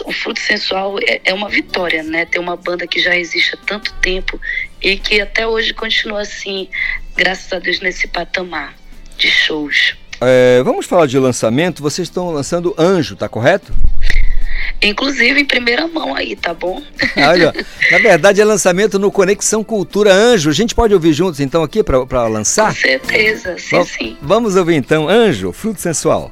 [0.06, 2.26] o Fruto Sensual é, é uma vitória, né?
[2.26, 4.40] Ter uma banda que já existe há tanto tempo
[4.82, 6.68] e que até hoje continua assim,
[7.16, 8.76] graças a Deus, nesse patamar
[9.18, 9.96] de shows.
[10.22, 11.82] É, vamos falar de lançamento.
[11.82, 13.74] Vocês estão lançando Anjo, tá correto?
[14.82, 16.82] Inclusive em primeira mão aí, tá bom?
[17.18, 17.54] Olha,
[17.92, 20.50] na verdade é lançamento no Conexão Cultura Anjo.
[20.50, 22.74] A gente pode ouvir juntos então aqui para lançar?
[22.74, 24.18] Com certeza, sim, sim.
[24.22, 26.32] Vamos ouvir então Anjo, Fruto Sensual.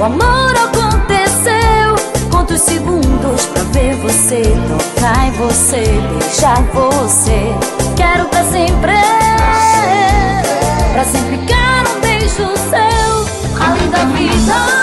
[0.00, 1.94] O amor aconteceu.
[2.30, 5.84] Quantos segundos pra ver você tocar em você,
[6.18, 7.54] beijar você?
[7.96, 8.94] Quero pra sempre,
[10.94, 12.30] pra sempre quero um beijo
[12.70, 14.79] seu, além da vida.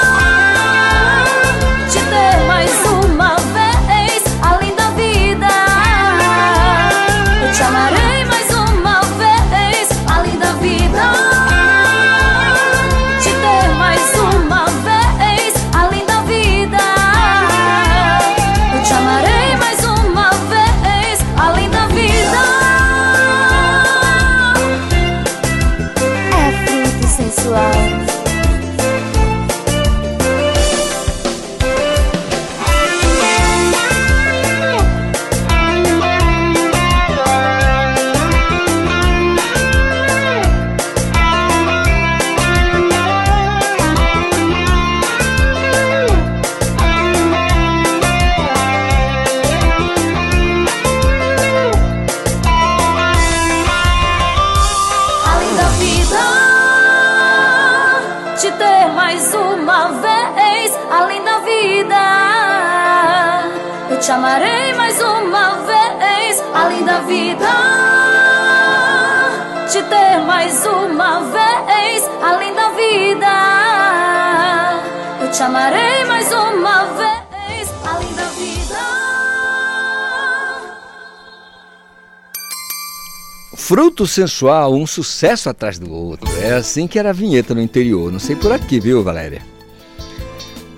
[83.98, 86.30] Fruto Sensual, um sucesso atrás do outro.
[86.40, 88.12] É assim que era a vinheta no interior.
[88.12, 89.42] Não sei por aqui, viu, Valéria?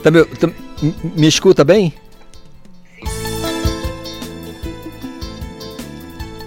[0.01, 0.49] Tá me, tá-
[1.17, 1.93] me escuta bem?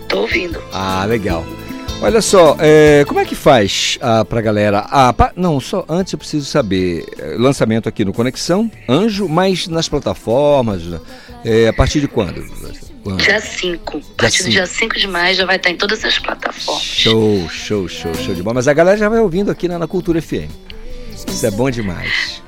[0.09, 0.63] Tô ouvindo.
[0.73, 1.45] Ah, legal.
[2.01, 4.87] Olha só, é, como é que faz ah, pra galera?
[4.91, 7.05] Ah, não, só antes eu preciso saber.
[7.19, 10.81] é, lançamento aqui no Conexão, Anjo, mas nas plataformas.
[11.45, 12.43] é, a partir de quando?
[13.03, 13.21] Quando?
[13.21, 13.99] Dia 5.
[13.99, 16.83] A partir do dia 5 de maio já vai estar em todas as plataformas.
[16.83, 18.55] Show, show, show, show de bola.
[18.55, 20.51] Mas a galera já vai ouvindo aqui na, na Cultura FM.
[21.27, 22.43] Isso é bom demais.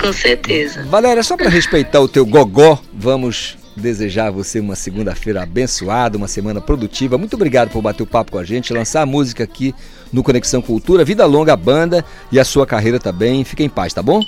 [0.00, 0.84] Com certeza.
[0.84, 6.28] Valéria, só para respeitar o teu gogó, vamos desejar a você uma segunda-feira abençoada, uma
[6.28, 7.18] semana produtiva.
[7.18, 9.74] Muito obrigado por bater o papo com a gente, lançar a música aqui
[10.12, 11.04] no Conexão Cultura.
[11.04, 13.44] Vida longa a banda e a sua carreira também.
[13.44, 14.20] Fique em paz, tá bom?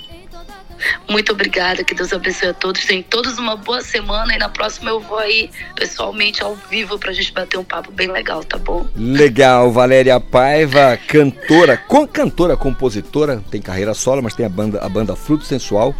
[1.08, 2.84] Muito obrigada, que Deus abençoe a todos.
[2.84, 7.12] Tenham todos uma boa semana e na próxima eu vou aí pessoalmente ao vivo pra
[7.12, 8.86] gente bater um papo bem legal, tá bom?
[8.96, 14.88] Legal, Valéria Paiva, cantora, com, cantora, compositora, tem carreira solo, mas tem a banda, a
[14.88, 15.94] banda Fruto Sensual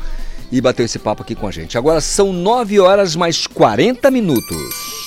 [0.50, 1.76] e bateu esse papo aqui com a gente.
[1.76, 5.06] Agora são 9 horas mais 40 minutos.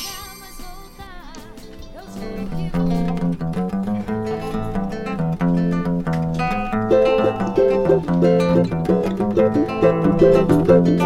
[10.19, 10.59] Música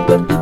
[0.03, 0.32] Que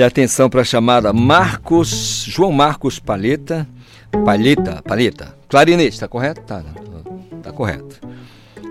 [0.00, 0.06] maravilha!
[0.06, 3.66] Atenção para a chamada Marcos, João Marcos Palheta.
[4.24, 5.36] Palheta, Palheta.
[5.48, 6.40] Clarinete, tá correto?
[6.42, 6.62] Tá,
[7.42, 8.00] tá correto.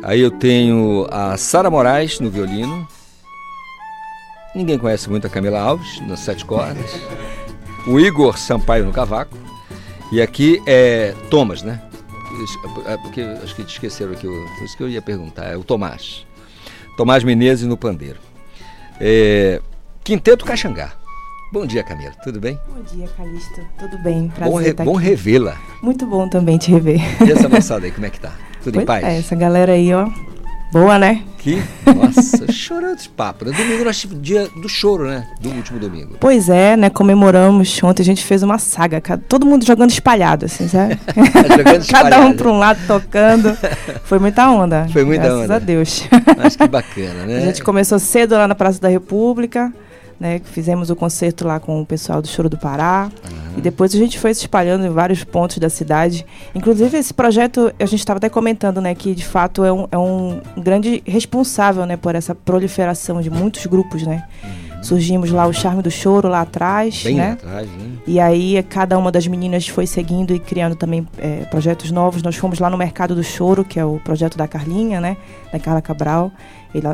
[0.03, 2.87] Aí eu tenho a Sara Moraes no violino.
[4.55, 6.91] Ninguém conhece muito a Camila Alves, nas sete cordas.
[7.87, 9.37] O Igor Sampaio no cavaco.
[10.11, 11.81] E aqui é Thomas, né?
[12.87, 15.45] É porque acho que esqueceram aqui, o- isso que eu ia perguntar.
[15.45, 16.25] É o Tomás.
[16.97, 18.17] Tomás Menezes no pandeiro.
[18.99, 19.61] É,
[20.03, 20.93] Quinteto Caxangá.
[21.51, 22.11] Bom dia, Camila.
[22.23, 22.59] Tudo bem?
[22.67, 23.61] Bom dia, Calixto.
[23.79, 24.27] Tudo bem?
[24.35, 25.55] Prazer Bom, re- estar bom revê-la.
[25.81, 27.01] Muito bom também te rever.
[27.27, 28.31] E essa moçada aí, como é que tá?
[28.63, 29.03] Tudo em Pois paz?
[29.03, 30.07] É, essa galera aí, ó.
[30.71, 31.23] Boa, né?
[31.39, 31.59] Que?
[31.95, 33.45] Nossa, chorando esse papo.
[33.45, 33.51] né?
[33.57, 35.27] Domingo nós tivemos dia do choro, né?
[35.41, 36.17] Do último domingo.
[36.19, 36.91] Pois é, né?
[36.91, 37.81] Comemoramos.
[37.81, 39.01] Ontem a gente fez uma saga.
[39.27, 40.99] Todo mundo jogando espalhado, assim, sabe?
[41.57, 42.35] Jogando Cada um espalhado.
[42.35, 43.57] para um lado tocando.
[44.03, 44.87] Foi muita onda.
[44.93, 45.55] Foi muita graças onda.
[45.55, 46.03] a Deus.
[46.37, 47.37] Mas que bacana, né?
[47.37, 49.73] A gente começou cedo lá na Praça da República,
[50.19, 50.41] né?
[50.43, 53.09] Fizemos o concerto lá com o pessoal do Choro do Pará.
[53.57, 56.25] E depois a gente foi se espalhando em vários pontos da cidade.
[56.53, 58.93] Inclusive, esse projeto, a gente estava até comentando, né?
[58.93, 61.97] Que de fato é um, é um grande responsável, né?
[61.97, 64.27] Por essa proliferação de muitos grupos, né?
[64.81, 67.31] Surgimos lá o Charme do Choro lá atrás, Bem lá né?
[67.33, 67.89] atrás, né?
[68.07, 72.23] E aí cada uma das meninas foi seguindo e criando também é, projetos novos.
[72.23, 75.17] Nós fomos lá no Mercado do Choro, que é o projeto da Carlinha, né?
[75.51, 76.31] Da Carla Cabral.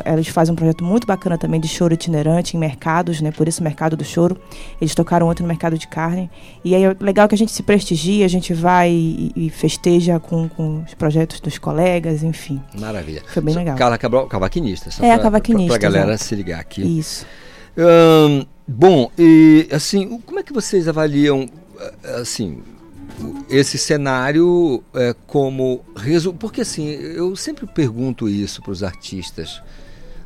[0.06, 3.30] Elas fazem um projeto muito bacana também de choro itinerante em mercados, né?
[3.30, 4.34] Por isso Mercado do Choro.
[4.80, 6.30] Eles tocaram ontem no Mercado de Carne.
[6.64, 10.18] E aí é legal que a gente se prestigia, a gente vai e, e festeja
[10.18, 12.58] com, com os projetos dos colegas, enfim.
[12.80, 13.20] Maravilha.
[13.26, 13.76] Foi bem legal.
[13.76, 14.88] Carla Cabral, cavaquinista.
[15.04, 16.80] É, a pra- cavaquinista, Pra, pra galera se ligar aqui.
[16.98, 17.26] Isso.
[17.78, 21.46] Ahn, bom, e assim, como é que vocês avaliam,
[21.78, 22.62] eh, assim,
[23.50, 26.40] esse cenário eh, como resultado?
[26.40, 29.62] Porque assim, eu sempre pergunto isso para os artistas.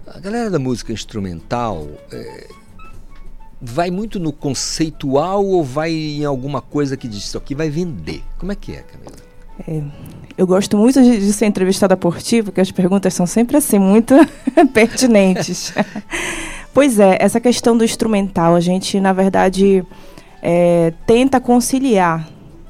[0.07, 2.49] A galera da música instrumental eh,
[3.61, 8.23] vai muito no conceitual ou vai em alguma coisa que diz isso aqui vai vender?
[8.39, 9.31] Como é que é, Camila?
[9.67, 9.83] É,
[10.39, 13.79] eu gosto muito de, de ser entrevistada por ti, porque as perguntas são sempre assim,
[13.79, 14.15] muito
[14.73, 15.75] pertinentes.
[16.73, 19.85] pois é, essa questão do instrumental, a gente, na verdade,
[20.43, 22.29] é, tenta conciliar,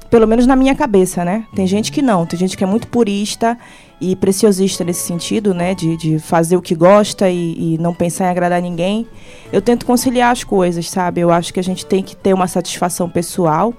[0.09, 1.45] pelo menos na minha cabeça, né?
[1.55, 3.57] Tem gente que não, tem gente que é muito purista
[3.99, 5.73] e preciosista nesse sentido, né?
[5.73, 9.07] De, de fazer o que gosta e, e não pensar em agradar ninguém.
[9.53, 11.21] Eu tento conciliar as coisas, sabe?
[11.21, 13.73] Eu acho que a gente tem que ter uma satisfação pessoal.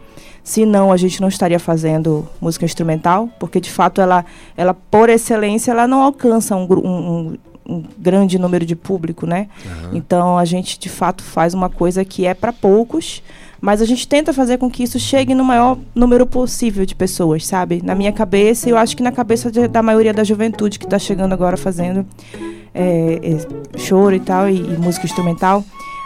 [0.44, 4.24] Senão a gente não estaria fazendo música instrumental, porque de fato ela,
[4.56, 7.36] ela por excelência, ela não alcança um, um-
[7.72, 9.48] um- grande número de público, né?
[9.92, 13.22] Então a gente de fato faz uma coisa que é para poucos,
[13.60, 17.46] mas a gente tenta fazer com que isso chegue no maior número possível de pessoas,
[17.46, 17.80] sabe?
[17.84, 20.84] Na minha cabeça, e eu acho que na cabeça de- da maioria da juventude que
[20.84, 22.04] está chegando agora fazendo
[22.74, 25.62] é, é, choro e tal, e, e música instrumental,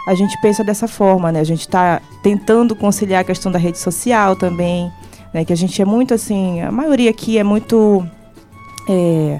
[0.07, 1.39] a gente pensa dessa forma, né?
[1.39, 4.91] A gente está tentando conciliar a questão da rede social também,
[5.33, 5.43] né?
[5.45, 8.05] Que a gente é muito assim, a maioria aqui é muito
[8.89, 9.39] é,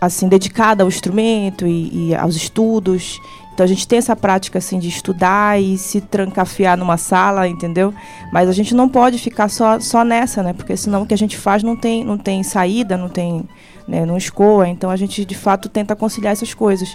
[0.00, 3.18] assim dedicada ao instrumento e, e aos estudos.
[3.52, 7.92] Então a gente tem essa prática assim de estudar e se trancafiar numa sala, entendeu?
[8.32, 10.52] Mas a gente não pode ficar só, só nessa, né?
[10.54, 13.44] Porque senão o que a gente faz não tem, não tem saída, não tem,
[13.86, 14.66] né, não escoa.
[14.66, 16.88] Então a gente de fato tenta conciliar essas coisas.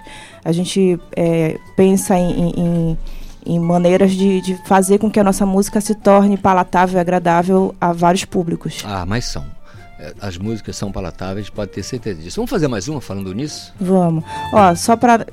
[0.43, 2.97] A gente é, pensa em, em-
[3.45, 7.75] em, maneiras de, de fazer com que a nossa música se torne palatável e agradável
[7.79, 8.81] a vários públicos.
[8.83, 9.45] Ah, mas são.
[9.99, 12.35] Eh, As músicas são palatáveis, pode ter certeza disso.
[12.37, 13.73] Vamos fazer mais uma falando nisso?
[13.79, 14.23] Vamos.
[14.51, 15.25] Ó, só para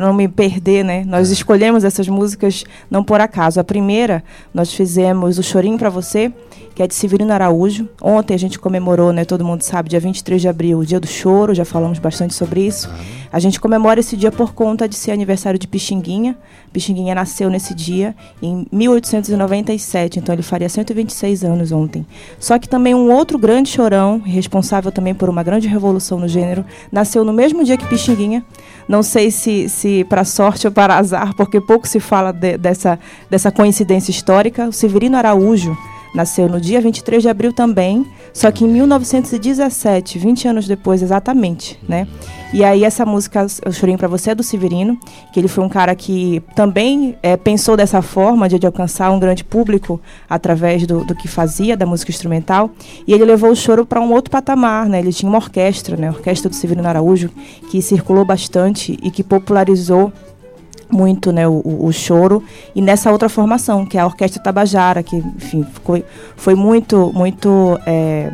[0.00, 1.04] não me perder, né?
[1.06, 3.58] Nós escolhemos essas músicas não por acaso.
[3.60, 4.22] A primeira,
[4.52, 6.32] nós fizemos o Chorinho para Você,
[6.74, 7.88] que é de Severino Araújo.
[8.02, 9.24] Ontem a gente comemorou, né?
[9.24, 12.66] Todo mundo sabe, dia 23 de abril, o Dia do Choro, já falamos bastante sobre
[12.66, 12.90] isso.
[13.32, 16.36] A gente comemora esse dia por conta de ser aniversário de Pixinguinha.
[16.72, 22.06] Pixinguinha nasceu nesse dia, em 1897, então ele faria 126 anos ontem.
[22.38, 26.64] Só que também um outro grande chorão, responsável também por uma grande revolução no gênero,
[26.90, 28.44] nasceu no mesmo dia que Pixinguinha.
[28.88, 32.98] Não sei se, se para sorte ou para azar, porque pouco se fala de- dessa,
[33.30, 34.68] dessa coincidência histórica.
[34.68, 35.76] O Severino Araújo
[36.14, 41.78] nasceu no dia 23 de abril também, só que em 1917, 20 anos depois exatamente,
[41.88, 42.06] né?
[42.52, 44.98] E aí essa música, Eu Chorinho Pra Você, é do Severino,
[45.32, 49.18] que ele foi um cara que também eh, pensou dessa forma de, de alcançar um
[49.18, 49.98] grande público
[50.28, 52.70] através do, do que fazia, da música instrumental.
[53.06, 54.98] E ele levou o choro para um outro patamar, né?
[54.98, 56.08] Ele tinha uma orquestra, né?
[56.08, 57.30] A orquestra do Severino Araújo,
[57.70, 60.12] que circulou bastante e que popularizou
[60.92, 62.42] muito né, o, o- choro.
[62.74, 66.02] E nessa outra formação que é a orquestra Tabajara que enfim ficou,
[66.36, 68.30] foi muito muito é,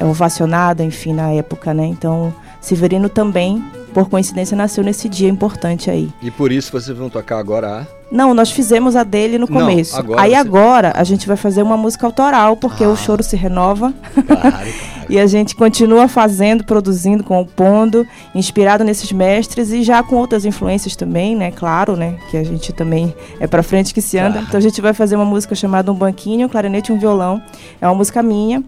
[0.00, 1.86] ovacionada enfim na época né.
[1.86, 3.64] Então Severino também
[3.96, 7.86] por coincidência nasceu nesse dia importante aí E por isso vocês vão tocar agora a.
[8.12, 11.34] não nós fizemos a dele no Não, começo agora aí você- agora a gente vai
[11.36, 13.94] fazer uma música autoral porque o choro se renova
[15.08, 20.94] e a gente continua fazendo, produzindo, compondo, inspirado nesses mestres e já com outras influências
[20.94, 21.50] também, né?
[21.52, 22.16] Claro, né?
[22.30, 24.40] Que a gente também é pra frente que se anda.
[24.40, 27.40] Então a gente vai fazer uma música chamada Um Banquinho, um Clarinete e um Violão.
[27.80, 28.62] É uma música minha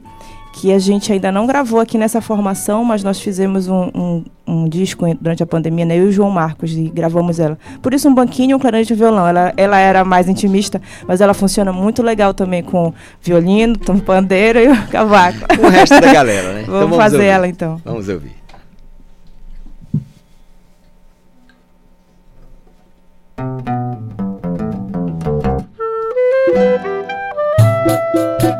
[0.53, 4.69] que a gente ainda não gravou aqui nessa formação, mas nós fizemos um, um, um
[4.69, 5.97] disco durante a pandemia, né?
[5.99, 7.57] Eu e o João Marcos, e gravamos ela.
[7.81, 9.27] Por isso, um banquinho, um clarinete e um violão.
[9.27, 12.93] Ela, ela era mais intimista, mas ela funciona muito legal também com
[13.23, 15.39] violino, tom- pandeiro e o cavaco.
[15.59, 16.65] Com o resto da galera, né?
[16.69, 17.29] Vamos fazer ouvir.
[17.29, 17.81] ela, então.
[17.85, 18.37] Vamos ouvir.
[28.19, 28.57] Música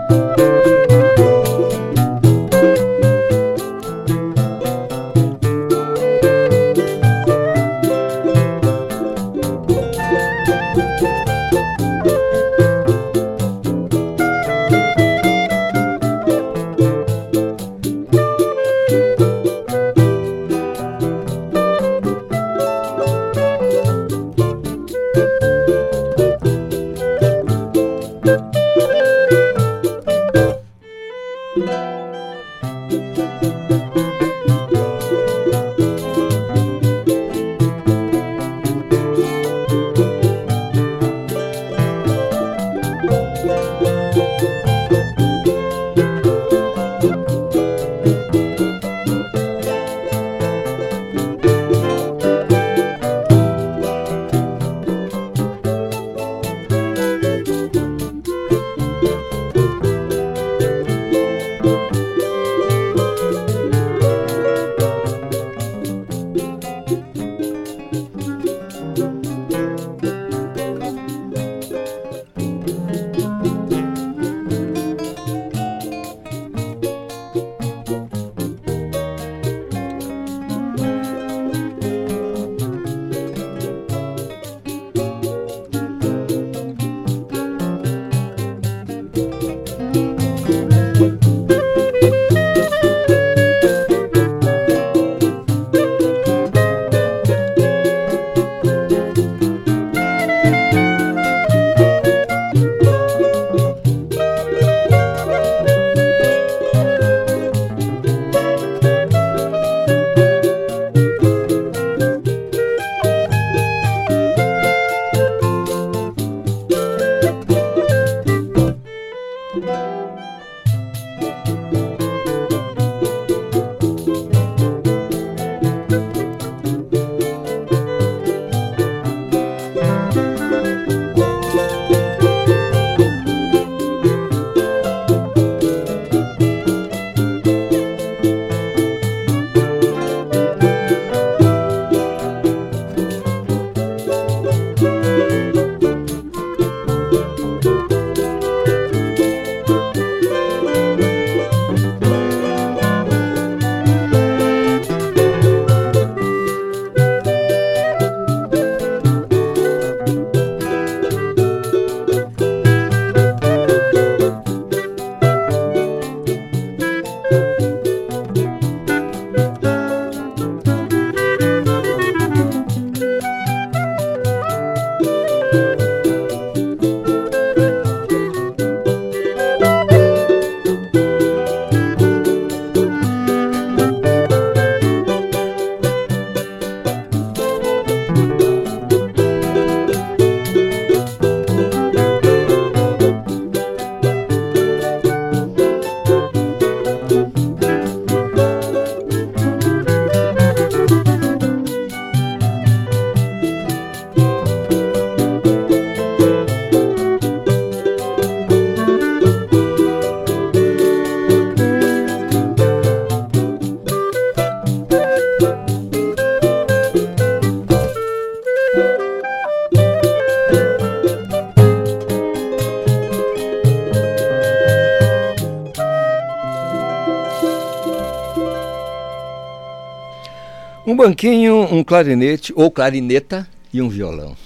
[230.98, 234.36] banquinho, um clarinete ou clarineta e um violão.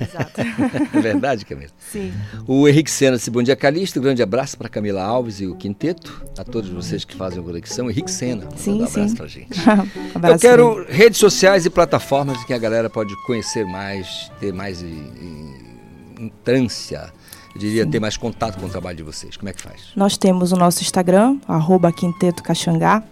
[0.00, 0.32] Exato.
[0.92, 1.70] É verdade, Camila?
[1.78, 2.12] Sim.
[2.46, 4.00] O Henrique Sena, disse bom dia, Calixto.
[4.00, 6.22] Grande abraço para Camila Alves e o Quinteto.
[6.36, 7.88] A todos vocês que fazem a conexão.
[7.88, 9.14] Henrique Sena, Sim, um abraço sim.
[9.14, 9.60] pra gente.
[10.14, 14.52] Abraço Eu quero redes sociais e plataformas em que a galera pode conhecer mais, ter
[14.52, 14.84] mais
[16.18, 17.12] entrância,
[17.54, 19.36] eu diria, ter mais contato com o trabalho de vocês.
[19.36, 19.92] Como é que faz?
[19.94, 23.02] Nós temos o nosso Instagram, arroba Quinteto Caxangá.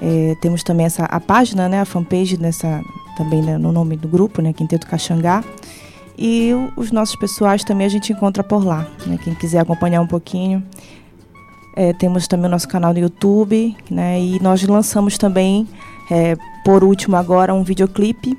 [0.00, 2.82] É, temos também essa, a página, né, a fanpage nessa,
[3.16, 5.44] também né, no nome do grupo, né, Quinteto Caxangá.
[6.18, 8.86] E os nossos pessoais também a gente encontra por lá.
[9.06, 10.62] Né, quem quiser acompanhar um pouquinho.
[11.76, 15.68] É, temos também o nosso canal no YouTube, né, e nós lançamos também,
[16.10, 18.36] é, por último agora, um videoclipe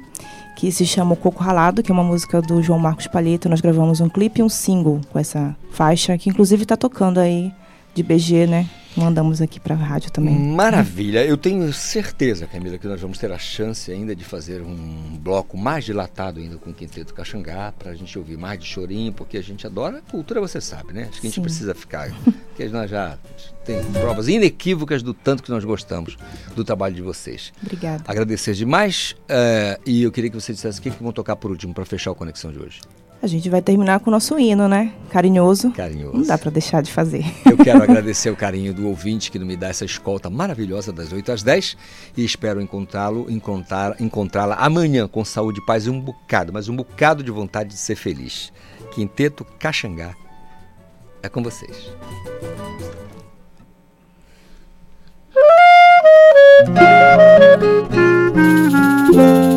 [0.55, 3.49] que se chama O Coco Ralado, que é uma música do João Marcos Palheta.
[3.49, 7.51] Nós gravamos um clipe e um single com essa faixa, que inclusive está tocando aí
[7.95, 8.69] de BG, né?
[8.95, 10.37] Mandamos aqui para a rádio também.
[10.37, 11.25] Maravilha.
[11.25, 15.57] Eu tenho certeza, Camila, que nós vamos ter a chance ainda de fazer um bloco
[15.57, 19.37] mais dilatado ainda com o Quinteto Caxangá, para a gente ouvir mais de chorinho, porque
[19.37, 21.07] a gente adora cultura, você sabe, né?
[21.09, 21.41] Acho que a gente Sim.
[21.41, 23.17] precisa ficar, porque nós já
[23.63, 26.17] tem provas inequívocas do tanto que nós gostamos
[26.55, 27.53] do trabalho de vocês.
[27.61, 28.03] Obrigada.
[28.07, 31.51] Agradecer demais eh, e eu queria que você dissesse o que, que vão tocar por
[31.51, 32.81] último para fechar a conexão de hoje.
[33.21, 34.91] A gente vai terminar com o nosso hino, né?
[35.11, 35.71] Carinhoso.
[35.71, 36.17] Carinhoso.
[36.17, 37.23] Não dá para deixar de fazer.
[37.45, 41.31] Eu quero agradecer o carinho do ouvinte que me dá essa escolta maravilhosa das 8
[41.31, 41.77] às 10
[42.17, 47.23] e espero encontrá-lo, encontrar, encontrá-la amanhã com saúde, paz e um bocado, mas um bocado
[47.23, 48.51] de vontade de ser feliz.
[48.91, 50.15] Quinteto Caxangá.
[51.21, 51.91] É com vocês.
[59.13, 59.41] Música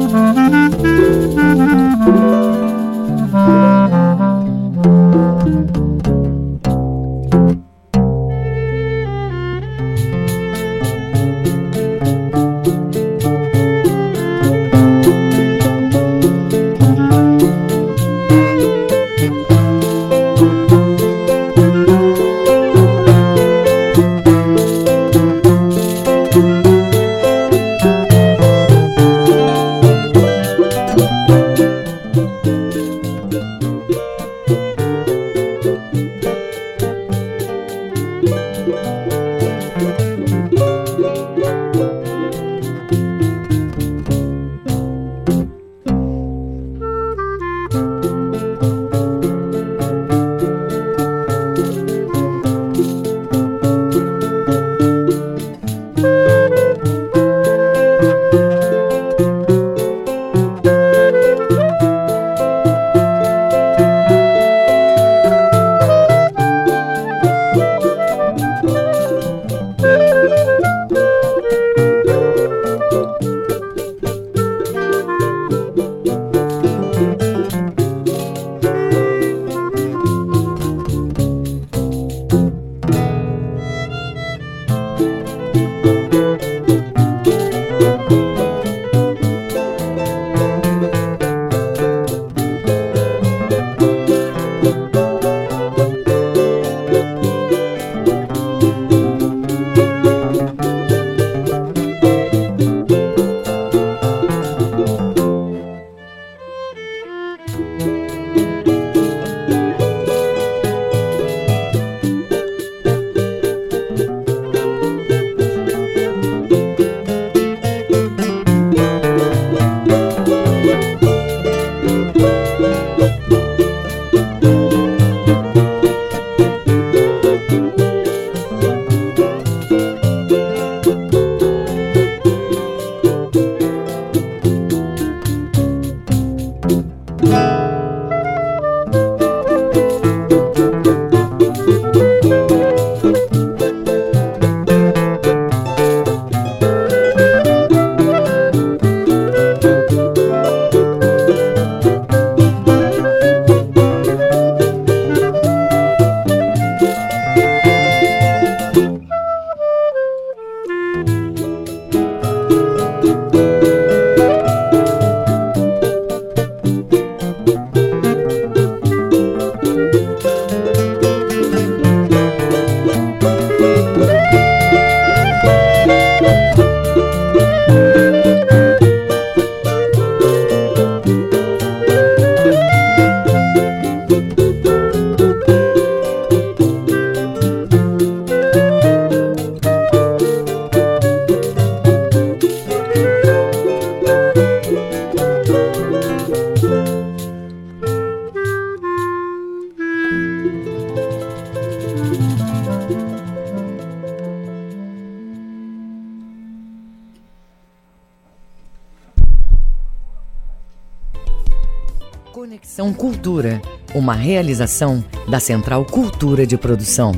[214.25, 217.13] realização da Central Cultura de Produção.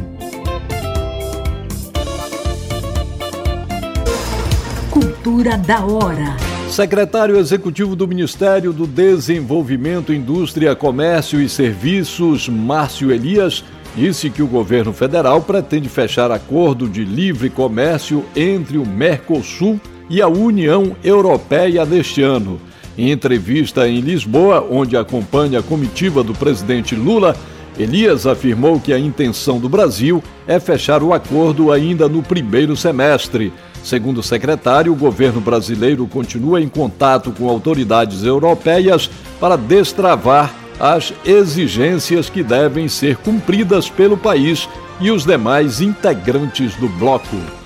[4.90, 6.36] Cultura da hora.
[6.68, 13.62] Secretário Executivo do Ministério do Desenvolvimento, Indústria, Comércio e Serviços, Márcio Elias,
[13.94, 19.80] disse que o governo federal pretende fechar acordo de livre comércio entre o Mercosul
[20.10, 22.60] e a União Europeia neste ano.
[22.98, 27.36] Em entrevista em Lisboa, onde acompanha a comitiva do presidente Lula,
[27.78, 33.52] Elias afirmou que a intenção do Brasil é fechar o acordo ainda no primeiro semestre.
[33.84, 41.12] Segundo o secretário, o governo brasileiro continua em contato com autoridades europeias para destravar as
[41.24, 44.68] exigências que devem ser cumpridas pelo país
[45.00, 47.65] e os demais integrantes do bloco.